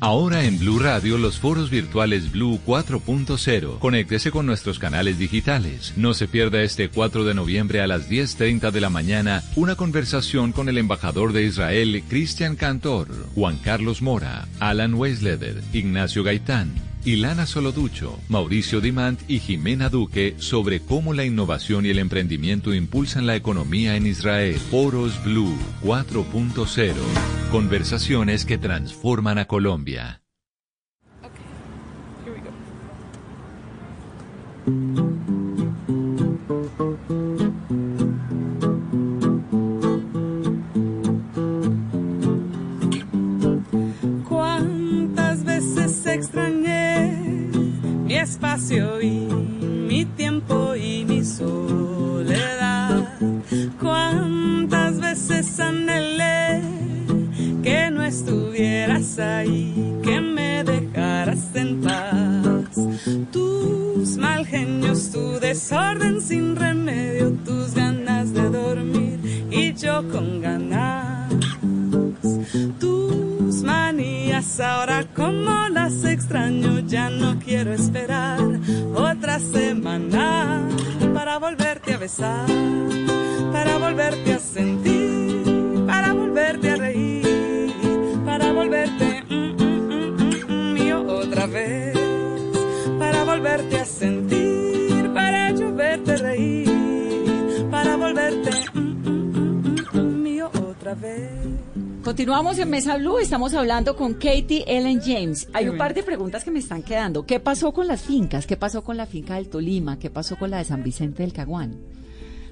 Ahora 0.00 0.44
en 0.44 0.60
Blue 0.60 0.78
Radio 0.78 1.18
los 1.18 1.38
foros 1.38 1.70
virtuales 1.70 2.30
Blue 2.30 2.60
4.0. 2.64 3.80
Conéctese 3.80 4.30
con 4.30 4.46
nuestros 4.46 4.78
canales 4.78 5.18
digitales. 5.18 5.92
No 5.96 6.14
se 6.14 6.28
pierda 6.28 6.62
este 6.62 6.88
4 6.88 7.24
de 7.24 7.34
noviembre 7.34 7.80
a 7.80 7.88
las 7.88 8.08
10.30 8.08 8.70
de 8.70 8.80
la 8.80 8.90
mañana 8.90 9.42
una 9.56 9.74
conversación 9.74 10.52
con 10.52 10.68
el 10.68 10.78
embajador 10.78 11.32
de 11.32 11.42
Israel, 11.42 12.04
Cristian 12.08 12.54
Cantor, 12.54 13.08
Juan 13.34 13.58
Carlos 13.58 14.00
Mora, 14.00 14.46
Alan 14.60 14.94
Weisleder, 14.94 15.62
Ignacio 15.72 16.22
Gaitán. 16.22 16.87
Ilana 17.04 17.46
Soloducho, 17.46 18.18
Mauricio 18.28 18.80
Dimant 18.80 19.20
y 19.28 19.38
Jimena 19.38 19.88
Duque 19.88 20.34
sobre 20.38 20.80
cómo 20.80 21.14
la 21.14 21.24
innovación 21.24 21.86
y 21.86 21.90
el 21.90 21.98
emprendimiento 21.98 22.74
impulsan 22.74 23.26
la 23.26 23.36
economía 23.36 23.96
en 23.96 24.06
Israel. 24.06 24.56
Foros 24.56 25.22
Blue 25.24 25.56
4.0. 25.82 26.94
Conversaciones 27.50 28.44
que 28.44 28.58
transforman 28.58 29.38
a 29.38 29.46
Colombia. 29.46 30.22
Espacio 48.70 49.00
y 49.00 49.27
Mesa 102.68 102.98
Blue, 102.98 103.18
estamos 103.18 103.54
hablando 103.54 103.96
con 103.96 104.12
Katie 104.14 104.64
Ellen 104.66 105.00
James. 105.00 105.48
Hay 105.54 105.70
un 105.70 105.78
par 105.78 105.94
de 105.94 106.02
preguntas 106.02 106.44
que 106.44 106.50
me 106.50 106.58
están 106.58 106.82
quedando. 106.82 107.24
¿Qué 107.24 107.40
pasó 107.40 107.72
con 107.72 107.86
las 107.86 108.02
fincas? 108.02 108.46
¿Qué 108.46 108.58
pasó 108.58 108.84
con 108.84 108.98
la 108.98 109.06
finca 109.06 109.36
del 109.36 109.48
Tolima? 109.48 109.98
¿Qué 109.98 110.10
pasó 110.10 110.36
con 110.36 110.50
la 110.50 110.58
de 110.58 110.64
San 110.64 110.82
Vicente 110.82 111.22
del 111.22 111.32
Caguán? 111.32 111.80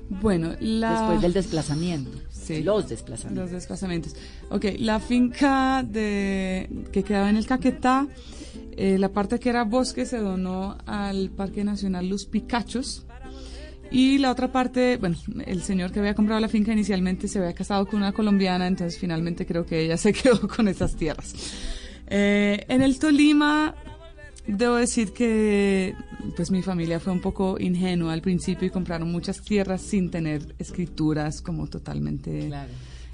Bueno, 0.09 0.55
la... 0.61 0.93
Después 0.93 1.21
del 1.21 1.35
desplazamiento. 1.35 2.11
Sí. 2.31 2.63
Los 2.63 2.89
desplazamientos. 2.89 3.45
Los 3.45 3.53
desplazamientos. 3.53 4.17
Ok, 4.49 4.65
la 4.79 5.01
finca 5.01 5.83
de 5.83 6.71
que 6.93 7.03
quedaba 7.05 7.29
en 7.29 7.37
el 7.37 7.47
Caquetá, 7.47 8.09
eh, 8.73 8.97
la 8.99 9.11
parte 9.11 9.39
que 9.39 9.51
era 9.51 9.65
bosque 9.65 10.07
se 10.07 10.19
donó 10.19 10.79
al 10.87 11.31
Parque 11.31 11.63
Nacional 11.63 12.09
Los 12.09 12.25
Picachos. 12.25 13.05
Y 13.91 14.19
la 14.19 14.31
otra 14.31 14.51
parte, 14.51 14.97
bueno, 14.97 15.17
el 15.47 15.63
señor 15.63 15.93
que 15.93 16.01
había 16.01 16.15
comprado 16.15 16.41
la 16.41 16.49
finca 16.49 16.73
inicialmente 16.73 17.29
se 17.29 17.39
había 17.39 17.55
casado 17.55 17.87
con 17.87 18.01
una 18.01 18.13
colombiana, 18.13 18.67
entonces 18.67 18.99
finalmente 18.99 19.47
creo 19.47 19.65
que 19.65 19.81
ella 19.81 19.97
se 19.97 20.13
quedó 20.13 20.47
con 20.49 20.69
esas 20.69 20.97
tierras. 20.97 21.35
Eh, 22.09 22.65
en 22.69 22.83
el 22.83 22.99
Tolima, 22.99 23.75
debo 24.47 24.77
decir 24.77 25.13
que 25.13 25.95
pues 26.37 26.51
mi 26.51 26.63
familia 26.63 27.01
fue 27.01 27.13
un 27.13 27.21
poco 27.21 27.57
ingenua 27.59 28.13
al 28.13 28.23
principio 28.23 28.67
y 28.67 28.71
compraron 28.71 29.11
muchas 29.11 29.43
tierras 29.43 29.83
sin 29.83 30.11
tener 30.11 30.55
escrituras 30.59 31.41
como 31.41 31.67
totalmente 31.67 32.51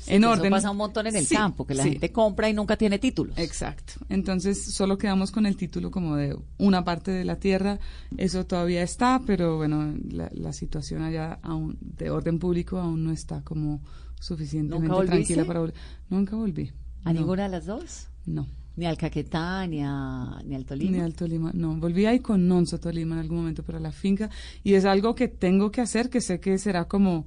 Sí, 0.03 0.15
en 0.15 0.25
orden. 0.25 0.47
Eso 0.47 0.51
pasa 0.57 0.71
un 0.73 0.77
montón 0.79 1.07
en 1.07 1.15
el 1.17 1.25
Sí, 1.27 1.35
campo, 1.37 1.65
que 1.67 1.75
la 1.75 1.85
sí. 1.85 1.91
gente 1.93 2.11
compra 2.11 2.49
y 2.51 2.55
nunca 2.55 2.77
tiene 2.77 2.99
títulos. 2.99 3.39
Exacto. 3.39 3.95
Entonces 4.09 4.73
solo 4.75 4.99
quedamos 4.99 5.31
con 5.31 5.47
el 5.47 5.57
título 5.57 5.91
como 5.91 6.17
de 6.17 6.37
una 6.59 6.85
parte 6.85 7.11
de 7.13 7.25
la 7.25 7.37
tierra. 7.37 7.79
Eso 8.17 8.45
todavía 8.45 8.83
está, 8.83 9.21
pero 9.25 9.57
bueno, 9.57 9.95
la, 10.11 10.29
la 10.33 10.53
situación 10.53 11.03
allá 11.03 11.39
aún 11.43 11.79
de 11.81 12.11
orden 12.11 12.39
público 12.39 12.79
aún 12.79 13.05
no 13.05 13.13
está 13.13 13.43
como 13.43 13.81
suficientemente 14.21 15.07
tranquila 15.07 15.45
para 15.45 15.61
volver. 15.61 15.75
Nunca 16.11 16.37
volví. 16.37 16.73
¿A 17.05 17.13
No. 17.13 17.21
ninguna 17.21 17.45
de 17.45 17.49
las 17.51 17.67
dos? 17.67 18.07
No. 18.27 18.47
Ni 18.75 18.87
al 18.87 18.97
Caquetá, 18.97 19.67
ni, 19.67 19.83
a, 19.85 20.41
ni 20.47 20.55
al 20.55 20.65
Tolima. 20.65 20.91
Ni 20.97 21.01
al 21.01 21.15
Tolima, 21.15 21.51
no. 21.53 21.75
Volví 21.77 22.07
ahí 22.07 22.21
con 22.21 22.49
Nonso 22.49 22.81
Tolima 22.81 23.17
en 23.17 23.21
algún 23.21 23.39
momento 23.39 23.63
para 23.63 23.79
la 23.79 23.93
finca 23.93 24.31
y 24.65 24.75
es 24.75 24.85
algo 24.87 25.15
que 25.15 25.29
tengo 25.29 25.71
que 25.71 25.81
hacer, 25.83 26.09
que 26.09 26.21
sé 26.23 26.41
que 26.41 26.57
será 26.59 26.87
como 26.87 27.27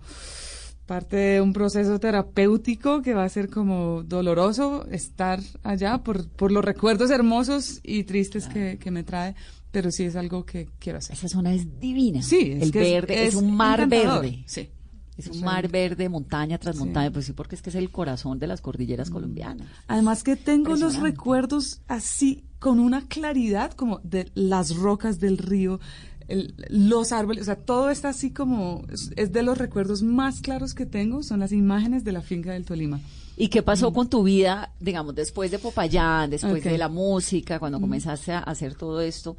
parte 0.86 1.16
de 1.16 1.42
un 1.42 1.52
proceso 1.54 2.00
terapéutico 2.00 3.02
que 3.02 3.14
va 3.14 3.24
a 3.24 3.30
ser 3.30 3.50
como 3.50 4.04
doloroso 4.04 4.86
estar 4.92 5.40
allá 5.64 6.04
por, 6.04 6.28
por 6.30 6.52
los 6.52 6.64
recuerdos 6.64 7.10
hermosos 7.12 7.80
y 7.84 8.04
tristes 8.04 8.48
que, 8.48 8.78
que 8.80 8.92
me 8.92 9.04
trae, 9.04 9.36
pero 9.72 9.92
sí 9.92 10.04
es 10.04 10.16
algo 10.16 10.46
que 10.46 10.70
quiero 10.80 11.00
hacer. 11.00 11.16
Esa 11.16 11.28
zona 11.28 11.54
es 11.54 11.80
divina. 11.80 12.22
Sí, 12.22 12.52
es 12.54 12.62
el 12.64 12.72
que 12.72 12.80
verde 12.80 13.24
es, 13.24 13.30
es 13.30 13.36
un 13.36 13.52
mar 13.56 13.88
verde. 13.88 14.44
sí. 14.46 14.70
Es 15.18 15.28
un 15.28 15.46
mar 15.46 15.70
verde, 15.70 16.10
montaña 16.10 16.58
tras 16.58 16.76
Sí. 16.76 16.80
montaña, 16.84 17.10
pues 17.10 17.26
sí, 17.26 17.32
porque 17.32 17.56
es 17.56 17.62
que 17.62 17.70
es 17.70 17.76
el 17.78 17.90
corazón 17.90 18.38
de 18.38 18.48
las 18.48 18.60
cordilleras 18.60 19.10
colombianas. 19.10 19.66
Además 19.88 20.24
que 20.24 20.36
tengo 20.36 20.76
los 20.76 21.00
recuerdos 21.00 21.80
así 21.88 22.44
con 22.60 22.82
una 22.82 23.08
claridad 23.08 23.72
como 23.72 24.02
de 24.04 24.30
las 24.36 24.76
rocas 24.76 25.22
del 25.22 25.38
río, 25.38 25.80
el- 26.28 26.54
los 26.70 27.12
árboles, 27.12 27.44
o 27.44 27.46
sea, 27.46 27.56
todo 27.56 27.90
está 27.90 28.10
así 28.10 28.32
como, 28.32 28.84
es, 29.16 29.32
de 29.32 29.44
los 29.44 29.58
recuerdos 29.58 30.02
más 30.04 30.42
claros 30.42 30.74
que 30.74 30.86
tengo, 30.86 31.24
son 31.24 31.40
las 31.40 31.52
imágenes 31.52 32.04
de 32.04 32.12
la 32.12 32.22
finca 32.22 32.52
del 32.54 32.66
Tolima. 32.66 33.00
¿Y 33.38 33.50
qué 33.50 33.62
pasó 33.62 33.92
con 33.92 34.10
tu 34.10 34.24
vida, 34.24 34.72
digamos, 34.80 35.14
después 35.14 35.52
de 35.52 35.60
Popayán, 35.60 36.30
después 36.30 36.64
Ok. 36.66 36.72
de 36.72 36.78
la 36.78 36.88
música, 36.90 37.60
cuando 37.60 37.82
comenzaste 37.82 38.32
a 38.32 38.40
hacer 38.40 38.76
todo 38.76 39.02
esto? 39.02 39.36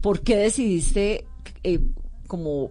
¿Por 0.00 0.22
qué 0.22 0.36
decidiste 0.36 1.26
eh, 1.62 1.80
como 2.26 2.70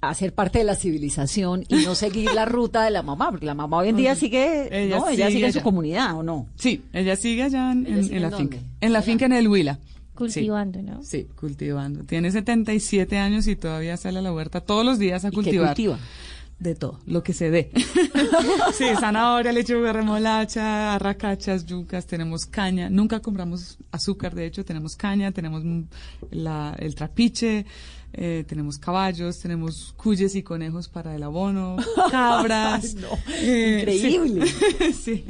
hacer 0.00 0.32
parte 0.34 0.58
de 0.58 0.64
la 0.64 0.74
civilización 0.76 1.64
y 1.68 1.76
no 1.84 1.94
seguir 1.94 2.32
la 2.34 2.44
ruta 2.44 2.84
de 2.84 2.90
la 2.90 3.02
mamá? 3.02 3.30
Porque 3.30 3.46
la 3.46 3.54
mamá 3.54 3.78
hoy 3.78 3.88
en 3.88 3.96
día 3.96 4.14
sigue, 4.14 4.68
Ella 4.84 4.98
¿no? 4.98 5.08
Ella 5.08 5.26
sigue 5.26 5.32
sigue 5.36 5.46
en 5.46 5.52
su 5.52 5.58
allá. 5.58 5.64
comunidad, 5.64 6.16
¿o 6.18 6.22
no? 6.22 6.46
Sí, 6.56 6.82
ella 6.92 7.16
sigue 7.16 7.42
allá 7.44 7.72
en, 7.72 7.86
¿Ella 7.86 7.96
en- 7.96 8.04
sigue 8.04 8.16
en 8.16 8.22
la 8.22 8.28
en 8.28 8.36
finca. 8.36 8.56
dónde? 8.58 8.70
En 8.80 8.92
la 8.92 9.02
finca 9.02 9.24
en 9.26 9.32
el 9.32 9.48
Huila. 9.48 9.78
Cultivando, 10.18 10.82
¿no? 10.82 11.02
Sí, 11.02 11.26
cultivando. 11.38 12.04
Tiene 12.04 12.30
77 12.30 13.16
años 13.18 13.46
y 13.46 13.56
todavía 13.56 13.96
sale 13.96 14.18
a 14.18 14.22
la 14.22 14.32
huerta 14.32 14.60
todos 14.60 14.84
los 14.84 14.98
días 14.98 15.24
a 15.24 15.28
¿Y 15.28 15.30
qué 15.30 15.34
cultivar. 15.36 15.68
cultiva? 15.68 15.98
De 16.58 16.74
todo, 16.74 16.98
lo 17.06 17.22
que 17.22 17.32
se 17.34 17.50
dé. 17.52 17.70
sí, 18.74 18.84
zanahoria, 18.98 19.52
lechuga, 19.52 19.92
remolacha, 19.92 20.94
arracachas, 20.96 21.64
yucas, 21.66 22.04
tenemos 22.06 22.46
caña. 22.46 22.90
Nunca 22.90 23.20
compramos 23.20 23.78
azúcar, 23.92 24.34
de 24.34 24.46
hecho, 24.46 24.64
tenemos 24.64 24.96
caña, 24.96 25.30
tenemos 25.30 25.62
mm, 25.64 25.82
la- 26.32 26.74
el 26.80 26.96
trapiche, 26.96 27.64
eh, 28.12 28.44
tenemos 28.48 28.76
caballos, 28.78 29.38
tenemos 29.38 29.94
cuyes 29.96 30.34
y 30.34 30.42
conejos 30.42 30.88
para 30.88 31.14
el 31.14 31.22
abono, 31.22 31.76
cabras. 32.10 32.96
Ay, 32.96 33.02
no, 33.02 33.08
eh, 33.40 33.78
increíble. 33.80 34.46
Sí, 34.90 34.92
sí, 34.92 35.24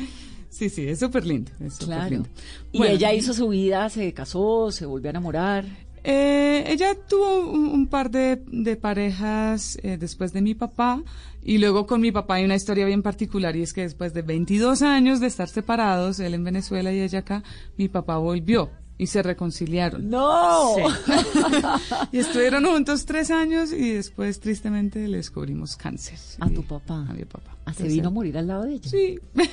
sí, 0.50 0.68
sí, 0.68 0.88
es 0.88 0.98
súper 1.00 1.26
lindo. 1.26 1.50
es 1.60 1.76
Claro. 1.78 2.10
lindo. 2.10 2.28
Y 2.72 2.78
Bueno, 2.78 2.94
ella 2.94 3.12
hizo 3.14 3.32
su 3.34 3.48
vida, 3.48 3.88
se 3.90 4.12
casó, 4.12 4.70
se 4.70 4.86
volvió 4.86 5.08
a 5.08 5.10
enamorar. 5.10 5.64
eh, 6.04 6.64
ella 6.68 6.94
tuvo 7.08 7.50
un, 7.50 7.66
un 7.66 7.86
par 7.86 8.10
de, 8.10 8.42
de 8.46 8.76
parejas 8.76 9.78
eh, 9.82 9.96
después 9.98 10.32
de 10.32 10.40
mi 10.42 10.54
papá 10.54 11.02
y 11.42 11.58
luego 11.58 11.86
con 11.86 12.00
mi 12.00 12.12
papá 12.12 12.34
hay 12.36 12.44
una 12.44 12.54
historia 12.56 12.86
bien 12.86 13.02
particular 13.02 13.54
y 13.56 13.62
es 13.62 13.72
que 13.72 13.82
después 13.82 14.14
de 14.14 14.22
22 14.22 14.82
años 14.82 15.20
de 15.20 15.26
estar 15.26 15.48
separados, 15.48 16.20
él 16.20 16.34
en 16.34 16.44
Venezuela 16.44 16.92
y 16.92 17.00
ella 17.00 17.20
acá, 17.20 17.42
mi 17.76 17.88
papá 17.88 18.16
volvió 18.18 18.70
y 18.98 19.06
se 19.06 19.22
reconciliaron. 19.22 20.10
¡No! 20.10 20.74
Sí. 20.74 20.82
y 22.12 22.18
estuvieron 22.18 22.64
juntos 22.66 23.06
tres 23.06 23.30
años 23.30 23.72
y 23.72 23.92
después 23.92 24.40
tristemente 24.40 25.06
le 25.06 25.18
descubrimos 25.18 25.76
cáncer. 25.76 26.18
A 26.40 26.50
tu 26.50 26.64
papá. 26.64 27.06
A 27.08 27.12
mi 27.12 27.24
papá. 27.24 27.56
Ah, 27.64 27.72
se 27.72 27.86
vino 27.86 28.08
a 28.08 28.10
morir 28.10 28.36
al 28.36 28.46
lado 28.48 28.64
de 28.64 28.74
ella. 28.74 28.90
Sí. 28.90 29.18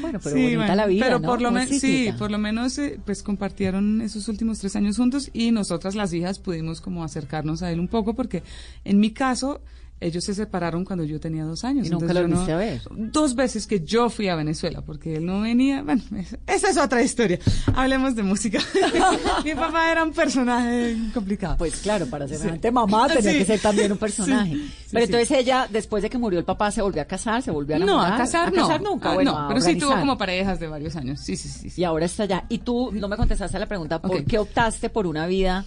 Bueno, 0.00 0.18
pero 0.20 0.34
Sí, 0.34 0.42
bonita 0.42 0.58
bueno, 0.58 0.74
la 0.74 0.86
vida, 0.86 1.04
Pero 1.06 1.18
¿no? 1.20 1.28
por 1.28 1.40
lo 1.40 1.52
menos, 1.52 1.78
sí, 1.78 2.10
por 2.18 2.32
lo 2.32 2.38
menos, 2.38 2.76
eh, 2.78 2.98
pues 3.04 3.22
compartieron 3.22 4.00
esos 4.00 4.26
últimos 4.26 4.58
tres 4.58 4.74
años 4.74 4.96
juntos 4.96 5.30
y 5.32 5.52
nosotras 5.52 5.94
las 5.94 6.12
hijas 6.12 6.40
pudimos 6.40 6.80
como 6.80 7.04
acercarnos 7.04 7.62
a 7.62 7.70
él 7.70 7.78
un 7.78 7.86
poco 7.86 8.14
porque 8.14 8.42
en 8.84 8.98
mi 8.98 9.12
caso 9.12 9.60
ellos 10.02 10.24
se 10.24 10.34
separaron 10.34 10.84
cuando 10.84 11.04
yo 11.04 11.18
tenía 11.20 11.44
dos 11.44 11.64
años. 11.64 11.86
¿Y 11.86 11.90
nunca 11.90 12.12
lo 12.12 12.20
yo 12.22 12.28
volviste 12.28 12.52
a 12.52 12.56
ver? 12.56 12.80
Dos 12.90 13.34
veces 13.34 13.66
que 13.66 13.80
yo 13.80 14.10
fui 14.10 14.28
a 14.28 14.34
Venezuela 14.36 14.82
porque 14.82 15.16
él 15.16 15.26
no 15.26 15.40
venía. 15.42 15.82
Bueno, 15.82 16.02
es- 16.16 16.36
esa 16.46 16.70
es 16.70 16.76
otra 16.76 17.02
historia. 17.02 17.38
Hablemos 17.74 18.14
de 18.14 18.22
música. 18.22 18.58
mi 19.44 19.54
papá 19.54 19.90
era 19.92 20.04
un 20.04 20.12
personaje 20.12 20.96
complicado. 21.14 21.56
Pues 21.56 21.76
claro, 21.76 22.06
para 22.06 22.26
ser 22.28 22.38
Sí. 22.60 22.70
mamá 22.70 23.08
tenía 23.08 23.32
Sí. 23.32 23.38
que 23.38 23.44
ser 23.44 23.60
también 23.60 23.92
un 23.92 23.98
personaje. 23.98 24.54
Sí, 24.54 24.72
pero 24.92 25.04
entonces 25.04 25.30
ella, 25.30 25.68
después 25.70 26.02
de 26.02 26.10
que 26.10 26.18
murió 26.18 26.38
el 26.38 26.44
papá, 26.44 26.70
se 26.70 26.82
volvió 26.82 27.02
a 27.02 27.04
casar, 27.04 27.42
se 27.42 27.50
volvió 27.50 27.76
a 27.76 27.78
No, 27.78 27.84
enamorar. 27.84 28.12
a 28.14 28.16
casar 28.16 28.48
a 28.48 28.50
no. 28.50 28.56
casar 28.56 28.82
nunca, 28.82 29.10
Ah, 29.10 29.14
bueno, 29.14 29.40
no, 29.42 29.48
pero 29.48 29.60
sí 29.60 29.76
tuvo 29.76 29.98
como 29.98 30.18
parejas 30.18 30.58
de 30.60 30.66
varios 30.68 30.96
años. 30.96 31.20
Sí, 31.20 31.36
sí, 31.36 31.48
sí. 31.48 31.80
Y 31.80 31.84
ahora 31.84 32.06
está 32.06 32.24
allá. 32.24 32.44
Y 32.48 32.58
tú 32.58 32.90
no 32.92 33.08
me 33.08 33.16
contestaste 33.16 33.56
a 33.56 33.60
la 33.60 33.66
pregunta, 33.66 34.00
¿por 34.00 34.24
qué 34.24 34.38
optaste 34.38 34.90
por 34.90 35.06
una 35.06 35.26
vida 35.26 35.64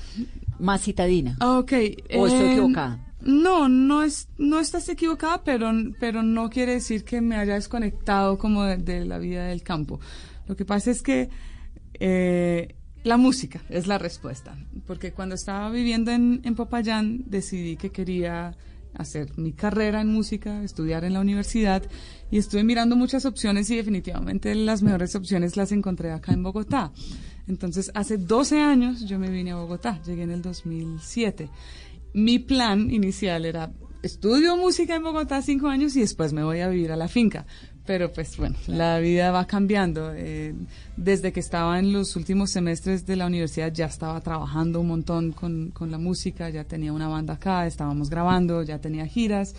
más 0.59 0.81
citadina? 0.81 1.37
Ok. 1.41 1.73
¿O 2.17 2.27
estoy 2.27 2.41
eh, 2.45 2.51
equivocada? 2.51 2.99
No, 3.25 3.67
no 3.67 4.03
es, 4.03 4.29
no 4.37 4.59
estás 4.59 4.87
equivocada, 4.87 5.43
pero, 5.43 5.71
pero 5.99 6.21
no 6.21 6.49
quiere 6.49 6.73
decir 6.73 7.03
que 7.03 7.21
me 7.21 7.35
haya 7.35 7.55
desconectado 7.55 8.37
como 8.37 8.63
de, 8.63 9.03
la 9.03 9.17
vida 9.17 9.47
del 9.47 9.63
campo. 9.63 9.99
Lo 10.47 10.55
que 10.55 10.63
pasa 10.63 10.91
es 10.91 11.01
que 11.01 11.29
eh, 11.95 12.75
la 13.03 13.17
música 13.17 13.61
es 13.69 13.87
la 13.87 13.97
respuesta, 13.97 14.55
porque 14.85 15.11
cuando 15.11 15.33
estaba 15.33 15.71
viviendo 15.71 16.11
en, 16.11 16.41
en 16.43 16.53
Popayán 16.53 17.23
decidí 17.25 17.77
que 17.77 17.89
quería 17.89 18.55
hacer 18.93 19.37
mi 19.37 19.53
carrera 19.53 20.01
en 20.01 20.07
música, 20.07 20.63
estudiar 20.63 21.03
en 21.03 21.13
la 21.13 21.19
universidad 21.19 21.83
y 22.31 22.37
estuve 22.37 22.63
mirando 22.63 22.95
muchas 22.95 23.25
opciones 23.25 23.69
y 23.69 23.75
definitivamente 23.75 24.53
las 24.55 24.81
mejores 24.83 25.15
opciones 25.15 25.57
las 25.57 25.71
encontré 25.71 26.11
acá 26.11 26.31
en 26.31 26.43
Bogotá. 26.43 26.91
Entonces, 27.47 27.91
hace 27.93 28.17
12 28.17 28.59
años 28.59 29.05
yo 29.05 29.19
me 29.19 29.29
vine 29.29 29.51
a 29.51 29.55
Bogotá, 29.55 30.01
llegué 30.03 30.23
en 30.23 30.31
el 30.31 30.41
2007 30.41 31.49
mi 32.15 32.39
plan 32.39 32.89
inicial 32.91 33.45
era 33.45 33.71
estudio 34.01 34.55
música 34.55 34.95
en 34.95 35.03
Bogotá 35.03 35.41
cinco 35.41 35.67
años 35.67 35.95
y 35.97 35.99
después 35.99 36.31
me 36.31 36.43
voy 36.43 36.61
a 36.61 36.69
vivir 36.69 36.91
a 36.93 36.95
la 36.95 37.09
finca. 37.09 37.45
Pero 37.85 38.11
pues 38.11 38.37
bueno, 38.37 38.55
la 38.67 38.97
vida 38.99 39.31
va 39.31 39.45
cambiando. 39.45 40.11
Eh, 40.15 40.55
desde 40.95 41.33
que 41.33 41.41
estaba 41.41 41.77
en 41.77 41.91
los 41.91 42.15
últimos 42.15 42.51
semestres 42.51 43.05
de 43.05 43.17
la 43.17 43.27
universidad 43.27 43.71
ya 43.71 43.85
estaba 43.85 44.21
trabajando 44.21 44.79
un 44.79 44.87
montón 44.87 45.33
con, 45.33 45.71
con 45.71 45.91
la 45.91 45.97
música, 45.97 46.49
ya 46.49 46.63
tenía 46.63 46.93
una 46.93 47.09
banda 47.09 47.33
acá, 47.33 47.67
estábamos 47.67 48.09
grabando, 48.09 48.63
ya 48.63 48.79
tenía 48.79 49.05
giras 49.05 49.53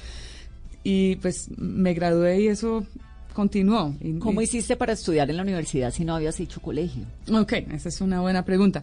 y 0.82 1.16
pues 1.16 1.50
me 1.59 1.92
gradué 1.92 2.40
y 2.40 2.48
eso 2.48 2.86
continuó. 3.34 3.94
¿Cómo 4.18 4.40
hiciste 4.40 4.76
para 4.76 4.94
estudiar 4.94 5.28
en 5.28 5.36
la 5.36 5.42
universidad 5.42 5.92
si 5.92 6.07
no 6.07 6.16
habías 6.16 6.40
hecho 6.40 6.62
colegio? 6.62 7.04
Ok, 7.30 7.52
esa 7.70 7.90
es 7.90 8.00
una 8.00 8.22
buena 8.22 8.46
pregunta. 8.46 8.82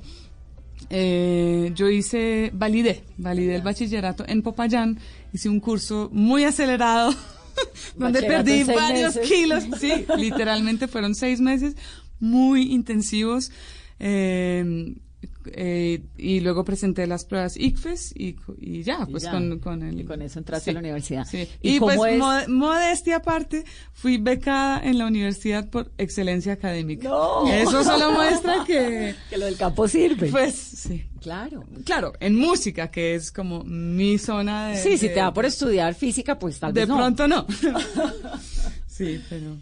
Eh, 0.90 1.72
yo 1.76 1.90
hice, 1.90 2.52
validé, 2.54 3.04
validé 3.18 3.56
el 3.56 3.62
bachillerato 3.62 4.24
en 4.28 4.42
Popayán, 4.42 5.00
hice 5.34 5.50
un 5.50 5.60
curso 5.60 6.10
muy 6.12 6.44
acelerado, 6.44 7.14
donde 7.96 8.24
perdí 8.24 8.64
varios 8.64 9.16
meses. 9.16 9.30
kilos, 9.30 9.64
sí, 9.80 10.06
literalmente 10.18 10.88
fueron 10.88 11.16
seis 11.16 11.40
meses 11.40 11.76
muy 12.20 12.72
intensivos. 12.72 13.52
eh, 14.00 14.96
eh, 15.46 16.02
y 16.18 16.40
luego 16.40 16.64
presenté 16.64 17.06
las 17.08 17.26
pruebas 17.26 17.56
ICFES 17.58 18.14
y, 18.16 18.36
ya, 18.84 19.06
Y 19.08 19.12
pues 19.12 19.24
ya. 19.24 19.32
con, 19.32 19.60
con 19.60 19.84
el... 19.84 20.00
Y 20.00 20.04
con 20.06 20.22
eso 20.22 20.40
entraste 20.40 20.72
a 20.72 20.74
la 20.74 20.80
universidad. 20.80 21.26
Sí. 21.26 21.48
¿Y 21.62 21.80
pues 21.80 22.00
es? 22.08 22.18
mo- 22.20 22.48
modestia 22.48 23.18
aparte, 23.18 23.64
fui 23.94 24.18
becada 24.18 24.80
en 24.84 24.98
la 24.98 25.06
universidad 25.08 25.70
por 25.70 25.92
excelencia 25.98 26.54
académica. 26.54 27.08
No. 27.10 27.48
Eso 27.52 27.84
solo 27.84 28.12
muestra 28.12 28.64
que... 28.66 29.16
Que 29.30 29.38
lo 29.38 29.46
del 29.46 29.58
campo 29.58 29.88
sirve. 29.88 30.30
Pues 30.30 30.56
sí. 30.56 31.06
Claro. 31.22 31.64
Claro, 31.86 32.14
en 32.20 32.36
música, 32.36 32.92
que 32.92 33.16
es 33.16 33.32
como 33.32 33.64
mi 33.64 34.18
zona 34.18 34.68
de... 34.70 34.78
Sí, 34.78 34.98
si 34.98 35.08
de- 35.08 35.14
te 35.14 35.20
da 35.22 35.34
por 35.34 35.46
estudiar 35.46 35.94
física, 35.96 36.38
pues 36.38 36.60
tal 36.60 36.74
De 36.74 36.82
vez 36.82 36.90
no. 36.90 36.98
pronto 36.98 37.28
no. 37.28 37.46
sí, 38.88 39.22
pero... 39.30 39.58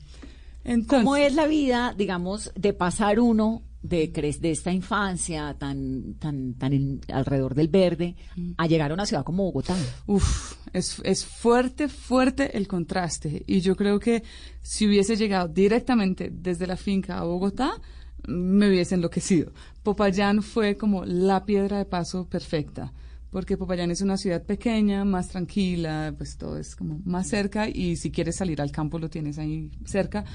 Entonces, 0.63 1.03
¿Cómo 1.05 1.15
es 1.15 1.33
la 1.33 1.47
vida, 1.47 1.95
digamos, 1.97 2.51
de 2.55 2.73
pasar 2.73 3.19
uno 3.19 3.63
de, 3.81 4.07
de 4.39 4.51
esta 4.51 4.71
infancia 4.71 5.55
tan, 5.57 6.15
tan, 6.19 6.53
tan 6.53 6.73
en- 6.73 7.01
alrededor 7.11 7.55
del 7.55 7.67
verde 7.67 8.15
a 8.57 8.67
llegar 8.67 8.91
a 8.91 8.93
una 8.93 9.05
ciudad 9.05 9.23
como 9.23 9.43
Bogotá? 9.43 9.75
Uf, 10.07 10.55
es, 10.73 11.01
es 11.03 11.25
fuerte, 11.25 11.87
fuerte 11.87 12.57
el 12.57 12.67
contraste. 12.67 13.43
Y 13.47 13.61
yo 13.61 13.75
creo 13.75 13.99
que 13.99 14.23
si 14.61 14.87
hubiese 14.87 15.15
llegado 15.15 15.47
directamente 15.47 16.29
desde 16.31 16.67
la 16.67 16.77
finca 16.77 17.17
a 17.19 17.23
Bogotá, 17.23 17.71
me 18.27 18.69
hubiese 18.69 18.95
enloquecido. 18.95 19.51
Popayán 19.81 20.43
fue 20.43 20.77
como 20.77 21.03
la 21.05 21.43
piedra 21.45 21.79
de 21.79 21.85
paso 21.85 22.27
perfecta. 22.29 22.93
Porque 23.31 23.55
Popayán 23.55 23.91
es 23.91 24.01
una 24.01 24.17
ciudad 24.17 24.43
pequeña, 24.43 25.05
más 25.05 25.29
tranquila, 25.29 26.13
pues 26.17 26.35
todo 26.35 26.57
es 26.57 26.75
como 26.75 26.99
más 27.05 27.29
cerca 27.29 27.69
y 27.69 27.95
si 27.95 28.11
quieres 28.11 28.35
salir 28.35 28.61
al 28.61 28.71
campo 28.73 28.99
lo 28.99 29.09
tienes 29.09 29.39
ahí 29.39 29.71
cerca. 29.85 30.25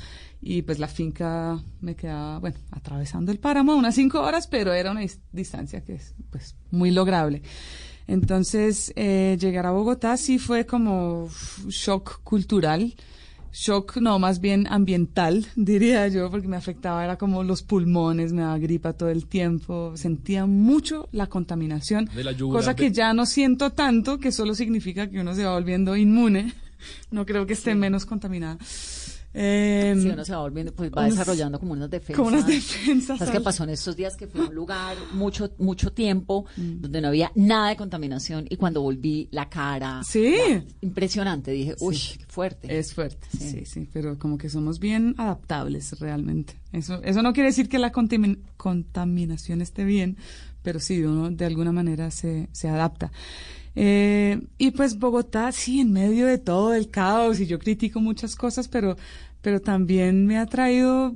Y 0.48 0.62
pues 0.62 0.78
la 0.78 0.86
finca 0.86 1.58
me 1.80 1.96
quedaba, 1.96 2.38
bueno, 2.38 2.56
atravesando 2.70 3.32
el 3.32 3.38
páramo 3.40 3.74
unas 3.74 3.96
cinco 3.96 4.20
horas, 4.22 4.46
pero 4.46 4.72
era 4.72 4.92
una 4.92 5.02
dis- 5.02 5.18
distancia 5.32 5.80
que 5.82 5.94
es 5.94 6.14
pues 6.30 6.54
muy 6.70 6.92
lograble. 6.92 7.42
Entonces, 8.06 8.92
eh, 8.94 9.36
llegar 9.40 9.66
a 9.66 9.72
Bogotá 9.72 10.16
sí 10.16 10.38
fue 10.38 10.64
como 10.64 11.28
shock 11.68 12.22
cultural, 12.22 12.94
shock 13.52 13.96
no, 13.96 14.20
más 14.20 14.40
bien 14.40 14.68
ambiental, 14.70 15.46
diría 15.56 16.06
yo, 16.06 16.30
porque 16.30 16.46
me 16.46 16.56
afectaba, 16.56 17.02
era 17.02 17.16
como 17.18 17.42
los 17.42 17.62
pulmones, 17.64 18.32
me 18.32 18.42
daba 18.42 18.58
gripa 18.58 18.92
todo 18.92 19.08
el 19.08 19.26
tiempo, 19.26 19.96
sentía 19.96 20.46
mucho 20.46 21.08
la 21.10 21.26
contaminación, 21.26 22.08
De 22.14 22.22
la 22.22 22.36
cosa 22.36 22.74
de- 22.74 22.76
que 22.76 22.92
ya 22.92 23.12
no 23.14 23.26
siento 23.26 23.70
tanto, 23.72 24.18
que 24.18 24.30
solo 24.30 24.54
significa 24.54 25.10
que 25.10 25.18
uno 25.20 25.34
se 25.34 25.44
va 25.44 25.54
volviendo 25.54 25.96
inmune, 25.96 26.52
no 27.10 27.26
creo 27.26 27.46
que 27.46 27.54
esté 27.54 27.74
menos 27.74 28.06
contaminada. 28.06 28.58
Eh, 29.38 29.94
Si 30.00 30.08
uno 30.08 30.24
se 30.24 30.32
va 30.32 30.38
volviendo, 30.40 30.72
pues 30.74 30.90
va 30.90 31.02
unos- 31.02 31.12
desarrollando 31.18 31.60
como 31.60 31.72
unas 31.74 31.90
defensas. 31.90 32.16
como 32.16 32.28
unas 32.28 32.46
defensas, 32.46 33.18
¿Sabes 33.18 33.34
qué 33.34 33.40
pasó 33.40 33.64
en 33.64 33.70
estos 33.70 33.94
días? 33.94 34.16
Que 34.16 34.26
fui 34.26 34.40
a 34.40 34.44
un 34.44 34.54
lugar 34.54 34.96
mucho, 35.12 35.52
mucho 35.58 35.92
tiempo 35.92 36.46
Mm. 36.56 36.80
donde 36.80 37.00
no 37.02 37.08
había 37.08 37.30
nada 37.34 37.68
de 37.68 37.76
contaminación 37.76 38.46
y 38.48 38.56
cuando 38.56 38.80
volví 38.80 39.28
la 39.30 39.48
cara. 39.50 40.00
Sí. 40.04 40.34
la- 40.48 40.64
impresionante. 40.80 41.50
Dije, 41.50 41.74
uy, 41.80 41.98
qué 42.18 42.24
fuerte. 42.26 42.78
Es 42.78 42.94
fuerte, 42.94 43.26
sí. 43.38 43.66
sí, 43.66 43.88
pero 43.92 44.18
como 44.18 44.38
que 44.38 44.48
somos 44.48 44.80
bien 44.80 45.14
adaptables 45.18 45.98
realmente. 46.00 46.54
Eso, 46.72 47.02
eso 47.02 47.20
no 47.22 47.32
quiere 47.34 47.50
decir 47.50 47.68
que 47.68 47.78
la 47.78 47.92
contamin- 47.92 48.40
contaminación 48.56 49.60
esté 49.60 49.84
bien, 49.84 50.16
pero 50.62 50.80
sí, 50.80 51.02
uno 51.02 51.30
de 51.30 51.44
alguna 51.44 51.72
manera 51.72 52.10
se, 52.10 52.48
se 52.52 52.68
adapta. 52.68 53.12
Eh, 53.78 54.40
y 54.56 54.70
pues 54.70 54.98
Bogotá, 54.98 55.52
sí, 55.52 55.80
en 55.80 55.92
medio 55.92 56.26
de 56.26 56.38
todo 56.38 56.74
el 56.74 56.88
caos, 56.90 57.40
y 57.40 57.46
yo 57.46 57.58
critico 57.58 58.00
muchas 58.00 58.34
cosas, 58.34 58.68
pero, 58.68 58.96
pero 59.42 59.60
también 59.60 60.26
me 60.26 60.38
ha 60.38 60.46
traído, 60.46 61.14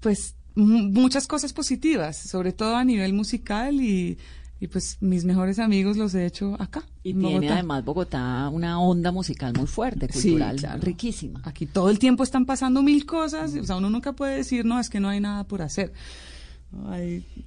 pues, 0.00 0.34
mu- 0.56 0.90
muchas 0.90 1.26
cosas 1.28 1.52
positivas, 1.52 2.16
sobre 2.16 2.52
todo 2.52 2.74
a 2.76 2.84
nivel 2.84 3.12
musical 3.12 3.80
y, 3.80 4.18
y 4.58 4.66
pues 4.66 4.98
mis 5.00 5.24
mejores 5.24 5.58
amigos 5.60 5.96
los 5.96 6.12
he 6.14 6.26
hecho 6.26 6.56
acá. 6.60 6.82
Y 7.04 7.10
en 7.12 7.20
tiene 7.20 7.34
Bogotá. 7.36 7.54
además 7.54 7.84
Bogotá 7.84 8.48
una 8.52 8.80
onda 8.80 9.12
musical 9.12 9.52
muy 9.56 9.66
fuerte, 9.68 10.08
Sí, 10.12 10.30
cultural, 10.30 10.56
claro. 10.56 10.80
riquísima. 10.82 11.40
Aquí 11.44 11.66
todo 11.66 11.88
el 11.88 11.98
tiempo 12.00 12.22
están 12.24 12.46
pasando 12.46 12.82
mil 12.82 13.06
cosas, 13.06 13.54
o 13.54 13.64
sea, 13.64 13.76
uno 13.76 13.90
nunca 13.90 14.12
puede 14.12 14.36
decir, 14.38 14.64
no, 14.64 14.78
es 14.80 14.90
que 14.90 14.98
no 15.00 15.08
hay 15.08 15.20
nada 15.20 15.44
por 15.44 15.62
hacer. 15.62 15.92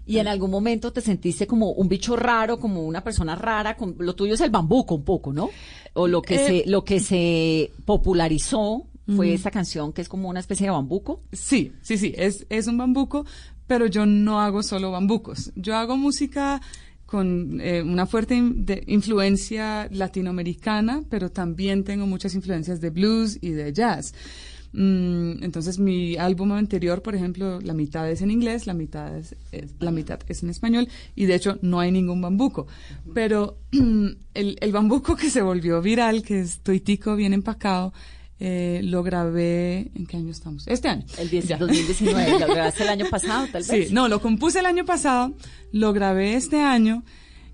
Y 0.05 0.19
en 0.19 0.27
algún 0.27 0.51
momento 0.51 0.91
te 0.93 1.01
sentiste 1.01 1.47
como 1.47 1.71
un 1.71 1.87
bicho 1.87 2.15
raro, 2.15 2.59
como 2.59 2.83
una 2.85 3.03
persona 3.03 3.35
rara, 3.35 3.75
con, 3.75 3.95
lo 3.99 4.13
tuyo 4.15 4.35
es 4.35 4.41
el 4.41 4.51
bambuco 4.51 4.95
un 4.95 5.03
poco, 5.03 5.33
¿no? 5.33 5.49
O 5.93 6.07
lo 6.07 6.21
que 6.21 6.35
Eh, 6.35 6.63
se 6.63 6.69
lo 6.69 6.83
que 6.83 6.99
se 6.99 7.71
popularizó 7.85 8.85
fue 9.07 9.27
Ujú. 9.27 9.35
esta 9.35 9.51
canción 9.51 9.93
que 9.93 10.01
es 10.01 10.09
como 10.09 10.29
una 10.29 10.39
especie 10.39 10.67
de 10.67 10.71
bambuco. 10.71 11.21
Sí, 11.31 11.71
sí, 11.81 11.97
sí, 11.97 12.13
es, 12.17 12.45
es 12.49 12.67
un 12.67 12.77
bambuco, 12.77 13.25
pero 13.67 13.87
yo 13.87 14.05
no 14.05 14.39
hago 14.41 14.61
solo 14.63 14.91
bambucos. 14.91 15.51
Yo 15.55 15.75
hago 15.75 15.95
música 15.97 16.61
con 17.05 17.59
eh, 17.61 17.83
una 17.83 18.05
fuerte 18.07 18.35
in- 18.35 18.65
de- 18.65 18.83
influencia 18.87 19.87
latinoamericana, 19.91 21.03
pero 21.09 21.29
también 21.31 21.83
tengo 21.83 22.07
muchas 22.07 22.33
influencias 22.35 22.81
de 22.81 22.89
blues 22.89 23.37
y 23.41 23.49
de 23.51 23.71
jazz. 23.73 24.13
Mm, 24.77 25.41
entonces 25.43 25.79
mi 25.79 26.17
álbum 26.17 26.51
anterior, 26.51 27.01
por 27.01 27.15
ejemplo, 27.15 27.61
la 27.61 27.73
mitad 27.73 28.09
es 28.11 28.21
en 28.21 28.29
inglés, 28.29 28.67
la 28.67 28.73
mitad 28.73 29.17
es, 29.17 29.33
es- 29.53 29.73
la 29.79 29.91
mitad 29.91 30.19
es 30.27 30.43
en 30.43 30.49
español 30.49 30.89
y 31.15 31.25
de 31.25 31.35
hecho 31.35 31.57
no 31.61 31.79
hay 31.79 31.91
ningún 31.91 32.21
bambuco. 32.21 32.67
Pero 33.13 33.57
el, 33.71 34.57
el 34.59 34.71
bambuco 34.73 35.15
que 35.15 35.29
se 35.29 35.41
volvió 35.41 35.81
viral, 35.81 36.23
que 36.23 36.41
es 36.41 36.59
tuitico 36.59 37.15
bien 37.15 37.31
empacado, 37.33 37.93
eh, 38.37 38.81
lo 38.83 39.01
grabé, 39.01 39.91
¿en 39.95 40.05
qué 40.07 40.17
año 40.17 40.31
estamos? 40.31 40.67
Este 40.67 40.89
año. 40.89 41.05
El 41.17 41.29
10 41.29 41.47
Ya. 41.47 41.57
2019, 41.57 42.31
lo 42.39 42.47
grabaste 42.53 42.83
el 42.83 42.89
año 42.89 43.05
pasado, 43.09 43.47
tal 43.49 43.63
vez. 43.63 43.87
Sí, 43.87 43.93
no, 43.93 44.09
lo 44.09 44.19
compuse 44.21 44.59
el 44.59 44.65
año 44.65 44.83
pasado, 44.83 45.33
lo 45.71 45.93
grabé 45.93 46.33
este 46.35 46.59
año 46.61 47.05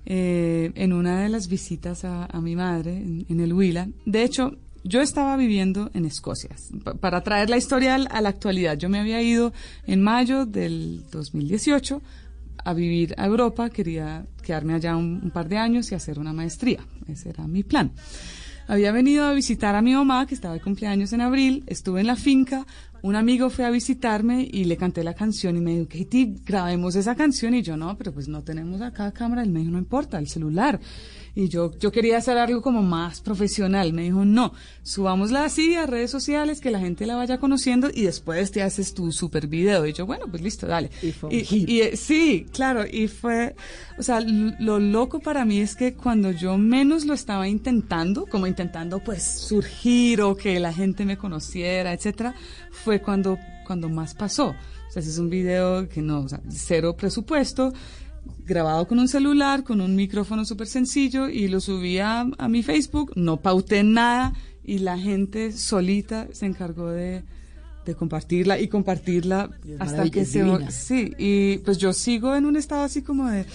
eh, 0.08 0.72
en 0.74 0.94
una 0.94 1.22
de 1.22 1.30
las 1.30 1.48
visitas 1.48 2.04
a, 2.04 2.26
a 2.26 2.42
mi 2.42 2.56
madre 2.56 2.98
en, 2.98 3.28
en 3.30 3.40
el 3.42 3.54
Huila. 3.54 3.90
De 4.08 4.24
hecho, 4.24 4.58
yo 4.84 5.02
estaba 5.02 5.38
viviendo 5.38 5.90
en 5.94 6.06
Escocia. 6.06 6.50
Pa- 6.84 6.96
para 6.96 7.22
traer 7.22 7.50
la 7.50 7.58
historia 7.58 7.96
a 7.96 8.22
la 8.22 8.30
actualidad, 8.30 8.78
yo 8.78 8.90
me 8.90 9.00
había 9.00 9.22
ido 9.22 9.54
en 9.86 10.02
mayo 10.02 10.46
del 10.46 11.04
2018 11.12 12.02
a 12.64 12.74
vivir 12.74 13.16
a 13.18 13.26
Europa, 13.26 13.70
quería 13.70 14.26
quedarme 14.44 14.74
allá 14.74 14.96
un, 14.96 15.20
un 15.24 15.32
par 15.32 15.50
de 15.50 15.58
años 15.58 15.92
y 15.92 15.96
hacer 15.96 16.20
una 16.20 16.34
maestría. 16.34 16.80
Ese 17.08 17.30
era 17.30 17.48
mi 17.48 17.64
plan. 17.64 17.92
Había 18.68 18.92
venido 18.92 19.26
a 19.26 19.34
visitar 19.34 19.76
a 19.76 19.82
mi 19.82 19.94
mamá, 19.94 20.26
que 20.28 20.36
estaba 20.36 20.54
de 20.54 20.62
cumpleaños 20.62 21.12
en 21.14 21.22
abril, 21.22 21.64
estuve 21.68 22.02
en 22.02 22.08
la 22.08 22.16
finca, 22.16 22.66
un 23.04 23.16
amigo 23.16 23.50
fue 23.50 23.66
a 23.66 23.70
visitarme 23.72 24.48
y 24.52 24.66
le 24.66 24.78
canté 24.78 25.04
la 25.04 25.14
canción 25.14 25.58
y 25.58 25.62
me 25.62 25.72
dijo, 25.76 25.88
Katie, 25.90 26.36
grabemos 26.46 26.96
esa 26.96 27.16
canción. 27.16 27.54
Y 27.56 27.62
yo, 27.64 27.76
no, 27.78 27.98
pero 27.98 28.14
pues 28.14 28.28
no 28.28 28.44
tenemos 28.44 28.82
acá 28.82 29.12
cámara. 29.12 29.42
Él 29.44 29.50
me 29.50 29.60
dijo, 29.62 29.72
no 29.72 29.80
importa, 29.80 30.20
el 30.20 30.28
celular. 30.28 30.80
Y 31.34 31.48
yo, 31.48 31.72
yo 31.80 31.92
quería 31.94 32.18
hacer 32.18 32.38
algo 32.38 32.62
como 32.62 32.84
más 32.84 33.22
profesional. 33.22 33.94
Me 33.94 34.04
dijo, 34.04 34.26
no, 34.26 34.54
subámosla 34.84 35.46
así 35.46 35.76
a 35.76 35.86
redes 35.86 36.12
sociales, 36.12 36.60
que 36.60 36.72
la 36.72 36.80
gente 36.80 37.06
la 37.06 37.16
vaya 37.16 37.38
conociendo 37.40 37.90
y 37.94 38.04
después 38.04 38.52
te 38.52 38.62
haces 38.62 38.94
tu 38.94 39.12
super 39.14 39.48
video. 39.48 39.86
Y 39.88 39.94
yo, 39.94 40.06
bueno, 40.06 40.26
pues 40.30 40.42
listo, 40.44 40.68
dale. 40.68 40.90
Y 41.02 41.12
fue 41.12 41.30
un 41.30 41.36
Y- 41.36 41.44
hit. 41.46 41.70
y, 41.70 41.82
eh, 41.82 41.96
sí, 41.98 42.46
claro, 42.52 42.84
y 42.86 43.08
fue, 43.08 43.56
o 43.98 44.04
sea, 44.04 44.20
lo 44.20 44.80
loco 44.80 45.20
para 45.22 45.46
mí 45.46 45.60
es 45.62 45.76
que 45.76 45.94
cuando 45.94 46.32
yo 46.32 46.58
menos 46.58 47.06
lo 47.06 47.14
estaba 47.14 47.48
intentando, 47.48 48.26
como 48.26 48.46
intentando 48.46 49.00
pues 49.00 49.24
surgir 49.24 50.22
o 50.22 50.36
que 50.36 50.60
la 50.60 50.74
gente 50.74 51.06
me 51.06 51.18
conociera, 51.18 51.94
etcétera, 51.94 52.36
fue 52.72 52.91
cuando, 53.00 53.38
cuando 53.66 53.88
más 53.88 54.14
pasó. 54.14 54.48
O 54.50 54.92
sea, 54.92 55.02
ese 55.02 55.12
es 55.12 55.18
un 55.18 55.30
video 55.30 55.88
que 55.88 56.02
no, 56.02 56.22
o 56.22 56.28
sea, 56.28 56.42
cero 56.50 56.98
presupuesto, 56.98 57.72
grabado 58.46 58.88
con 58.88 59.00
un 59.00 59.08
celular, 59.08 59.64
con 59.64 59.80
un 59.80 59.96
micrófono 59.96 60.44
súper 60.44 60.68
sencillo 60.68 61.30
y 61.30 61.48
lo 61.48 61.62
subí 61.62 62.00
a, 62.00 62.22
a 62.38 62.50
mi 62.50 62.64
Facebook, 62.64 63.14
no 63.16 63.38
pauté 63.38 63.84
nada 63.84 64.34
y 64.64 64.80
la 64.80 64.98
gente 64.98 65.52
solita 65.54 66.28
se 66.34 66.46
encargó 66.46 66.90
de, 66.90 67.24
de 67.86 67.96
compartirla 67.96 68.60
y 68.60 68.68
compartirla 68.68 69.50
Es 69.66 69.82
hasta 69.82 70.10
que 70.10 70.26
se... 70.26 70.44
divina. 70.44 70.70
Sí, 70.70 71.14
y 71.18 71.58
pues 71.60 71.78
yo 71.78 71.94
sigo 71.94 72.36
en 72.36 72.46
un 72.46 72.56
estado 72.56 72.84
así 72.84 73.02
como 73.02 73.30
de, 73.30 73.46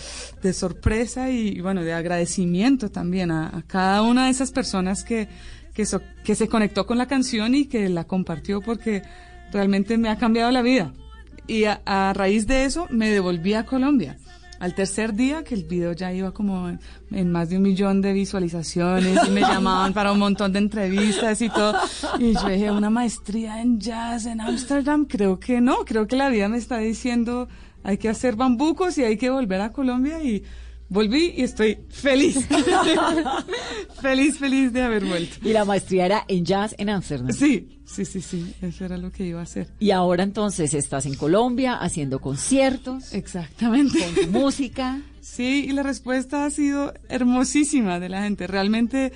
de 0.42 0.52
sorpresa 0.52 1.30
y, 1.30 1.48
y, 1.48 1.60
bueno, 1.60 1.82
de 1.82 1.92
agradecimiento 1.92 2.90
también 2.90 3.30
a, 3.30 3.56
a 3.56 3.62
cada 3.62 4.02
una 4.02 4.24
de 4.24 4.30
esas 4.30 4.50
personas 4.50 5.04
que, 5.04 5.28
que, 5.76 5.84
so- 5.86 6.00
que 6.24 6.34
se 6.34 6.48
conectó 6.48 6.86
con 6.86 6.98
la 6.98 7.06
canción 7.06 7.54
y 7.54 7.66
que 7.66 7.88
la 7.90 8.04
compartió 8.04 8.60
porque 8.62 9.02
realmente 9.52 9.98
me 9.98 10.08
ha 10.08 10.16
cambiado 10.16 10.50
la 10.50 10.62
vida. 10.62 10.92
Y 11.46 11.64
a, 11.64 11.82
a 11.84 12.12
raíz 12.14 12.46
de 12.48 12.64
eso 12.64 12.86
me 12.90 13.10
devolví 13.10 13.52
a 13.54 13.64
Colombia. 13.66 14.16
Al 14.58 14.74
tercer 14.74 15.12
día, 15.12 15.44
que 15.44 15.54
el 15.54 15.64
video 15.64 15.92
ya 15.92 16.14
iba 16.14 16.32
como 16.32 16.70
en, 16.70 16.80
en 17.10 17.30
más 17.30 17.50
de 17.50 17.58
un 17.58 17.62
millón 17.62 18.00
de 18.00 18.14
visualizaciones 18.14 19.18
y 19.28 19.30
me 19.30 19.40
llamaban 19.52 19.92
para 19.92 20.12
un 20.12 20.18
montón 20.18 20.50
de 20.54 20.60
entrevistas 20.60 21.42
y 21.42 21.50
todo. 21.50 21.74
Y 22.18 22.32
yo 22.32 22.48
dije, 22.48 22.70
una 22.70 22.88
maestría 22.88 23.60
en 23.60 23.78
jazz 23.78 24.24
en 24.24 24.40
Ámsterdam, 24.40 25.04
creo 25.04 25.38
que 25.38 25.60
no, 25.60 25.84
creo 25.84 26.06
que 26.06 26.16
la 26.16 26.30
vida 26.30 26.48
me 26.48 26.56
está 26.56 26.78
diciendo, 26.78 27.48
hay 27.84 27.98
que 27.98 28.08
hacer 28.08 28.34
bambucos 28.34 28.96
y 28.96 29.04
hay 29.04 29.18
que 29.18 29.28
volver 29.28 29.60
a 29.60 29.72
Colombia 29.72 30.22
y 30.22 30.42
volví 30.88 31.34
y 31.36 31.42
estoy 31.42 31.78
feliz. 31.88 32.46
feliz, 34.00 34.38
feliz 34.38 34.72
de 34.72 34.82
haber 34.82 35.04
vuelto. 35.04 35.36
Y 35.46 35.52
la 35.52 35.64
maestría 35.64 36.06
era 36.06 36.24
en 36.28 36.44
jazz 36.44 36.74
en 36.78 36.90
Ámsterdam. 36.90 37.32
Sí, 37.32 37.80
sí, 37.84 38.04
sí, 38.04 38.20
sí, 38.20 38.54
eso 38.62 38.84
era 38.84 38.96
lo 38.96 39.10
que 39.10 39.24
iba 39.24 39.40
a 39.40 39.44
hacer. 39.44 39.68
Y 39.78 39.90
ahora 39.90 40.22
entonces 40.22 40.74
estás 40.74 41.06
en 41.06 41.14
Colombia 41.14 41.74
haciendo 41.74 42.20
conciertos. 42.20 43.12
Exactamente. 43.12 43.98
Con 43.98 44.14
tu 44.14 44.30
música. 44.30 45.00
Sí, 45.20 45.66
y 45.68 45.72
la 45.72 45.82
respuesta 45.82 46.44
ha 46.44 46.50
sido 46.50 46.94
hermosísima 47.08 47.98
de 47.98 48.08
la 48.08 48.22
gente. 48.22 48.46
Realmente, 48.46 49.12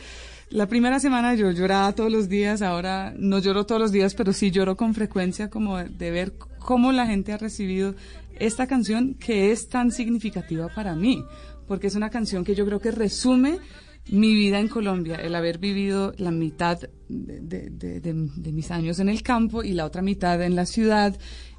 la 0.51 0.67
primera 0.67 0.99
semana 0.99 1.35
yo 1.35 1.51
lloraba 1.53 1.93
todos 1.95 2.11
los 2.11 2.29
días, 2.29 2.63
ahora 2.63 3.15
no 3.17 3.39
lloro 3.39 3.65
todos 3.65 3.81
los 3.81 3.93
días, 3.93 4.15
pero 4.15 4.33
sí 4.33 4.51
lloro 4.51 4.77
con 4.77 4.95
frecuencia 4.95 5.51
como 5.51 5.79
de, 5.79 5.89
de 5.89 6.11
ver 6.11 6.35
cómo 6.59 6.91
la 6.91 7.07
gente 7.07 7.33
ha 7.33 7.39
recibido 7.39 7.95
esta 8.41 8.67
canción 8.67 9.15
que 9.15 9.53
es 9.53 9.69
tan 9.69 9.93
significativa 9.93 10.69
para 10.69 10.97
mí, 10.97 11.25
porque 11.71 11.87
es 11.87 11.95
una 11.95 12.11
canción 12.11 12.43
que 12.43 12.57
yo 12.57 12.67
creo 12.67 12.81
que 12.81 12.91
resume 12.91 13.61
mi 14.09 14.35
vida 14.35 14.59
en 14.59 14.67
Colombia, 14.67 15.15
el 15.15 15.37
haber 15.37 15.59
vivido 15.59 16.13
la 16.17 16.33
mitad 16.33 16.81
de, 17.09 18.51
mis 18.53 18.73
años 18.73 18.99
en 18.99 19.09
el 19.09 19.23
campo 19.23 19.63
y 19.63 19.73
la 19.73 19.85
otra 19.85 20.03
mitad 20.03 20.43
en 20.43 20.57
la 20.57 20.67
ciudad. 20.67 21.17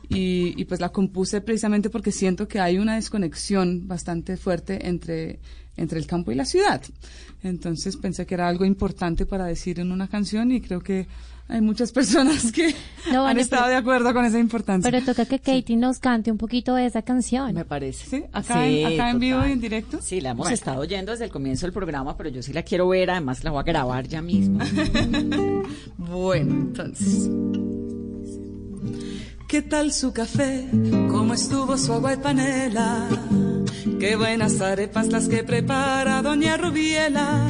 Y, 0.09 0.53
y 0.62 0.66
pues 0.66 0.82
la 0.82 0.89
compuse 0.89 1.39
precisamente 1.39 1.89
porque 1.89 2.12
siento 2.12 2.49
que 2.49 2.59
hay 2.59 2.78
una 2.78 2.95
desconexión 2.95 3.88
bastante 3.88 4.36
fuerte 4.36 4.86
entre, 4.86 5.39
entre 5.78 5.97
el 5.97 6.07
campo 6.07 6.34
y 6.34 6.36
la 6.36 6.43
ciudad. 6.43 6.82
Entonces 7.41 7.95
pensé 7.95 8.26
que 8.26 8.34
era 8.34 8.49
algo 8.49 8.66
importante 8.66 9.26
para 9.26 9.45
decir 9.45 9.80
en 9.80 9.93
una 9.93 10.09
canción 10.09 10.51
y 10.51 10.59
creo 10.59 10.82
que 10.82 11.07
hay 11.52 11.62
muchas 11.62 11.91
personas 11.91 12.52
que 12.52 12.74
No, 13.12 13.26
han 13.28 13.38
estado 13.39 13.64
pero- 13.64 13.72
de 13.74 13.78
acuerdo 13.78 14.14
con 14.14 14.26
esa 14.26 14.39
importancia. 14.39 14.89
Pero 14.89 15.06
toca 15.06 15.26
que 15.26 15.39
Katie 15.39 15.76
nos 15.76 15.99
cante 15.99 16.32
un 16.32 16.38
poquito 16.38 16.74
de 16.76 16.86
esa 16.86 17.02
canción. 17.02 17.54
Me 17.54 17.66
parece. 17.66 18.06
Sí, 18.10 18.24
acá, 18.32 18.66
en, 18.68 18.93
acá 18.93 19.10
en 19.12 19.20
vivo 19.20 19.45
y 19.45 19.52
en 19.52 19.60
directo. 19.62 19.99
Sí, 20.02 20.22
la 20.22 20.30
hemos 20.32 20.45
Bueno. 20.45 20.54
estado 20.56 20.80
oyendo 20.82 21.12
desde 21.12 21.26
el 21.26 21.32
comienzo 21.32 21.66
del 21.66 21.74
programa, 21.74 22.18
pero 22.18 22.30
yo 22.30 22.41
sí 22.41 22.54
la 22.54 22.64
quiero 22.64 22.88
ver, 22.88 23.10
además 23.12 23.43
la 23.43 23.52
voy 23.52 23.60
a 23.60 23.64
grabar 23.64 24.08
ya 24.08 24.22
mismo. 24.22 24.60
Bueno, 25.97 26.54
entonces. 26.56 27.30
¿Qué 29.47 29.62
tal 29.62 29.91
su 29.91 30.14
café? 30.14 30.68
¿Cómo 31.10 31.34
estuvo 31.34 31.78
su 31.78 31.93
agua 31.93 32.14
y 32.14 32.18
panela? 32.18 33.08
Qué 33.99 34.16
buenas 34.16 34.60
arepas 34.62 35.08
las 35.08 35.28
que 35.28 35.43
prepara 35.43 36.22
doña 36.22 36.58
Rubiela. 36.58 37.49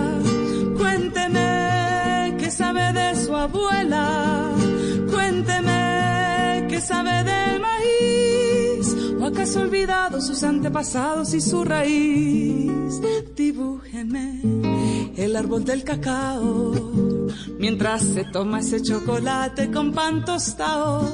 Abuela. 3.43 4.51
Cuénteme 5.11 6.67
qué 6.69 6.79
sabe 6.81 7.23
del 7.23 7.59
maíz 7.59 8.21
acaso 9.31 9.61
olvidado 9.61 10.19
sus 10.21 10.43
antepasados 10.43 11.33
y 11.33 11.41
su 11.41 11.63
raíz? 11.63 13.01
Dibújeme 13.35 14.41
el 15.15 15.35
árbol 15.35 15.63
del 15.63 15.83
cacao 15.83 16.73
mientras 17.57 18.03
se 18.03 18.25
toma 18.25 18.59
ese 18.59 18.81
chocolate 18.81 19.71
con 19.71 19.93
pan 19.93 20.25
tostado. 20.25 21.09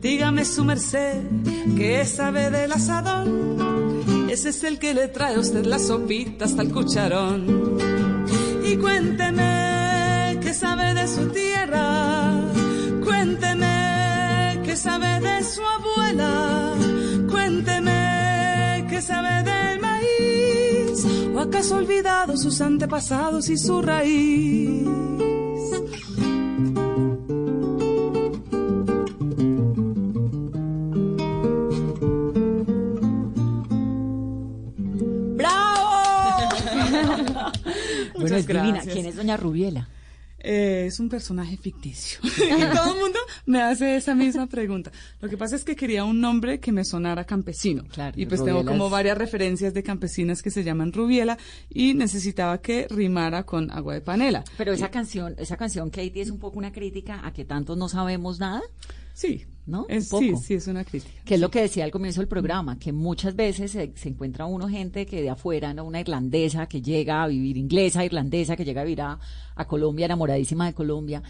Dígame 0.00 0.44
su 0.44 0.64
merced 0.64 1.22
que 1.76 2.04
sabe 2.04 2.50
del 2.50 2.72
asadón. 2.72 4.28
Ese 4.28 4.48
es 4.48 4.64
el 4.64 4.78
que 4.78 4.94
le 4.94 5.08
trae 5.08 5.36
a 5.36 5.40
usted 5.40 5.64
la 5.66 5.78
sopita 5.78 6.46
hasta 6.46 6.62
el 6.62 6.72
cucharón. 6.72 7.78
Y 8.64 8.76
cuénteme 8.76 9.51
sabe 14.82 15.20
de 15.20 15.44
su 15.44 15.62
abuela. 15.64 16.74
Cuénteme 17.30 18.84
qué 18.90 19.00
sabe 19.00 19.42
del 19.48 19.80
maíz. 19.80 21.06
¿O 21.34 21.38
acaso 21.38 21.76
ha 21.76 21.78
olvidado 21.78 22.36
sus 22.36 22.60
antepasados 22.60 23.48
y 23.48 23.56
su 23.56 23.80
raíz? 23.80 24.88
Bueno, 38.14 38.36
es 38.36 38.46
divina. 38.46 38.68
gracias. 38.68 38.94
¿Quién 38.94 39.06
es 39.06 39.16
Doña 39.16 39.36
Rubiela? 39.36 39.88
Eh, 40.44 40.86
es 40.86 40.98
un 40.98 41.08
personaje 41.08 41.56
ficticio. 41.56 42.18
y 42.24 42.74
todo 42.74 42.94
el 42.94 43.00
mundo 43.00 43.18
me 43.46 43.62
hace 43.62 43.96
esa 43.96 44.14
misma 44.14 44.46
pregunta. 44.48 44.90
Lo 45.20 45.28
que 45.28 45.36
pasa 45.36 45.54
es 45.54 45.64
que 45.64 45.76
quería 45.76 46.04
un 46.04 46.20
nombre 46.20 46.58
que 46.58 46.72
me 46.72 46.84
sonara 46.84 47.24
campesino. 47.24 47.84
y 48.16 48.26
pues 48.26 48.44
tengo 48.44 48.64
como 48.64 48.90
varias 48.90 49.16
referencias 49.16 49.72
de 49.72 49.82
campesinas 49.82 50.42
que 50.42 50.50
se 50.50 50.64
llaman 50.64 50.92
Rubiela 50.92 51.38
y 51.70 51.94
necesitaba 51.94 52.58
que 52.60 52.86
rimara 52.90 53.44
con 53.44 53.70
agua 53.70 53.94
de 53.94 54.00
panela. 54.00 54.44
Pero 54.56 54.72
esa 54.72 54.90
canción, 54.90 55.34
esa 55.38 55.56
canción, 55.56 55.90
Katie, 55.90 56.22
es 56.22 56.30
un 56.30 56.38
poco 56.38 56.58
una 56.58 56.72
crítica 56.72 57.24
a 57.24 57.32
que 57.32 57.44
tantos 57.44 57.76
no 57.76 57.88
sabemos 57.88 58.40
nada. 58.40 58.62
Sí. 59.14 59.46
¿No? 59.64 59.86
Es- 59.88 60.12
un 60.12 60.18
sí, 60.20 60.30
poco. 60.32 60.42
sí, 60.42 60.54
es 60.54 60.66
una 60.66 60.84
crítica. 60.84 61.12
Que 61.24 61.34
es 61.34 61.40
lo 61.40 61.48
que 61.50 61.60
decía 61.62 61.84
al 61.84 61.92
comienzo 61.92 62.20
del 62.20 62.26
programa, 62.28 62.78
que 62.80 62.92
muchas 62.92 63.36
veces 63.36 63.70
se, 63.70 63.92
se 63.94 64.08
encuentra 64.08 64.44
uno 64.46 64.68
gente 64.68 65.06
que 65.06 65.22
de 65.22 65.30
afuera, 65.30 65.72
¿no? 65.72 65.84
una 65.84 66.00
irlandesa 66.00 66.66
que 66.66 66.82
llega 66.82 67.22
a 67.22 67.28
vivir, 67.28 67.56
inglesa, 67.56 68.04
irlandesa, 68.04 68.56
que 68.56 68.64
llega 68.64 68.80
a 68.80 68.84
vivir 68.84 69.02
a, 69.02 69.20
a 69.54 69.64
Colombia, 69.66 70.06
enamoradísima 70.06 70.66
de 70.66 70.74
Colombia, 70.74 71.22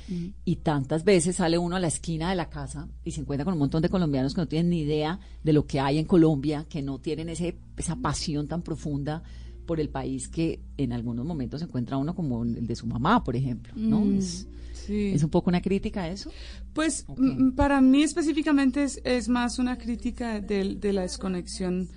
y 0.46 0.56
tantas 0.56 1.04
veces 1.04 1.36
sale 1.36 1.58
uno 1.58 1.76
a 1.76 1.80
la 1.80 1.88
esquina 1.88 2.30
de 2.30 2.36
la 2.36 2.48
casa 2.48 2.88
y 3.04 3.10
se 3.10 3.20
encuentra 3.20 3.44
con 3.44 3.52
un 3.52 3.58
montón 3.60 3.82
de 3.82 3.90
colombianos 3.90 4.34
que 4.34 4.40
no 4.40 4.48
tienen 4.48 4.70
ni 4.70 4.80
idea 4.80 5.20
de 5.44 5.52
lo 5.52 5.66
que 5.66 5.78
hay 5.80 5.98
en 5.98 6.06
Colombia, 6.06 6.64
que 6.70 6.80
no 6.80 6.98
tienen 7.00 7.28
ese, 7.28 7.56
esa 7.76 7.96
pasión 7.96 8.48
tan 8.48 8.62
profunda 8.62 9.22
por 9.66 9.80
el 9.80 9.88
país 9.88 10.28
que 10.28 10.60
en 10.76 10.92
algunos 10.92 11.24
momentos 11.24 11.60
se 11.60 11.66
encuentra 11.66 11.96
uno 11.96 12.14
como 12.14 12.42
el 12.44 12.66
de 12.66 12.76
su 12.76 12.86
mamá, 12.86 13.22
por 13.24 13.36
ejemplo, 13.36 13.72
¿no? 13.76 14.00
Mm, 14.00 14.18
es, 14.18 14.46
sí. 14.72 15.12
es 15.14 15.22
un 15.22 15.30
poco 15.30 15.50
una 15.50 15.60
crítica 15.62 16.02
a 16.02 16.08
eso. 16.10 16.30
Pues 16.74 17.04
m- 17.16 17.52
para 17.52 17.80
mí 17.80 18.02
específicamente 18.02 18.82
es, 18.84 19.00
es 19.04 19.28
más 19.28 19.58
una 19.58 19.78
crítica 19.78 20.40
del- 20.40 20.80
de, 20.80 20.92
la 20.92 21.02
desconexión 21.02 21.88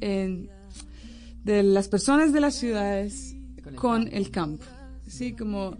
en- 0.00 0.48
de 1.44 1.62
las 1.62 1.88
personas 1.88 2.32
de 2.32 2.40
las 2.40 2.54
ciudades 2.54 3.34
con 3.76 4.08
el 4.12 4.30
campo. 4.30 4.64
Sí, 5.06 5.32
como 5.32 5.76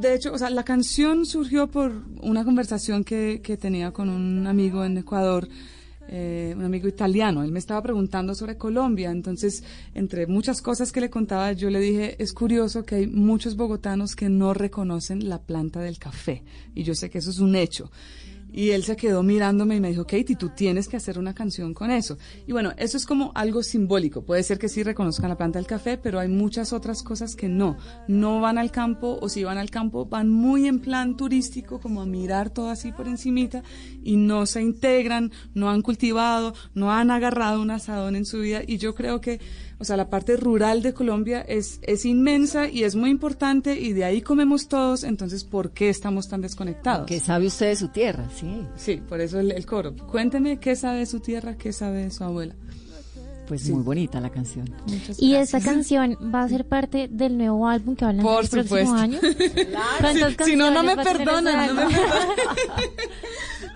de 0.00 0.14
hecho, 0.14 0.32
o 0.32 0.38
sea, 0.38 0.48
la 0.50 0.64
canción 0.64 1.26
surgió 1.26 1.68
por 1.68 1.92
una 2.22 2.44
conversación 2.44 3.04
que, 3.04 3.40
que 3.42 3.56
tenía 3.56 3.92
con 3.92 4.08
un 4.08 4.46
amigo 4.46 4.84
en 4.84 4.96
Ecuador. 4.98 5.48
Eh, 6.08 6.54
un 6.56 6.64
amigo 6.64 6.88
italiano, 6.88 7.42
él 7.42 7.52
me 7.52 7.58
estaba 7.58 7.82
preguntando 7.82 8.34
sobre 8.34 8.56
Colombia, 8.56 9.10
entonces 9.10 9.64
entre 9.94 10.26
muchas 10.26 10.60
cosas 10.60 10.92
que 10.92 11.00
le 11.00 11.10
contaba, 11.10 11.52
yo 11.52 11.70
le 11.70 11.80
dije, 11.80 12.22
es 12.22 12.32
curioso 12.32 12.84
que 12.84 12.96
hay 12.96 13.06
muchos 13.06 13.56
bogotanos 13.56 14.14
que 14.14 14.28
no 14.28 14.54
reconocen 14.54 15.28
la 15.28 15.40
planta 15.40 15.80
del 15.80 15.98
café, 15.98 16.42
y 16.74 16.82
yo 16.82 16.94
sé 16.94 17.10
que 17.10 17.18
eso 17.18 17.30
es 17.30 17.38
un 17.38 17.56
hecho. 17.56 17.90
Y 18.52 18.70
él 18.70 18.84
se 18.84 18.96
quedó 18.96 19.22
mirándome 19.22 19.76
y 19.76 19.80
me 19.80 19.88
dijo, 19.88 20.04
Katie, 20.04 20.36
tú 20.36 20.50
tienes 20.50 20.88
que 20.88 20.96
hacer 20.96 21.18
una 21.18 21.34
canción 21.34 21.72
con 21.74 21.90
eso. 21.90 22.18
Y 22.46 22.52
bueno, 22.52 22.72
eso 22.76 22.96
es 22.96 23.06
como 23.06 23.32
algo 23.34 23.62
simbólico. 23.62 24.22
Puede 24.22 24.42
ser 24.42 24.58
que 24.58 24.68
sí 24.68 24.82
reconozcan 24.82 25.30
la 25.30 25.36
planta 25.36 25.58
del 25.58 25.66
café, 25.66 25.96
pero 25.96 26.18
hay 26.18 26.28
muchas 26.28 26.72
otras 26.72 27.02
cosas 27.02 27.34
que 27.34 27.48
no. 27.48 27.76
No 28.08 28.40
van 28.40 28.58
al 28.58 28.70
campo 28.70 29.18
o 29.20 29.28
si 29.28 29.44
van 29.44 29.58
al 29.58 29.70
campo 29.70 30.06
van 30.06 30.28
muy 30.28 30.66
en 30.66 30.80
plan 30.80 31.16
turístico, 31.16 31.80
como 31.80 32.02
a 32.02 32.06
mirar 32.06 32.50
todo 32.50 32.70
así 32.70 32.92
por 32.92 33.08
encimita 33.08 33.62
y 34.02 34.16
no 34.16 34.46
se 34.46 34.62
integran, 34.62 35.32
no 35.54 35.70
han 35.70 35.82
cultivado, 35.82 36.54
no 36.74 36.92
han 36.92 37.10
agarrado 37.10 37.62
un 37.62 37.70
asadón 37.70 38.16
en 38.16 38.24
su 38.24 38.40
vida. 38.40 38.62
Y 38.66 38.78
yo 38.78 38.94
creo 38.94 39.20
que, 39.20 39.40
o 39.82 39.84
sea, 39.84 39.96
la 39.96 40.08
parte 40.08 40.36
rural 40.36 40.80
de 40.80 40.94
Colombia 40.94 41.40
es, 41.40 41.80
es 41.82 42.04
inmensa 42.04 42.68
y 42.68 42.84
es 42.84 42.94
muy 42.94 43.10
importante 43.10 43.80
y 43.80 43.92
de 43.92 44.04
ahí 44.04 44.22
comemos 44.22 44.68
todos. 44.68 45.02
Entonces, 45.02 45.42
¿por 45.42 45.72
qué 45.72 45.88
estamos 45.88 46.28
tan 46.28 46.40
desconectados? 46.40 47.08
¿Qué 47.08 47.18
sabe 47.18 47.48
usted 47.48 47.66
de 47.66 47.74
su 47.74 47.88
tierra? 47.88 48.28
Sí. 48.32 48.64
Sí, 48.76 49.02
por 49.08 49.20
eso 49.20 49.40
el, 49.40 49.50
el 49.50 49.66
coro. 49.66 49.96
Cuénteme 49.96 50.60
qué 50.60 50.76
sabe 50.76 51.00
de 51.00 51.06
su 51.06 51.18
tierra, 51.18 51.56
qué 51.56 51.72
sabe 51.72 52.04
de 52.04 52.10
su 52.12 52.22
abuela. 52.22 52.54
Pues 53.46 53.68
muy 53.68 53.82
bonita 53.82 54.20
la 54.20 54.30
canción. 54.30 54.72
Y 55.18 55.34
esta 55.34 55.60
canción 55.60 56.16
va 56.34 56.42
a 56.44 56.48
ser 56.48 56.64
parte 56.64 57.08
del 57.10 57.36
nuevo 57.36 57.66
álbum 57.68 57.94
que 57.96 58.04
van 58.04 58.20
a 58.20 58.22
Por 58.22 58.42
lanzar 58.42 58.60
el 58.60 58.66
próximo 58.66 58.98
supuesto. 58.98 59.26
año. 59.26 59.66
¿Cuántas 60.00 60.46
Si 60.46 60.56
no, 60.56 60.70
no 60.70 60.82
me 60.82 60.94
va 60.94 61.02
perdonan. 61.02 61.74
no 61.74 61.88
me? 61.88 61.96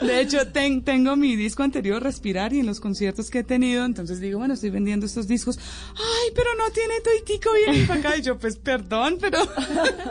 De 0.06 0.20
hecho, 0.20 0.46
ten- 0.48 0.82
tengo 0.84 1.16
mi 1.16 1.36
disco 1.36 1.62
anterior, 1.62 2.02
Respirar, 2.02 2.52
y 2.52 2.60
en 2.60 2.66
los 2.66 2.80
conciertos 2.80 3.30
que 3.30 3.38
he 3.38 3.44
tenido, 3.44 3.84
entonces 3.86 4.20
digo, 4.20 4.38
bueno, 4.38 4.52
estoy 4.54 4.68
vendiendo 4.70 5.06
estos 5.06 5.26
discos. 5.26 5.58
Ay, 5.94 6.32
pero 6.34 6.50
no 6.58 6.70
tiene 6.70 6.94
toitico 7.00 7.48
bien 7.54 7.86
para 7.86 8.00
acá. 8.00 8.16
Y 8.18 8.22
yo, 8.22 8.38
pues, 8.38 8.56
perdón, 8.56 9.16
pero 9.20 9.38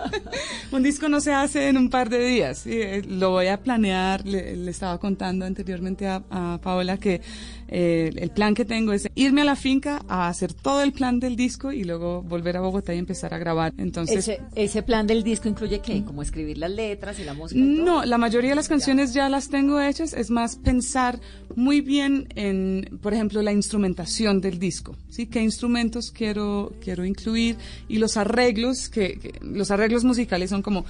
un 0.71 0.81
disco 0.83 1.07
no 1.07 1.21
se 1.21 1.33
hace 1.33 1.69
en 1.69 1.77
un 1.77 1.89
par 1.91 2.09
de 2.09 2.25
días. 2.25 2.65
Y, 2.65 2.81
eh, 2.81 3.03
lo 3.07 3.29
voy 3.31 3.47
a 3.47 3.61
planear. 3.61 4.25
Le, 4.25 4.55
le 4.55 4.71
estaba 4.71 4.97
contando 4.99 5.45
anteriormente 5.45 6.07
a, 6.07 6.23
a 6.31 6.59
Paola 6.61 6.97
que 6.97 7.21
eh, 7.67 8.11
el 8.15 8.29
plan 8.31 8.53
que 8.53 8.65
tengo 8.65 8.93
es 8.93 9.07
irme 9.15 9.41
a 9.41 9.45
la 9.45 9.55
finca 9.55 10.03
a 10.07 10.27
hacer 10.27 10.53
todo 10.53 10.81
el 10.83 10.91
plan 10.93 11.19
del 11.19 11.35
disco 11.35 11.71
y 11.71 11.83
luego 11.83 12.21
volver 12.21 12.57
a 12.57 12.61
Bogotá 12.61 12.93
y 12.93 12.97
empezar 12.99 13.33
a 13.33 13.37
grabar. 13.37 13.73
Entonces, 13.77 14.17
ese, 14.27 14.41
ese 14.55 14.83
plan 14.83 15.07
del 15.07 15.23
disco 15.23 15.49
incluye 15.49 15.79
qué? 15.79 16.03
Como 16.03 16.21
escribir 16.21 16.57
las 16.57 16.71
letras 16.71 17.19
y 17.19 17.23
la 17.23 17.33
música. 17.33 17.59
y 17.59 17.75
todo? 17.77 17.85
no, 17.85 18.05
la 18.05 18.17
mayoría 18.17 18.51
de 18.51 18.55
las 18.55 18.69
canciones 18.69 19.13
ya 19.13 19.29
las 19.29 19.49
tengo 19.49 19.79
hechas, 19.81 20.13
es 20.13 20.29
más 20.29 20.57
pensar 20.57 21.19
muy 21.55 21.81
bien 21.81 22.27
en, 22.35 22.99
por 23.01 23.13
ejemplo, 23.13 23.41
la 23.41 23.51
instrumentación 23.51 24.41
del 24.41 24.59
disco, 24.59 24.95
¿sí? 25.09 25.27
¿Qué 25.27 25.41
instrumentos 25.41 26.11
quiero, 26.11 26.73
quiero 26.81 27.05
incluir? 27.05 27.57
Y 27.87 27.97
los 27.97 28.17
arreglos, 28.17 28.89
que, 28.89 29.17
que- 29.19 29.39
los 29.41 29.71
arreglos 29.71 30.03
musicales 30.03 30.49
son 30.49 30.61
como, 30.61 30.85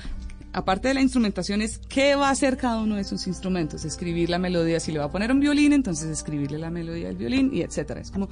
aparte 0.57 0.87
de 0.87 0.93
la 0.95 1.01
instrumentación, 1.01 1.61
es 1.61 1.79
qué 1.89 2.15
va 2.15 2.29
a 2.29 2.31
hacer 2.31 2.57
cada 2.57 2.79
uno 2.81 2.95
de 2.95 3.01
esos 3.01 3.27
instrumentos, 3.27 3.85
escribir 3.85 4.29
la 4.29 4.39
melodía, 4.39 4.79
si 4.79 4.91
le 4.91 4.99
va 4.99 5.05
a 5.05 5.11
poner 5.11 5.31
un 5.31 5.39
violín, 5.39 5.73
entonces 5.73 6.07
escribirle 6.09 6.57
la 6.57 6.69
melodía 6.69 7.07
del 7.07 7.17
violín, 7.17 7.51
y 7.53 7.61
etcétera. 7.61 8.01
Es 8.01 8.11
como 8.11 8.29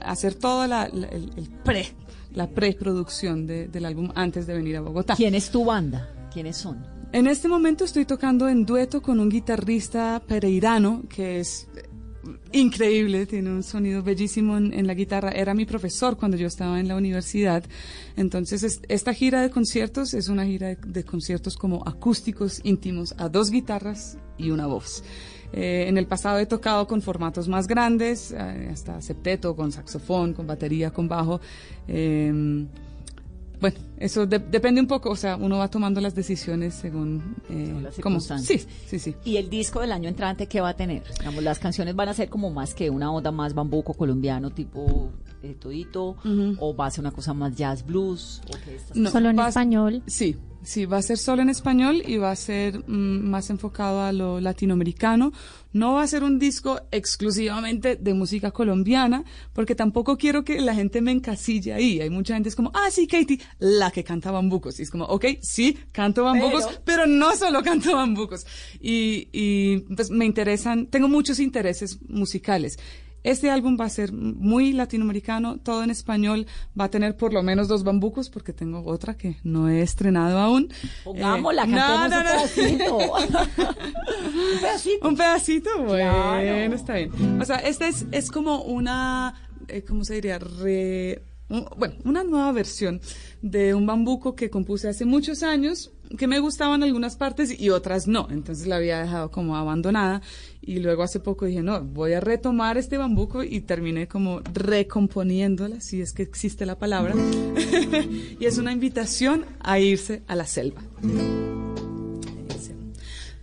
hacer 0.00 0.34
toda 0.34 0.66
la, 0.66 0.88
la- 0.92 1.06
el, 1.08 1.30
el 1.36 1.48
pre, 1.64 1.86
la 2.34 2.48
preproducción 2.48 3.46
de- 3.46 3.68
del 3.68 3.84
álbum 3.86 4.10
antes 4.14 4.46
de 4.46 4.54
venir 4.54 4.76
a 4.76 4.80
Bogotá. 4.80 5.14
¿Quién 5.16 5.34
es 5.34 5.50
tu 5.50 5.64
banda? 5.64 6.08
¿Quiénes 6.32 6.56
son? 6.56 6.84
En 7.12 7.26
este 7.28 7.48
momento 7.48 7.84
estoy 7.84 8.04
tocando 8.04 8.48
en 8.48 8.66
dueto 8.66 9.00
con 9.00 9.20
un 9.20 9.28
guitarrista 9.28 10.20
pereirano 10.26 11.04
que 11.08 11.40
es 11.40 11.68
increíble, 12.52 13.26
tiene 13.26 13.50
un 13.50 13.62
sonido 13.62 14.02
bellísimo 14.02 14.56
en, 14.56 14.86
la 14.86 14.94
guitarra. 14.94 15.30
Era 15.30 15.54
mi 15.54 15.64
profesor 15.64 16.16
cuando 16.16 16.36
yo 16.36 16.46
estaba 16.46 16.80
en 16.80 16.88
la 16.88 16.96
universidad. 16.96 17.64
Entonces, 18.16 18.62
es- 18.62 18.80
esta 18.88 19.12
gira 19.12 19.42
de 19.42 19.50
conciertos 19.50 20.14
es 20.14 20.28
una 20.28 20.44
gira 20.44 20.74
de, 20.74 21.04
conciertos 21.04 21.56
como 21.56 21.82
acústicos 21.86 22.60
íntimos 22.64 23.14
a 23.18 23.28
dos 23.28 23.50
guitarras 23.50 24.18
y 24.38 24.50
una 24.50 24.66
voz. 24.66 25.02
Eh, 25.52 25.86
en 25.88 25.96
el 25.96 26.06
pasado 26.06 26.38
he 26.38 26.46
tocado 26.46 26.86
con 26.86 27.00
formatos 27.00 27.48
más 27.48 27.66
grandes, 27.66 28.32
eh, 28.32 28.68
hasta 28.72 29.00
septeto, 29.00 29.54
con 29.54 29.72
saxofón, 29.72 30.32
con 30.32 30.46
batería, 30.46 30.90
con 30.90 31.08
bajo. 31.08 31.40
Eh, 31.88 32.66
bueno, 33.60 33.76
eso 33.98 34.26
de- 34.26 34.38
depende 34.38 34.80
un 34.80 34.86
poco, 34.86 35.10
o 35.10 35.16
sea, 35.16 35.36
uno 35.36 35.58
va 35.58 35.68
tomando 35.68 36.00
las 36.00 36.14
decisiones 36.14 36.74
según 36.74 37.36
eh, 37.48 37.72
las 37.82 37.94
cómo- 37.96 38.20
circunstancias. 38.20 38.62
Sí, 38.62 38.68
sí, 38.86 38.98
sí. 38.98 39.16
¿Y 39.24 39.36
el 39.38 39.48
disco 39.48 39.80
del 39.80 39.92
año 39.92 40.08
entrante 40.08 40.46
qué 40.46 40.60
va 40.60 40.70
a 40.70 40.74
tener? 40.76 41.02
Digamos, 41.18 41.42
las 41.42 41.58
canciones 41.58 41.94
van 41.96 42.08
a 42.08 42.14
ser 42.14 42.28
como 42.28 42.50
más 42.50 42.74
que 42.74 42.90
una 42.90 43.10
onda 43.10 43.30
más 43.32 43.54
bambuco 43.54 43.94
colombiano 43.94 44.50
tipo 44.50 45.10
eh, 45.42 45.54
todito 45.58 46.16
o 46.58 46.74
va 46.76 46.86
a 46.86 46.90
ser 46.90 47.00
una 47.02 47.12
cosa 47.12 47.32
más 47.34 47.54
jazz 47.54 47.84
blues 47.86 48.40
o 48.48 48.56
qué 48.64 48.74
estás- 48.76 48.96
No, 48.96 49.10
Solo 49.10 49.30
en 49.30 49.38
va 49.38 49.48
español. 49.48 50.02
Sí, 50.06 50.36
sí, 50.66 50.84
va 50.84 50.98
a 50.98 51.02
ser 51.02 51.16
solo 51.18 51.40
en 51.42 51.48
español 51.48 52.02
y 52.06 52.16
va 52.18 52.30
a 52.30 52.36
ser 52.36 52.80
mm, 52.86 53.28
más 53.30 53.48
enfocado 53.50 54.00
a 54.02 54.12
lo 54.12 54.40
latinoamericano. 54.40 55.32
No 55.72 55.94
va 55.94 56.02
a 56.02 56.06
ser 56.06 56.24
un 56.24 56.38
disco 56.38 56.80
exclusivamente 56.90 57.96
de 57.96 58.14
música 58.14 58.50
colombiana, 58.50 59.24
porque 59.52 59.74
tampoco 59.74 60.16
quiero 60.16 60.42
que 60.44 60.60
la 60.60 60.74
gente 60.74 61.00
me 61.00 61.12
encasille 61.12 61.72
ahí. 61.72 62.00
Hay 62.00 62.10
mucha 62.10 62.34
gente 62.34 62.48
es 62.48 62.56
como, 62.56 62.70
ah, 62.74 62.88
sí, 62.90 63.06
Katie, 63.06 63.40
la 63.58 63.90
que 63.90 64.02
canta 64.04 64.30
bambucos. 64.30 64.78
Y 64.80 64.82
es 64.82 64.90
como, 64.90 65.04
ok, 65.04 65.24
sí, 65.42 65.78
canto 65.92 66.24
bambucos, 66.24 66.64
Pero- 66.66 66.82
pero, 66.84 67.06
no 67.06 67.34
solo 67.36 67.62
canto 67.62 67.94
bambucos. 67.94 68.46
Y, 68.80 69.28
y 69.32 69.78
pues 69.94 70.10
me 70.10 70.24
interesan, 70.24 70.86
tengo 70.86 71.08
muchos 71.08 71.38
intereses 71.40 71.98
musicales. 72.08 72.78
Este 73.26 73.50
álbum 73.50 73.76
va 73.78 73.84
a 73.86 73.88
ser 73.90 74.12
muy 74.12 74.72
latinoamericano, 74.72 75.58
todo 75.58 75.82
en 75.82 75.90
español, 75.90 76.46
va 76.78 76.84
a 76.84 76.90
tener 76.90 77.16
por 77.16 77.32
lo 77.32 77.42
menos 77.42 77.66
dos 77.68 77.82
bambucos 77.84 78.30
porque 78.30 78.52
tengo 78.52 78.82
otra 78.86 79.16
que 79.16 79.36
no 79.42 79.68
he 79.68 79.82
estrenado 79.82 80.38
aún. 80.38 80.68
Pongámosla, 81.04 81.64
Eh, 81.64 81.66
no, 81.66 82.08
no, 82.08 82.16
un 82.16 82.22
pedacito. 82.22 82.96
un 82.96 84.60
pedacito. 84.60 85.08
Un 85.08 85.16
pedacito, 85.16 85.70
bueno, 85.84 86.12
Claro. 86.12 86.74
está 86.74 86.94
bien. 86.94 87.40
O 87.40 87.44
sea, 87.44 87.56
esta 87.56 87.88
es, 87.88 88.06
es 88.12 88.30
como 88.30 88.62
una, 88.62 89.34
eh, 89.68 89.82
¿cómo 89.82 90.04
se 90.04 90.14
diría? 90.14 90.38
Re- 90.38 91.22
un- 91.48 91.66
bueno, 91.76 91.94
una 92.04 92.24
nueva 92.24 92.50
versión 92.52 93.00
de 93.42 93.74
un 93.74 93.86
bambuco 93.86 94.34
que 94.34 94.50
compuse 94.50 94.88
hace 94.88 95.04
muchos 95.04 95.42
años, 95.42 95.92
que 96.18 96.26
me 96.28 96.38
gustaban 96.40 96.82
algunas 96.82 97.16
partes 97.16 97.58
y 97.60 97.70
otras 97.70 98.06
no. 98.06 98.28
Entonces 98.30 98.66
la 98.66 98.76
había 98.76 99.00
dejado 99.00 99.30
como 99.30 99.56
abandonada. 99.56 100.22
Y 100.66 100.80
luego 100.80 101.04
hace 101.04 101.20
poco 101.20 101.46
dije, 101.46 101.62
no, 101.62 101.80
voy 101.80 102.14
a 102.14 102.20
retomar 102.20 102.76
este 102.76 102.98
bambuco 102.98 103.44
y 103.44 103.60
terminé 103.60 104.08
como 104.08 104.40
recomponiéndola, 104.52 105.80
si 105.80 106.02
es 106.02 106.12
que 106.12 106.24
existe 106.24 106.66
la 106.66 106.76
palabra. 106.76 107.14
y 108.40 108.44
es 108.44 108.58
una 108.58 108.72
invitación 108.72 109.46
a 109.60 109.78
irse 109.78 110.22
a 110.26 110.34
la 110.34 110.44
selva. 110.44 110.82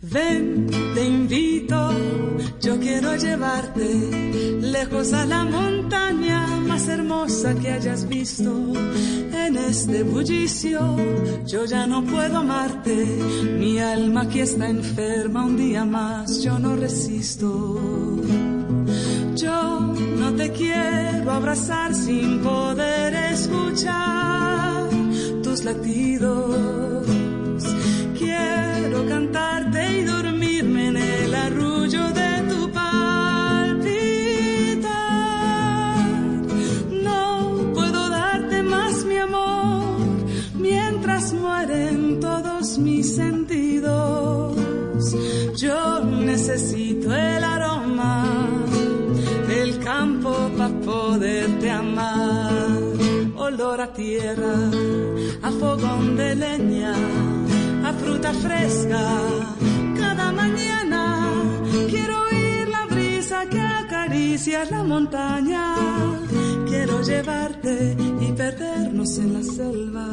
Ven, 0.01 0.67
te 0.93 1.05
invito, 1.05 1.91
yo 2.63 2.79
quiero 2.79 3.15
llevarte 3.17 3.85
lejos 4.61 5.11
a 5.11 5.25
la 5.25 5.43
montaña 5.43 6.47
más 6.65 6.87
hermosa 6.87 7.53
que 7.55 7.71
hayas 7.71 8.07
visto. 8.07 8.51
En 9.33 9.57
este 9.57 10.03
bullicio 10.03 10.95
yo 11.45 11.65
ya 11.65 11.85
no 11.85 12.03
puedo 12.05 12.37
amarte, 12.37 13.05
mi 13.59 13.79
alma 13.79 14.21
aquí 14.21 14.39
está 14.39 14.69
enferma 14.69 15.45
un 15.45 15.57
día 15.57 15.83
más, 15.83 16.41
yo 16.41 16.57
no 16.57 16.77
resisto. 16.77 17.79
Yo 19.35 19.79
no 20.19 20.33
te 20.33 20.51
quiero 20.51 21.31
abrazar 21.31 21.93
sin 21.93 22.39
poder 22.41 23.13
escuchar 23.33 24.89
tus 25.43 25.65
latidos. 25.65 27.22
Olor 53.73 53.81
a 53.89 53.93
tierra, 53.93 54.53
a 55.41 55.49
fogón 55.49 56.15
de 56.15 56.35
leña, 56.35 56.93
a 57.83 57.93
fruta 57.93 58.31
fresca. 58.31 59.01
Cada 59.97 60.31
mañana 60.31 61.31
quiero 61.89 62.21
oír 62.29 62.67
la 62.67 62.85
brisa 62.85 63.47
que 63.49 63.59
acaricia 63.59 64.65
la 64.65 64.83
montaña. 64.83 65.73
Quiero 66.67 67.01
llevarte 67.01 67.97
y 68.21 68.31
perdernos 68.33 69.17
en 69.17 69.33
la 69.33 69.41
selva. 69.43 70.07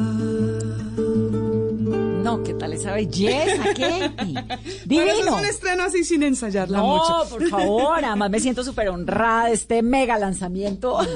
No, 2.23 2.43
¿qué 2.43 2.53
tal 2.53 2.73
esa 2.73 2.93
belleza, 2.93 3.63
Katie? 3.63 4.15
Eso 4.37 4.79
Divino. 4.85 5.11
es 5.11 5.31
un 5.31 5.45
estreno 5.45 5.83
así 5.83 6.03
sin 6.03 6.23
ensayarla 6.23 6.77
No, 6.77 6.87
mucho. 6.97 7.29
por 7.29 7.47
favor, 7.49 8.05
además 8.05 8.29
me 8.31 8.39
siento 8.39 8.63
súper 8.71 8.89
honrada 8.89 9.47
de 9.47 9.53
este 9.53 9.81
mega 9.83 10.17
lanzamiento. 10.17 10.97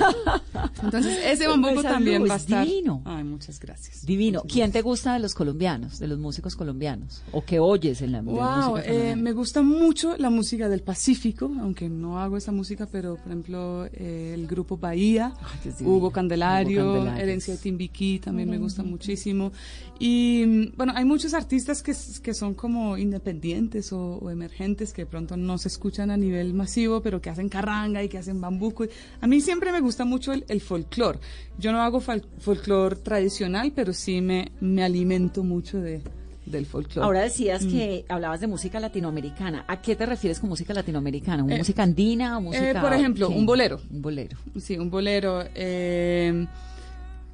Entonces, 0.84 1.17
ese 1.26 1.47
bambuco 1.47 1.80
Esa 1.80 1.89
también 1.89 2.23
va 2.28 2.34
a 2.34 2.38
estar. 2.38 2.65
Divino. 2.65 3.01
Ay, 3.05 3.23
muchas 3.23 3.59
gracias. 3.59 4.05
Divino. 4.05 4.43
¿Quién 4.47 4.71
te 4.71 4.82
gusta 4.82 5.13
de 5.13 5.19
los 5.19 5.34
colombianos, 5.34 5.99
de 5.99 6.07
los 6.07 6.19
músicos 6.19 6.55
colombianos? 6.55 7.23
¿O 7.32 7.43
qué 7.43 7.59
oyes 7.59 8.01
en 8.01 8.11
la 8.11 8.21
Wow, 8.21 8.71
música 8.71 8.91
eh, 8.91 9.15
me 9.15 9.32
gusta 9.32 9.61
mucho 9.61 10.15
la 10.17 10.30
música 10.30 10.69
del 10.69 10.82
Pacífico, 10.82 11.51
aunque 11.61 11.89
no 11.89 12.19
hago 12.19 12.38
esa 12.38 12.51
música, 12.51 12.88
pero 12.91 13.15
por 13.15 13.28
ejemplo 13.28 13.86
eh, 13.93 14.32
el 14.34 14.47
grupo 14.47 14.78
Bahía, 14.78 15.34
divino. 15.63 15.89
Hugo 15.89 16.11
Candelario, 16.11 17.01
Hugo. 17.01 17.07
Herencia 17.07 17.53
de 17.55 17.59
Timbiquí 17.59 18.19
también 18.19 18.49
me 18.49 18.57
gusta 18.57 18.84
muchísimo. 18.84 19.51
Y 19.99 20.43
mm, 20.45 20.78
bueno, 20.78 20.93
hay 20.95 21.05
muchos 21.05 21.34
artistas 21.34 21.82
que, 21.82 21.93
que 22.21 22.34
son 22.34 22.53
como 22.53 22.97
independientes 22.97 23.93
o, 23.93 24.17
o 24.17 24.30
emergentes 24.30 24.93
que 24.93 25.03
de 25.03 25.05
pronto 25.05 25.38
no 25.38 25.57
se 25.57 25.69
escuchan 25.69 26.11
a 26.11 26.17
nivel 26.17 26.53
masivo, 26.53 27.01
pero 27.01 27.21
que 27.21 27.30
hacen 27.30 27.49
carranga 27.49 28.03
y 28.03 28.09
que 28.09 28.17
hacen 28.17 28.41
bambuco. 28.41 28.86
A 29.21 29.28
mí 29.28 29.41
siempre 29.41 29.71
me 29.71 29.80
gusta 29.80 30.05
mucho 30.05 30.34
el, 30.34 30.45
el 30.47 30.61
folclore. 30.66 31.20
Yo 31.57 31.72
no 31.72 31.82
hago 31.82 32.01
folclore 32.01 32.97
tradicional, 32.97 33.72
pero 33.74 33.93
sí 33.93 34.20
me, 34.22 34.51
me 34.59 34.84
alimento 34.84 35.43
mucho 35.43 35.80
de, 35.80 36.01
del 36.45 36.66
folclore. 36.66 37.05
Ahora 37.05 37.22
decías 37.22 37.63
Mm. 37.66 37.70
que 37.72 38.05
hablabas 38.09 38.41
de 38.41 38.47
música 38.47 38.80
latinoamericana. 38.80 39.63
¿A 39.68 39.82
qué 39.82 39.95
te 39.95 40.05
refieres 40.05 40.39
con 40.39 40.49
música 40.49 40.74
latinoamericana? 40.74 41.43
¿Una 41.43 41.55
Eh, 41.55 41.59
música 41.59 41.84
andina 41.84 42.38
o 42.38 42.41
música...? 42.41 42.72
Eh, 42.72 42.76
por 42.82 42.91
ejemplo, 42.93 43.30
qué? 43.30 43.36
un 43.36 43.45
bolero. 43.45 43.80
Un 43.89 44.01
bolero. 44.01 44.38
Sí, 44.59 44.78
un 44.78 44.89
bolero. 44.89 45.43
Eh, 45.55 46.45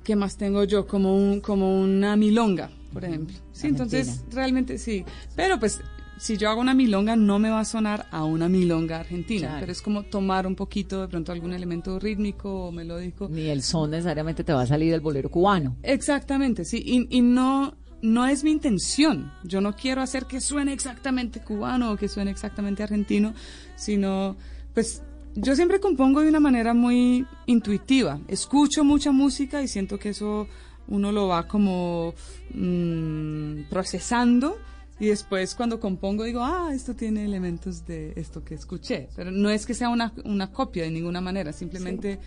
¿Qué 0.04 0.16
más 0.16 0.36
tengo 0.38 0.64
yo? 0.64 0.88
Como, 0.88 1.16
un, 1.16 1.42
como 1.42 1.80
una 1.80 2.16
milonga, 2.16 2.70
por 2.94 3.06
ejemplo. 3.06 3.36
Sí, 3.52 3.68
entonces 3.68 4.22
realmente 4.32 4.78
sí. 4.78 5.06
Pero 5.36 5.60
pues 5.60 5.80
si 6.22 6.38
yo 6.38 6.52
hago 6.52 6.62
una 6.62 6.76
milonga 6.76 7.16
no 7.16 7.40
me 7.40 7.50
va 7.50 7.62
a 7.62 7.66
sonar 7.66 8.06
a 8.12 8.24
una 8.26 8.48
milonga 8.48 9.00
argentina, 9.00 9.48
Claro. 9.48 9.60
pero 9.62 9.72
es 9.72 9.82
como 9.82 10.04
tomar 10.04 10.46
un 10.46 10.56
poquito 10.56 11.02
de 11.02 11.08
pronto 11.08 11.32
algún 11.32 11.52
elemento 11.52 11.98
rítmico 12.00 12.68
o 12.68 12.72
melódico. 12.72 13.28
Ni 13.28 13.48
el 13.50 13.64
son 13.64 13.90
necesariamente 13.90 14.44
te 14.44 14.54
va 14.54 14.62
a 14.62 14.68
salir 14.68 14.92
del 14.92 15.02
bolero 15.02 15.32
cubano. 15.32 15.78
Exactamente, 15.82 16.64
sí. 16.64 16.80
Y, 16.86 17.08
y 17.18 17.22
no, 17.22 17.74
no 18.04 18.28
es 18.28 18.44
mi 18.44 18.52
intención. 18.52 19.32
Yo 19.44 19.62
no 19.62 19.76
quiero 19.76 20.04
hacer 20.04 20.26
que 20.26 20.42
suene 20.42 20.74
exactamente 20.74 21.40
cubano 21.42 21.92
o 21.92 21.98
que 21.98 22.08
suene 22.08 22.30
exactamente 22.30 22.84
argentino, 22.84 23.34
sino, 23.76 24.36
pues, 24.76 25.02
yo 25.34 25.56
siempre 25.56 25.80
compongo 25.80 26.22
de 26.22 26.30
una 26.30 26.40
manera 26.40 26.76
muy 26.76 27.26
intuitiva. 27.48 28.20
Escucho 28.28 28.84
mucha 28.84 29.12
música 29.12 29.64
y 29.64 29.68
siento 29.68 29.98
que 29.98 30.10
eso 30.10 30.48
uno 30.88 31.12
lo 31.12 31.30
va 31.30 31.48
como 31.48 32.14
mm, 32.54 33.64
procesando. 33.72 34.58
Y 35.02 35.08
después 35.08 35.56
cuando 35.56 35.80
compongo 35.80 36.24
digo, 36.26 36.42
ah, 36.44 36.70
esto 36.74 36.96
tiene 36.96 37.26
elementos 37.26 37.86
de 37.88 38.14
esto 38.16 38.44
que 38.44 38.54
escuché. 38.54 39.10
Pero 39.16 39.32
no 39.32 39.50
es 39.50 39.66
que 39.66 39.74
sea 39.74 39.90
una, 39.90 40.14
una 40.26 40.52
copia 40.52 40.84
de 40.84 40.92
ninguna 40.92 41.22
manera, 41.22 41.52
simplemente... 41.52 42.20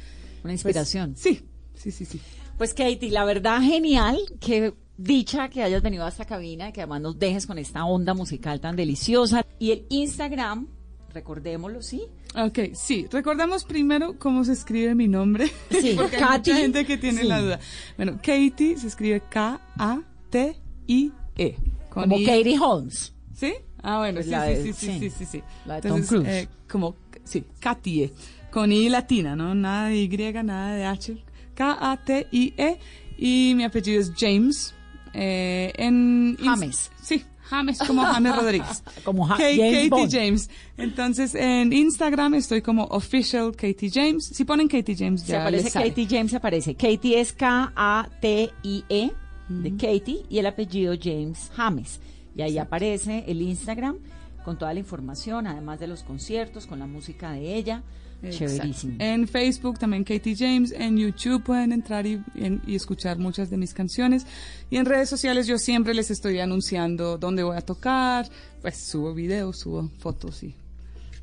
Una 0.42 0.52
inspiración. 0.52 1.12
pues, 1.12 1.22
sí, 1.22 1.40
sí, 1.74 1.92
sí, 1.92 2.04
sí. 2.04 2.20
Pues 2.58 2.74
Katie, 2.74 3.10
la 3.10 3.24
verdad 3.24 3.60
genial, 3.62 4.18
que 4.40 4.74
dicha 4.96 5.48
que 5.48 5.62
hayas 5.62 5.82
venido 5.82 6.04
a 6.04 6.08
esta 6.08 6.24
cabina, 6.24 6.72
que 6.72 6.80
además 6.82 7.00
nos 7.00 7.16
dejes 7.18 7.46
con 7.46 7.58
esta 7.58 7.84
onda 7.84 8.12
musical 8.12 8.60
tan 8.60 8.74
deliciosa. 8.76 9.46
Y 9.58 9.70
el 9.70 9.86
Instagram, 9.88 10.66
recordémoslo, 11.12 11.80
¿sí? 11.80 12.02
Ok, 12.36 12.58
sí. 12.74 13.06
Recordamos 13.10 13.64
primero 13.64 14.18
cómo 14.18 14.44
se 14.44 14.52
escribe 14.52 14.94
mi 14.96 15.06
nombre. 15.08 15.48
Sí, 15.70 15.92
porque 15.96 16.16
hay 16.16 16.22
Katy. 16.22 16.50
mucha 16.50 16.60
gente 16.62 16.84
que 16.84 16.98
tiene 16.98 17.20
Sí. 17.22 17.28
la 17.28 17.40
duda. 17.40 17.60
Bueno, 17.96 18.16
Katie 18.16 18.76
se 18.78 18.88
escribe 18.88 19.22
K-A-T-I-E. 19.30 21.56
Con 21.94 22.02
Como 22.04 22.18
I. 22.18 22.26
Katie 22.26 22.58
Holmes. 22.58 23.14
¿Sí? 23.34 23.54
Ah, 23.82 23.98
bueno, 23.98 24.16
Pues 24.20 24.26
sí, 24.26 24.32
sí, 24.32 24.38
de- 24.38 24.62
sí, 24.62 24.72
sí, 24.72 24.98
sí. 25.00 25.10
sí, 25.10 25.24
sí. 25.24 25.42
La 25.66 25.80
de 25.80 25.88
Tom 25.88 26.02
Cruise. 26.02 26.26
eh, 26.28 26.48
como, 26.70 26.96
sí, 27.24 27.44
Katie. 27.60 28.12
Con 28.50 28.70
I 28.72 28.88
latina, 28.88 29.34
¿no? 29.36 29.54
Nada 29.54 29.88
de 29.88 29.96
Y, 29.96 30.08
nada 30.44 30.74
de 30.74 30.84
H. 30.84 31.16
K-A-T-I-E. 31.54 32.78
Y 33.18 33.52
mi 33.56 33.64
apellido 33.64 34.00
es 34.00 34.12
James. 34.16 34.74
Eh, 35.12 35.72
en 35.76 36.36
James. 36.42 36.90
Sí, 37.02 37.22
James, 37.42 37.78
como 37.86 38.02
James 38.04 38.34
Rodríguez. 38.36 38.82
Como 39.04 39.26
Ja- 39.26 39.36
James 39.36 39.58
Katie 39.58 39.88
Bond. 39.90 40.12
James. 40.12 40.50
Entonces, 40.76 41.34
en 41.34 41.72
Instagram 41.72 42.34
estoy 42.34 42.62
como 42.62 42.84
official 42.86 43.52
Katie 43.54 43.90
James. 43.92 44.24
Si 44.32 44.44
ponen 44.44 44.66
Katie 44.68 44.96
James, 44.96 45.20
Se 45.22 45.28
ya 45.32 45.42
aparece 45.42 45.64
les 45.64 45.72
sale. 45.72 45.88
Katie 45.90 46.06
James, 46.10 46.30
se 46.30 46.36
aparece. 46.36 46.74
Katie 46.74 47.20
es 47.20 47.32
K-A-T-I-E 47.32 48.84
E 48.88 49.12
de 49.48 49.70
Katie 49.72 50.24
y 50.28 50.38
el 50.38 50.46
apellido 50.46 50.94
James 51.00 51.50
James. 51.54 52.00
Y 52.36 52.42
ahí 52.42 52.58
aparece 52.58 53.24
el 53.28 53.42
Instagram 53.42 53.96
con 54.44 54.58
toda 54.58 54.72
la 54.74 54.80
información, 54.80 55.46
además 55.46 55.80
de 55.80 55.86
los 55.86 56.02
conciertos, 56.02 56.66
con 56.66 56.78
la 56.78 56.86
música 56.86 57.32
de 57.32 57.54
ella. 57.56 57.82
Exacto. 58.22 58.54
Chéverísimo. 58.54 58.94
En 59.00 59.28
Facebook 59.28 59.78
también 59.78 60.02
Katie 60.02 60.34
James, 60.34 60.72
en 60.72 60.96
YouTube 60.96 61.42
pueden 61.42 61.72
entrar 61.72 62.06
y, 62.06 62.22
en- 62.34 62.62
y 62.66 62.74
escuchar 62.74 63.18
muchas 63.18 63.50
de 63.50 63.58
mis 63.58 63.74
canciones. 63.74 64.26
Y 64.70 64.76
en 64.78 64.86
redes 64.86 65.10
sociales 65.10 65.46
yo 65.46 65.58
siempre 65.58 65.92
les 65.92 66.10
estoy 66.10 66.38
anunciando 66.40 67.18
dónde 67.18 67.42
voy 67.42 67.56
a 67.56 67.60
tocar, 67.60 68.26
pues 68.62 68.78
subo 68.78 69.12
videos, 69.12 69.58
subo 69.58 69.90
fotos 69.98 70.42
y 70.42 70.54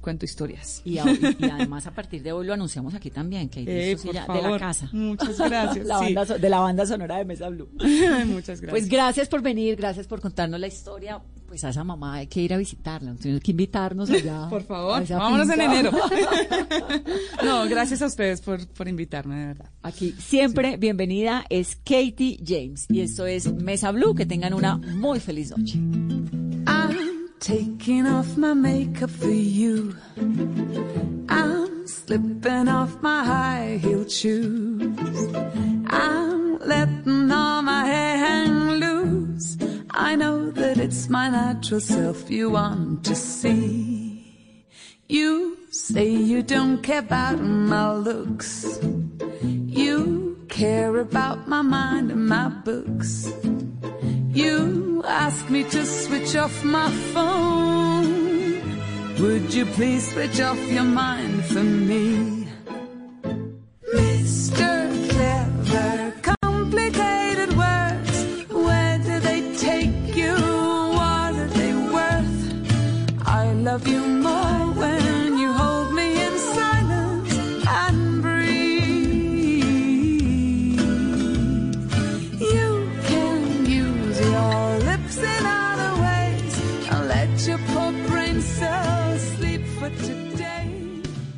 cuento 0.02 0.26
historias. 0.26 0.82
Y, 0.84 0.98
a- 0.98 1.06
y- 1.10 1.38
y 1.40 1.46
además 1.50 1.88
a 1.88 1.92
partir 1.92 2.22
de 2.24 2.32
hoy 2.32 2.46
lo 2.46 2.54
anunciamos 2.54 2.94
aquí 2.96 3.10
también. 3.12 3.50
Eh, 3.56 3.92
esto 3.92 4.02
sí 4.02 4.08
por 4.08 4.16
ya 4.16 4.22
de 4.22 4.28
la 4.34 4.42
favor. 4.42 4.60
casa. 4.60 4.90
Muchas 4.92 5.38
gracias, 5.50 5.86
La 5.86 5.98
banda 6.00 6.26
de 6.26 6.50
la 6.50 6.60
banda 6.60 6.86
sonora 6.86 7.18
de 7.18 7.26
Mesa 7.26 7.50
Blue. 7.50 7.70
Muchas 8.28 8.60
gracias. 8.60 8.70
Pues 8.72 8.90
gracias 8.90 9.30
por 9.30 9.42
venir, 9.42 9.76
gracias 9.76 10.08
por 10.08 10.20
contarnos 10.20 10.60
la 10.60 10.68
historia, 10.68 11.22
Pues 11.48 11.64
a 11.64 11.70
esa 11.70 11.84
mamá 11.84 12.16
hay 12.16 12.28
que 12.28 12.42
ir 12.42 12.54
a 12.54 12.58
visitarla, 12.58 13.14
tiene 13.16 13.40
que 13.40 13.52
invitarnos 13.52 14.10
allá. 14.10 14.48
Por 14.50 14.64
favor, 14.64 15.06
vámonos 15.08 15.50
en 15.50 15.62
enero. 15.62 15.92
no, 17.44 17.68
gracias 17.68 18.02
a 18.02 18.06
ustedes 18.08 18.42
por, 18.42 18.66
por 18.68 18.88
invitarme, 18.88 19.36
de 19.40 19.46
verdad. 19.48 19.70
Aquí 19.84 20.14
siempre 20.18 20.78
bienvenida 20.78 21.46
es 21.50 21.76
Katie 21.76 22.40
James 22.46 22.86
y 22.90 23.02
esto 23.02 23.26
es 23.26 23.52
Mesa 23.54 23.92
Blue. 23.92 24.16
Que 24.16 24.26
tengan 24.26 24.54
una 24.54 24.78
muy 24.78 25.20
feliz 25.20 25.52
noche. 25.56 25.80
Taking 27.42 28.06
off 28.06 28.38
my 28.38 28.54
makeup 28.54 29.10
for 29.10 29.28
you. 29.28 29.96
I'm 31.28 31.88
slipping 31.88 32.68
off 32.68 33.02
my 33.02 33.24
high 33.24 33.80
heel 33.82 34.08
shoes. 34.08 35.36
I'm 35.88 36.60
letting 36.60 37.32
all 37.32 37.64
my 37.64 37.88
hair 37.88 38.18
hang 38.18 38.68
loose. 38.80 39.58
I 39.90 40.16
know 40.16 40.52
that 40.52 40.78
it's 40.78 41.10
my 41.10 41.30
natural 41.30 41.80
self 41.80 42.30
you 42.30 42.52
want 42.52 43.06
to 43.06 43.16
see. 43.16 44.24
You 45.10 45.58
say 45.72 46.10
you 46.10 46.44
don't 46.44 46.84
care 46.84 47.00
about 47.00 47.42
my 47.42 47.92
looks. 47.92 48.80
You 49.42 50.46
care 50.48 50.96
about 50.98 51.48
my 51.48 51.64
mind 51.64 52.12
and 52.12 52.28
my 52.28 52.50
books. 52.50 53.34
You 54.34 55.04
ask 55.06 55.50
me 55.50 55.66
to 55.66 55.86
switch 55.86 56.38
off 56.38 56.64
my 56.64 56.90
phone. 57.12 58.56
Would 59.20 59.54
you 59.54 59.66
please 59.66 60.10
switch 60.14 60.40
off 60.40 60.58
your 60.72 60.86
mind 60.86 61.44
for 61.46 61.62
me? 61.62 62.48
Mr. 63.94 65.10
Clever, 65.10 66.14
complicated 66.22 67.58
words. 67.58 68.46
Where 68.50 68.98
do 69.00 69.20
they 69.20 69.54
take 69.58 70.16
you? 70.16 70.32
What 70.32 71.36
are 71.36 71.52
they 71.60 71.74
worth? 71.74 73.28
I 73.28 73.52
love 73.52 73.86
you 73.86 74.11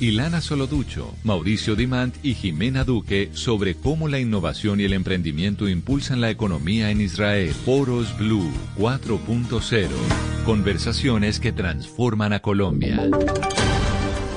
Ilana 0.00 0.40
Soloducho, 0.40 1.14
Mauricio 1.24 1.76
Dimant 1.76 2.16
y 2.22 2.32
Jimena 2.32 2.84
Duque 2.84 3.28
sobre 3.34 3.74
cómo 3.74 4.08
la 4.08 4.18
innovación 4.18 4.80
y 4.80 4.84
el 4.84 4.94
emprendimiento 4.94 5.68
impulsan 5.68 6.22
la 6.22 6.30
economía 6.30 6.90
en 6.90 7.02
Israel. 7.02 7.52
Foros 7.52 8.16
Blue 8.16 8.50
4.0. 8.78 9.88
Conversaciones 10.46 11.38
que 11.38 11.52
transforman 11.52 12.32
a 12.32 12.40
Colombia. 12.40 13.10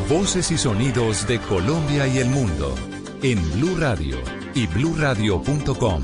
Voces 0.09 0.51
y 0.51 0.57
sonidos 0.57 1.25
de 1.27 1.39
Colombia 1.39 2.07
y 2.07 2.17
el 2.17 2.27
mundo 2.27 2.75
en 3.21 3.39
Blue 3.53 3.77
Radio 3.77 4.17
y 4.53 4.67
bluradio.com. 4.67 6.03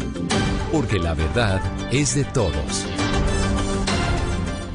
Porque 0.71 0.99
la 0.99 1.13
verdad 1.15 1.61
es 1.91 2.15
de 2.15 2.23
todos. 2.23 2.85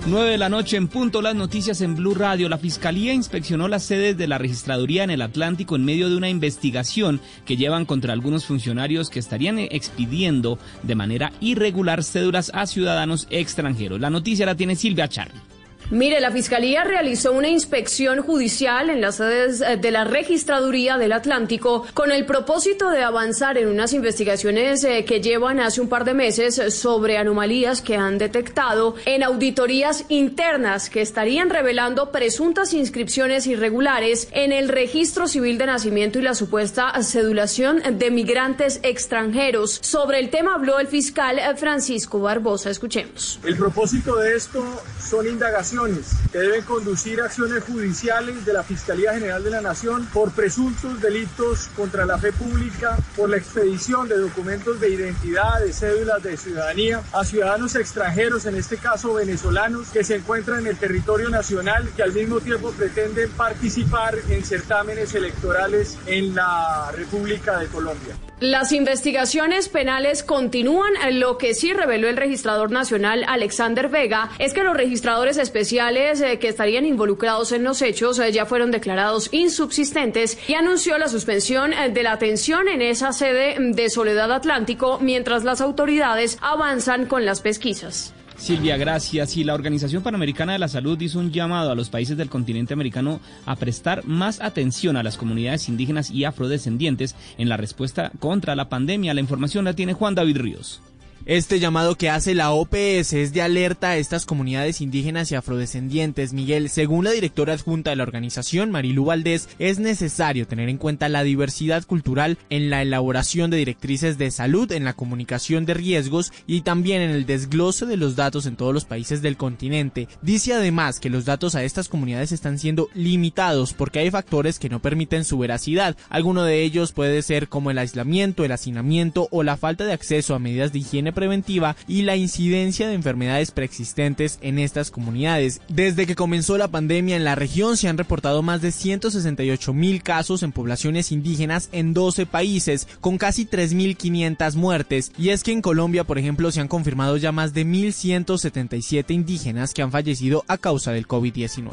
9 0.06 0.32
de 0.32 0.38
la 0.38 0.50
noche 0.50 0.76
en 0.76 0.88
punto 0.88 1.22
las 1.22 1.34
noticias 1.34 1.80
en 1.80 1.96
Blue 1.96 2.14
Radio. 2.14 2.50
La 2.50 2.58
Fiscalía 2.58 3.14
inspeccionó 3.14 3.68
las 3.68 3.84
sedes 3.84 4.18
de 4.18 4.26
la 4.26 4.36
registraduría 4.36 5.02
en 5.02 5.10
el 5.10 5.22
Atlántico 5.22 5.76
en 5.76 5.84
medio 5.86 6.10
de 6.10 6.16
una 6.18 6.28
investigación 6.28 7.22
que 7.46 7.56
llevan 7.56 7.86
contra 7.86 8.12
algunos 8.12 8.44
funcionarios 8.44 9.08
que 9.08 9.18
estarían 9.18 9.58
expidiendo 9.58 10.58
de 10.82 10.94
manera 10.94 11.32
irregular 11.40 12.04
cédulas 12.04 12.50
a 12.52 12.66
ciudadanos 12.66 13.26
extranjeros. 13.30 13.98
La 13.98 14.10
noticia 14.10 14.44
la 14.44 14.56
tiene 14.56 14.76
Silvia 14.76 15.08
Charly. 15.08 15.53
Mire, 15.94 16.18
la 16.18 16.32
Fiscalía 16.32 16.82
realizó 16.82 17.30
una 17.30 17.46
inspección 17.46 18.20
judicial 18.20 18.90
en 18.90 19.00
las 19.00 19.14
sedes 19.14 19.60
eh, 19.60 19.76
de 19.76 19.92
la 19.92 20.02
Registraduría 20.02 20.98
del 20.98 21.12
Atlántico 21.12 21.86
con 21.94 22.10
el 22.10 22.26
propósito 22.26 22.90
de 22.90 23.04
avanzar 23.04 23.58
en 23.58 23.68
unas 23.68 23.92
investigaciones 23.92 24.82
eh, 24.82 25.04
que 25.04 25.20
llevan 25.20 25.60
hace 25.60 25.80
un 25.80 25.88
par 25.88 26.04
de 26.04 26.12
meses 26.12 26.60
sobre 26.74 27.16
anomalías 27.16 27.80
que 27.80 27.94
han 27.94 28.18
detectado 28.18 28.96
en 29.04 29.22
auditorías 29.22 30.04
internas 30.08 30.90
que 30.90 31.00
estarían 31.00 31.48
revelando 31.48 32.10
presuntas 32.10 32.74
inscripciones 32.74 33.46
irregulares 33.46 34.26
en 34.32 34.50
el 34.50 34.70
registro 34.70 35.28
civil 35.28 35.58
de 35.58 35.66
nacimiento 35.66 36.18
y 36.18 36.22
la 36.22 36.34
supuesta 36.34 36.92
cedulación 37.04 37.80
de 38.00 38.10
migrantes 38.10 38.80
extranjeros. 38.82 39.78
Sobre 39.80 40.18
el 40.18 40.30
tema 40.30 40.56
habló 40.56 40.80
el 40.80 40.88
fiscal 40.88 41.38
eh, 41.38 41.54
Francisco 41.56 42.18
Barbosa. 42.18 42.70
Escuchemos. 42.70 43.38
El 43.44 43.56
propósito 43.56 44.16
de 44.16 44.34
esto 44.34 44.64
son 44.98 45.28
indagaciones 45.28 45.83
que 46.32 46.38
deben 46.38 46.62
conducir 46.62 47.20
acciones 47.20 47.62
judiciales 47.64 48.46
de 48.46 48.54
la 48.54 48.62
Fiscalía 48.62 49.12
General 49.12 49.44
de 49.44 49.50
la 49.50 49.60
Nación 49.60 50.08
por 50.14 50.32
presuntos 50.32 50.98
delitos 51.02 51.68
contra 51.76 52.06
la 52.06 52.16
fe 52.16 52.32
pública, 52.32 52.96
por 53.14 53.28
la 53.28 53.36
expedición 53.36 54.08
de 54.08 54.16
documentos 54.16 54.80
de 54.80 54.88
identidad, 54.88 55.60
de 55.60 55.74
cédulas 55.74 56.22
de 56.22 56.38
ciudadanía 56.38 57.02
a 57.12 57.22
ciudadanos 57.24 57.76
extranjeros, 57.76 58.46
en 58.46 58.56
este 58.56 58.78
caso 58.78 59.12
venezolanos, 59.12 59.88
que 59.88 60.04
se 60.04 60.16
encuentran 60.16 60.60
en 60.60 60.68
el 60.68 60.78
territorio 60.78 61.28
nacional, 61.28 61.90
que 61.94 62.02
al 62.02 62.14
mismo 62.14 62.40
tiempo 62.40 62.72
pretenden 62.72 63.30
participar 63.32 64.16
en 64.30 64.42
certámenes 64.42 65.14
electorales 65.14 65.98
en 66.06 66.34
la 66.34 66.90
República 66.96 67.58
de 67.58 67.66
Colombia. 67.66 68.16
Las 68.40 68.72
investigaciones 68.72 69.68
penales 69.68 70.22
continúan. 70.22 70.92
Lo 71.12 71.38
que 71.38 71.54
sí 71.54 71.72
reveló 71.72 72.08
el 72.08 72.16
registrador 72.16 72.70
nacional 72.72 73.24
Alexander 73.28 73.88
Vega 73.88 74.30
es 74.38 74.52
que 74.52 74.64
los 74.64 74.76
registradores 74.76 75.36
especiales 75.36 75.63
eh, 75.72 76.38
que 76.38 76.48
estarían 76.48 76.84
involucrados 76.84 77.52
en 77.52 77.64
los 77.64 77.80
hechos 77.82 78.18
eh, 78.18 78.32
ya 78.32 78.46
fueron 78.46 78.70
declarados 78.70 79.28
insubsistentes 79.32 80.38
y 80.48 80.54
anunció 80.54 80.98
la 80.98 81.08
suspensión 81.08 81.72
eh, 81.72 81.90
de 81.90 82.02
la 82.02 82.12
atención 82.12 82.68
en 82.68 82.82
esa 82.82 83.12
sede 83.12 83.56
de 83.58 83.90
Soledad 83.90 84.32
Atlántico 84.32 84.98
mientras 85.00 85.44
las 85.44 85.60
autoridades 85.60 86.38
avanzan 86.40 87.06
con 87.06 87.24
las 87.24 87.40
pesquisas. 87.40 88.12
Silvia, 88.36 88.76
gracias. 88.76 89.36
Y 89.36 89.44
la 89.44 89.54
Organización 89.54 90.02
Panamericana 90.02 90.52
de 90.52 90.58
la 90.58 90.68
Salud 90.68 91.00
hizo 91.00 91.18
un 91.18 91.30
llamado 91.30 91.70
a 91.70 91.74
los 91.74 91.88
países 91.88 92.16
del 92.16 92.28
continente 92.28 92.74
americano 92.74 93.20
a 93.46 93.56
prestar 93.56 94.04
más 94.04 94.40
atención 94.40 94.96
a 94.96 95.02
las 95.02 95.16
comunidades 95.16 95.68
indígenas 95.68 96.10
y 96.10 96.24
afrodescendientes 96.24 97.14
en 97.38 97.48
la 97.48 97.56
respuesta 97.56 98.10
contra 98.18 98.56
la 98.56 98.68
pandemia. 98.68 99.14
La 99.14 99.20
información 99.20 99.64
la 99.64 99.74
tiene 99.74 99.92
Juan 99.92 100.14
David 100.14 100.38
Ríos. 100.38 100.82
Este 101.26 101.58
llamado 101.58 101.94
que 101.94 102.10
hace 102.10 102.34
la 102.34 102.50
OPS 102.50 103.14
es 103.14 103.32
de 103.32 103.40
alerta 103.40 103.88
a 103.88 103.96
estas 103.96 104.26
comunidades 104.26 104.82
indígenas 104.82 105.32
y 105.32 105.34
afrodescendientes. 105.34 106.34
Miguel, 106.34 106.68
según 106.68 107.06
la 107.06 107.12
directora 107.12 107.54
adjunta 107.54 107.88
de 107.88 107.96
la 107.96 108.02
organización, 108.02 108.70
Marilu 108.70 109.06
Valdés, 109.06 109.48
es 109.58 109.78
necesario 109.78 110.46
tener 110.46 110.68
en 110.68 110.76
cuenta 110.76 111.08
la 111.08 111.22
diversidad 111.22 111.82
cultural 111.84 112.36
en 112.50 112.68
la 112.68 112.82
elaboración 112.82 113.50
de 113.50 113.56
directrices 113.56 114.18
de 114.18 114.30
salud, 114.30 114.70
en 114.70 114.84
la 114.84 114.92
comunicación 114.92 115.64
de 115.64 115.72
riesgos 115.72 116.30
y 116.46 116.60
también 116.60 117.00
en 117.00 117.08
el 117.08 117.24
desglose 117.24 117.86
de 117.86 117.96
los 117.96 118.16
datos 118.16 118.44
en 118.44 118.56
todos 118.56 118.74
los 118.74 118.84
países 118.84 119.22
del 119.22 119.38
continente. 119.38 120.08
Dice 120.20 120.52
además 120.52 121.00
que 121.00 121.08
los 121.08 121.24
datos 121.24 121.54
a 121.54 121.64
estas 121.64 121.88
comunidades 121.88 122.32
están 122.32 122.58
siendo 122.58 122.90
limitados 122.92 123.72
porque 123.72 124.00
hay 124.00 124.10
factores 124.10 124.58
que 124.58 124.68
no 124.68 124.82
permiten 124.82 125.24
su 125.24 125.38
veracidad. 125.38 125.96
Alguno 126.10 126.44
de 126.44 126.62
ellos 126.64 126.92
puede 126.92 127.22
ser 127.22 127.48
como 127.48 127.70
el 127.70 127.78
aislamiento, 127.78 128.44
el 128.44 128.52
hacinamiento 128.52 129.28
o 129.30 129.42
la 129.42 129.56
falta 129.56 129.86
de 129.86 129.94
acceso 129.94 130.34
a 130.34 130.38
medidas 130.38 130.70
de 130.74 130.80
higiene 130.80 131.13
preventiva 131.14 131.76
y 131.88 132.02
la 132.02 132.16
incidencia 132.16 132.88
de 132.88 132.94
enfermedades 132.94 133.50
preexistentes 133.50 134.38
en 134.42 134.58
estas 134.58 134.90
comunidades. 134.90 135.60
Desde 135.68 136.06
que 136.06 136.16
comenzó 136.16 136.58
la 136.58 136.68
pandemia 136.68 137.16
en 137.16 137.24
la 137.24 137.34
región 137.34 137.76
se 137.76 137.88
han 137.88 137.98
reportado 137.98 138.42
más 138.42 138.60
de 138.60 138.72
168 138.72 139.72
mil 139.72 140.02
casos 140.02 140.42
en 140.42 140.52
poblaciones 140.52 141.12
indígenas 141.12 141.68
en 141.72 141.94
12 141.94 142.26
países, 142.26 142.88
con 143.00 143.18
casi 143.18 143.46
3.500 143.46 144.54
muertes. 144.56 145.12
Y 145.16 145.30
es 145.30 145.42
que 145.42 145.52
en 145.52 145.62
Colombia, 145.62 146.04
por 146.04 146.18
ejemplo, 146.18 146.50
se 146.50 146.60
han 146.60 146.68
confirmado 146.68 147.16
ya 147.16 147.32
más 147.32 147.54
de 147.54 147.64
1.177 147.64 149.14
indígenas 149.14 149.72
que 149.72 149.82
han 149.82 149.90
fallecido 149.90 150.44
a 150.48 150.58
causa 150.58 150.92
del 150.92 151.06
COVID-19. 151.06 151.70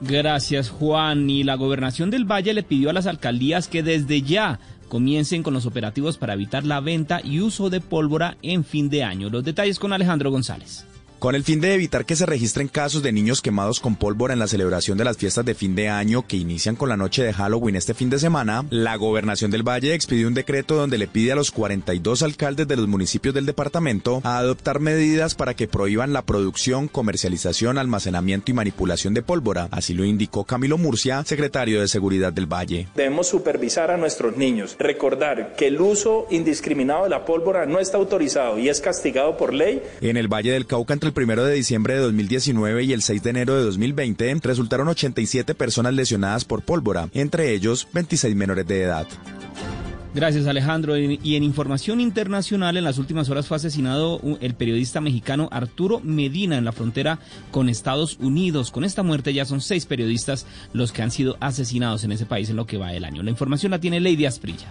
Gracias 0.00 0.70
Juan. 0.70 1.28
Y 1.28 1.42
la 1.42 1.56
gobernación 1.56 2.10
del 2.10 2.24
Valle 2.24 2.54
le 2.54 2.62
pidió 2.62 2.90
a 2.90 2.92
las 2.92 3.06
alcaldías 3.06 3.68
que 3.68 3.82
desde 3.82 4.22
ya 4.22 4.60
comiencen 4.88 5.42
con 5.42 5.54
los 5.54 5.66
operativos 5.66 6.18
para 6.18 6.34
evitar 6.34 6.64
la 6.64 6.80
venta 6.80 7.20
y 7.22 7.40
uso 7.40 7.70
de 7.70 7.80
pólvora 7.80 8.36
en 8.42 8.64
fin 8.64 8.88
de 8.90 9.04
año. 9.04 9.30
Los 9.30 9.44
detalles 9.44 9.78
con 9.78 9.92
Alejandro 9.92 10.30
González. 10.30 10.86
Con 11.18 11.34
el 11.34 11.42
fin 11.42 11.60
de 11.60 11.74
evitar 11.74 12.06
que 12.06 12.14
se 12.14 12.26
registren 12.26 12.68
casos 12.68 13.02
de 13.02 13.10
niños 13.10 13.42
quemados 13.42 13.80
con 13.80 13.96
pólvora 13.96 14.34
en 14.34 14.38
la 14.38 14.46
celebración 14.46 14.96
de 14.96 15.02
las 15.02 15.16
fiestas 15.16 15.44
de 15.44 15.56
fin 15.56 15.74
de 15.74 15.88
año 15.88 16.24
que 16.28 16.36
inician 16.36 16.76
con 16.76 16.88
la 16.88 16.96
noche 16.96 17.24
de 17.24 17.32
Halloween 17.32 17.74
este 17.74 17.92
fin 17.92 18.08
de 18.08 18.20
semana, 18.20 18.64
la 18.70 18.94
gobernación 18.94 19.50
del 19.50 19.68
Valle 19.68 19.94
expidió 19.94 20.28
un 20.28 20.34
decreto 20.34 20.76
donde 20.76 20.96
le 20.96 21.08
pide 21.08 21.32
a 21.32 21.34
los 21.34 21.50
42 21.50 22.22
alcaldes 22.22 22.68
de 22.68 22.76
los 22.76 22.86
municipios 22.86 23.34
del 23.34 23.46
departamento 23.46 24.20
a 24.22 24.38
adoptar 24.38 24.78
medidas 24.78 25.34
para 25.34 25.54
que 25.54 25.66
prohíban 25.66 26.12
la 26.12 26.22
producción, 26.22 26.86
comercialización, 26.86 27.78
almacenamiento 27.78 28.52
y 28.52 28.54
manipulación 28.54 29.12
de 29.12 29.22
pólvora. 29.22 29.66
Así 29.72 29.94
lo 29.94 30.04
indicó 30.04 30.44
Camilo 30.44 30.78
Murcia, 30.78 31.24
secretario 31.24 31.80
de 31.80 31.88
Seguridad 31.88 32.32
del 32.32 32.46
Valle. 32.46 32.86
Debemos 32.94 33.26
supervisar 33.26 33.90
a 33.90 33.96
nuestros 33.96 34.36
niños, 34.36 34.76
recordar 34.78 35.56
que 35.56 35.66
el 35.66 35.80
uso 35.80 36.28
indiscriminado 36.30 37.02
de 37.02 37.10
la 37.10 37.24
pólvora 37.24 37.66
no 37.66 37.80
está 37.80 37.96
autorizado 37.96 38.56
y 38.60 38.68
es 38.68 38.80
castigado 38.80 39.36
por 39.36 39.52
ley. 39.52 39.82
En 40.00 40.16
el 40.16 40.28
Valle 40.28 40.52
del 40.52 40.66
Cauca, 40.66 40.94
entre 40.94 41.07
el 41.08 41.14
primero 41.14 41.44
de 41.44 41.54
diciembre 41.54 41.94
de 41.94 42.00
2019 42.00 42.84
y 42.84 42.92
el 42.92 43.02
6 43.02 43.22
de 43.22 43.30
enero 43.30 43.56
de 43.56 43.64
2020, 43.64 44.38
resultaron 44.42 44.88
87 44.88 45.54
personas 45.54 45.94
lesionadas 45.94 46.44
por 46.44 46.62
pólvora, 46.62 47.08
entre 47.14 47.52
ellos 47.52 47.88
26 47.92 48.36
menores 48.36 48.66
de 48.66 48.82
edad. 48.82 49.06
Gracias 50.14 50.46
Alejandro. 50.46 50.96
Y 50.96 51.36
en 51.36 51.44
información 51.44 52.00
internacional, 52.00 52.76
en 52.76 52.84
las 52.84 52.98
últimas 52.98 53.28
horas 53.28 53.46
fue 53.46 53.56
asesinado 53.56 54.20
el 54.40 54.54
periodista 54.54 55.00
mexicano 55.00 55.48
Arturo 55.52 56.00
Medina 56.00 56.56
en 56.58 56.64
la 56.64 56.72
frontera 56.72 57.18
con 57.50 57.68
Estados 57.68 58.16
Unidos. 58.20 58.70
Con 58.70 58.84
esta 58.84 59.02
muerte 59.02 59.32
ya 59.32 59.44
son 59.44 59.60
seis 59.60 59.86
periodistas 59.86 60.46
los 60.72 60.92
que 60.92 61.02
han 61.02 61.10
sido 61.10 61.36
asesinados 61.40 62.04
en 62.04 62.12
ese 62.12 62.26
país 62.26 62.50
en 62.50 62.56
lo 62.56 62.66
que 62.66 62.78
va 62.78 62.90
del 62.90 63.04
año. 63.04 63.22
La 63.22 63.30
información 63.30 63.70
la 63.70 63.80
tiene 63.80 64.00
Lady 64.00 64.26
Asprilla. 64.26 64.68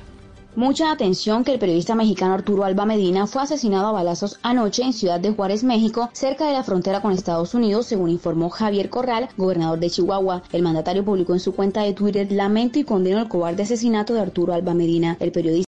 Mucha 0.58 0.92
atención 0.92 1.44
que 1.44 1.54
el 1.54 1.60
periodista 1.60 1.94
mexicano 1.94 2.34
Arturo 2.34 2.64
Alba 2.64 2.88
Medina 2.88 3.28
fue 3.28 3.44
asesinado 3.44 3.86
a 3.86 3.92
balazos 3.92 4.40
anoche 4.42 4.82
en 4.82 4.92
Ciudad 4.92 5.20
de 5.20 5.30
Juárez, 5.30 5.64
México, 5.64 6.10
cerca 6.14 6.48
de 6.48 6.54
la 6.54 6.64
frontera 6.64 7.00
con 7.00 7.12
Estados 7.12 7.54
Unidos, 7.54 7.86
según 7.86 8.10
informó 8.10 8.50
Javier 8.50 8.90
Corral, 8.90 9.30
gobernador 9.38 9.78
de 9.78 9.92
Chihuahua. 9.92 10.42
El 10.52 10.64
mandatario 10.64 11.06
publicó 11.06 11.34
en 11.34 11.42
su 11.42 11.54
cuenta 11.54 11.84
de 11.84 11.94
Twitter 11.94 12.32
lamento 12.32 12.80
y 12.80 12.86
condeno 12.86 13.20
el 13.20 13.28
cobarde 13.28 13.62
asesinato 13.62 14.16
de 14.16 14.22
Arturo 14.22 14.52
Alba 14.52 14.74
Medina. 14.74 15.16
El 15.20 15.32
periodista 15.32 15.58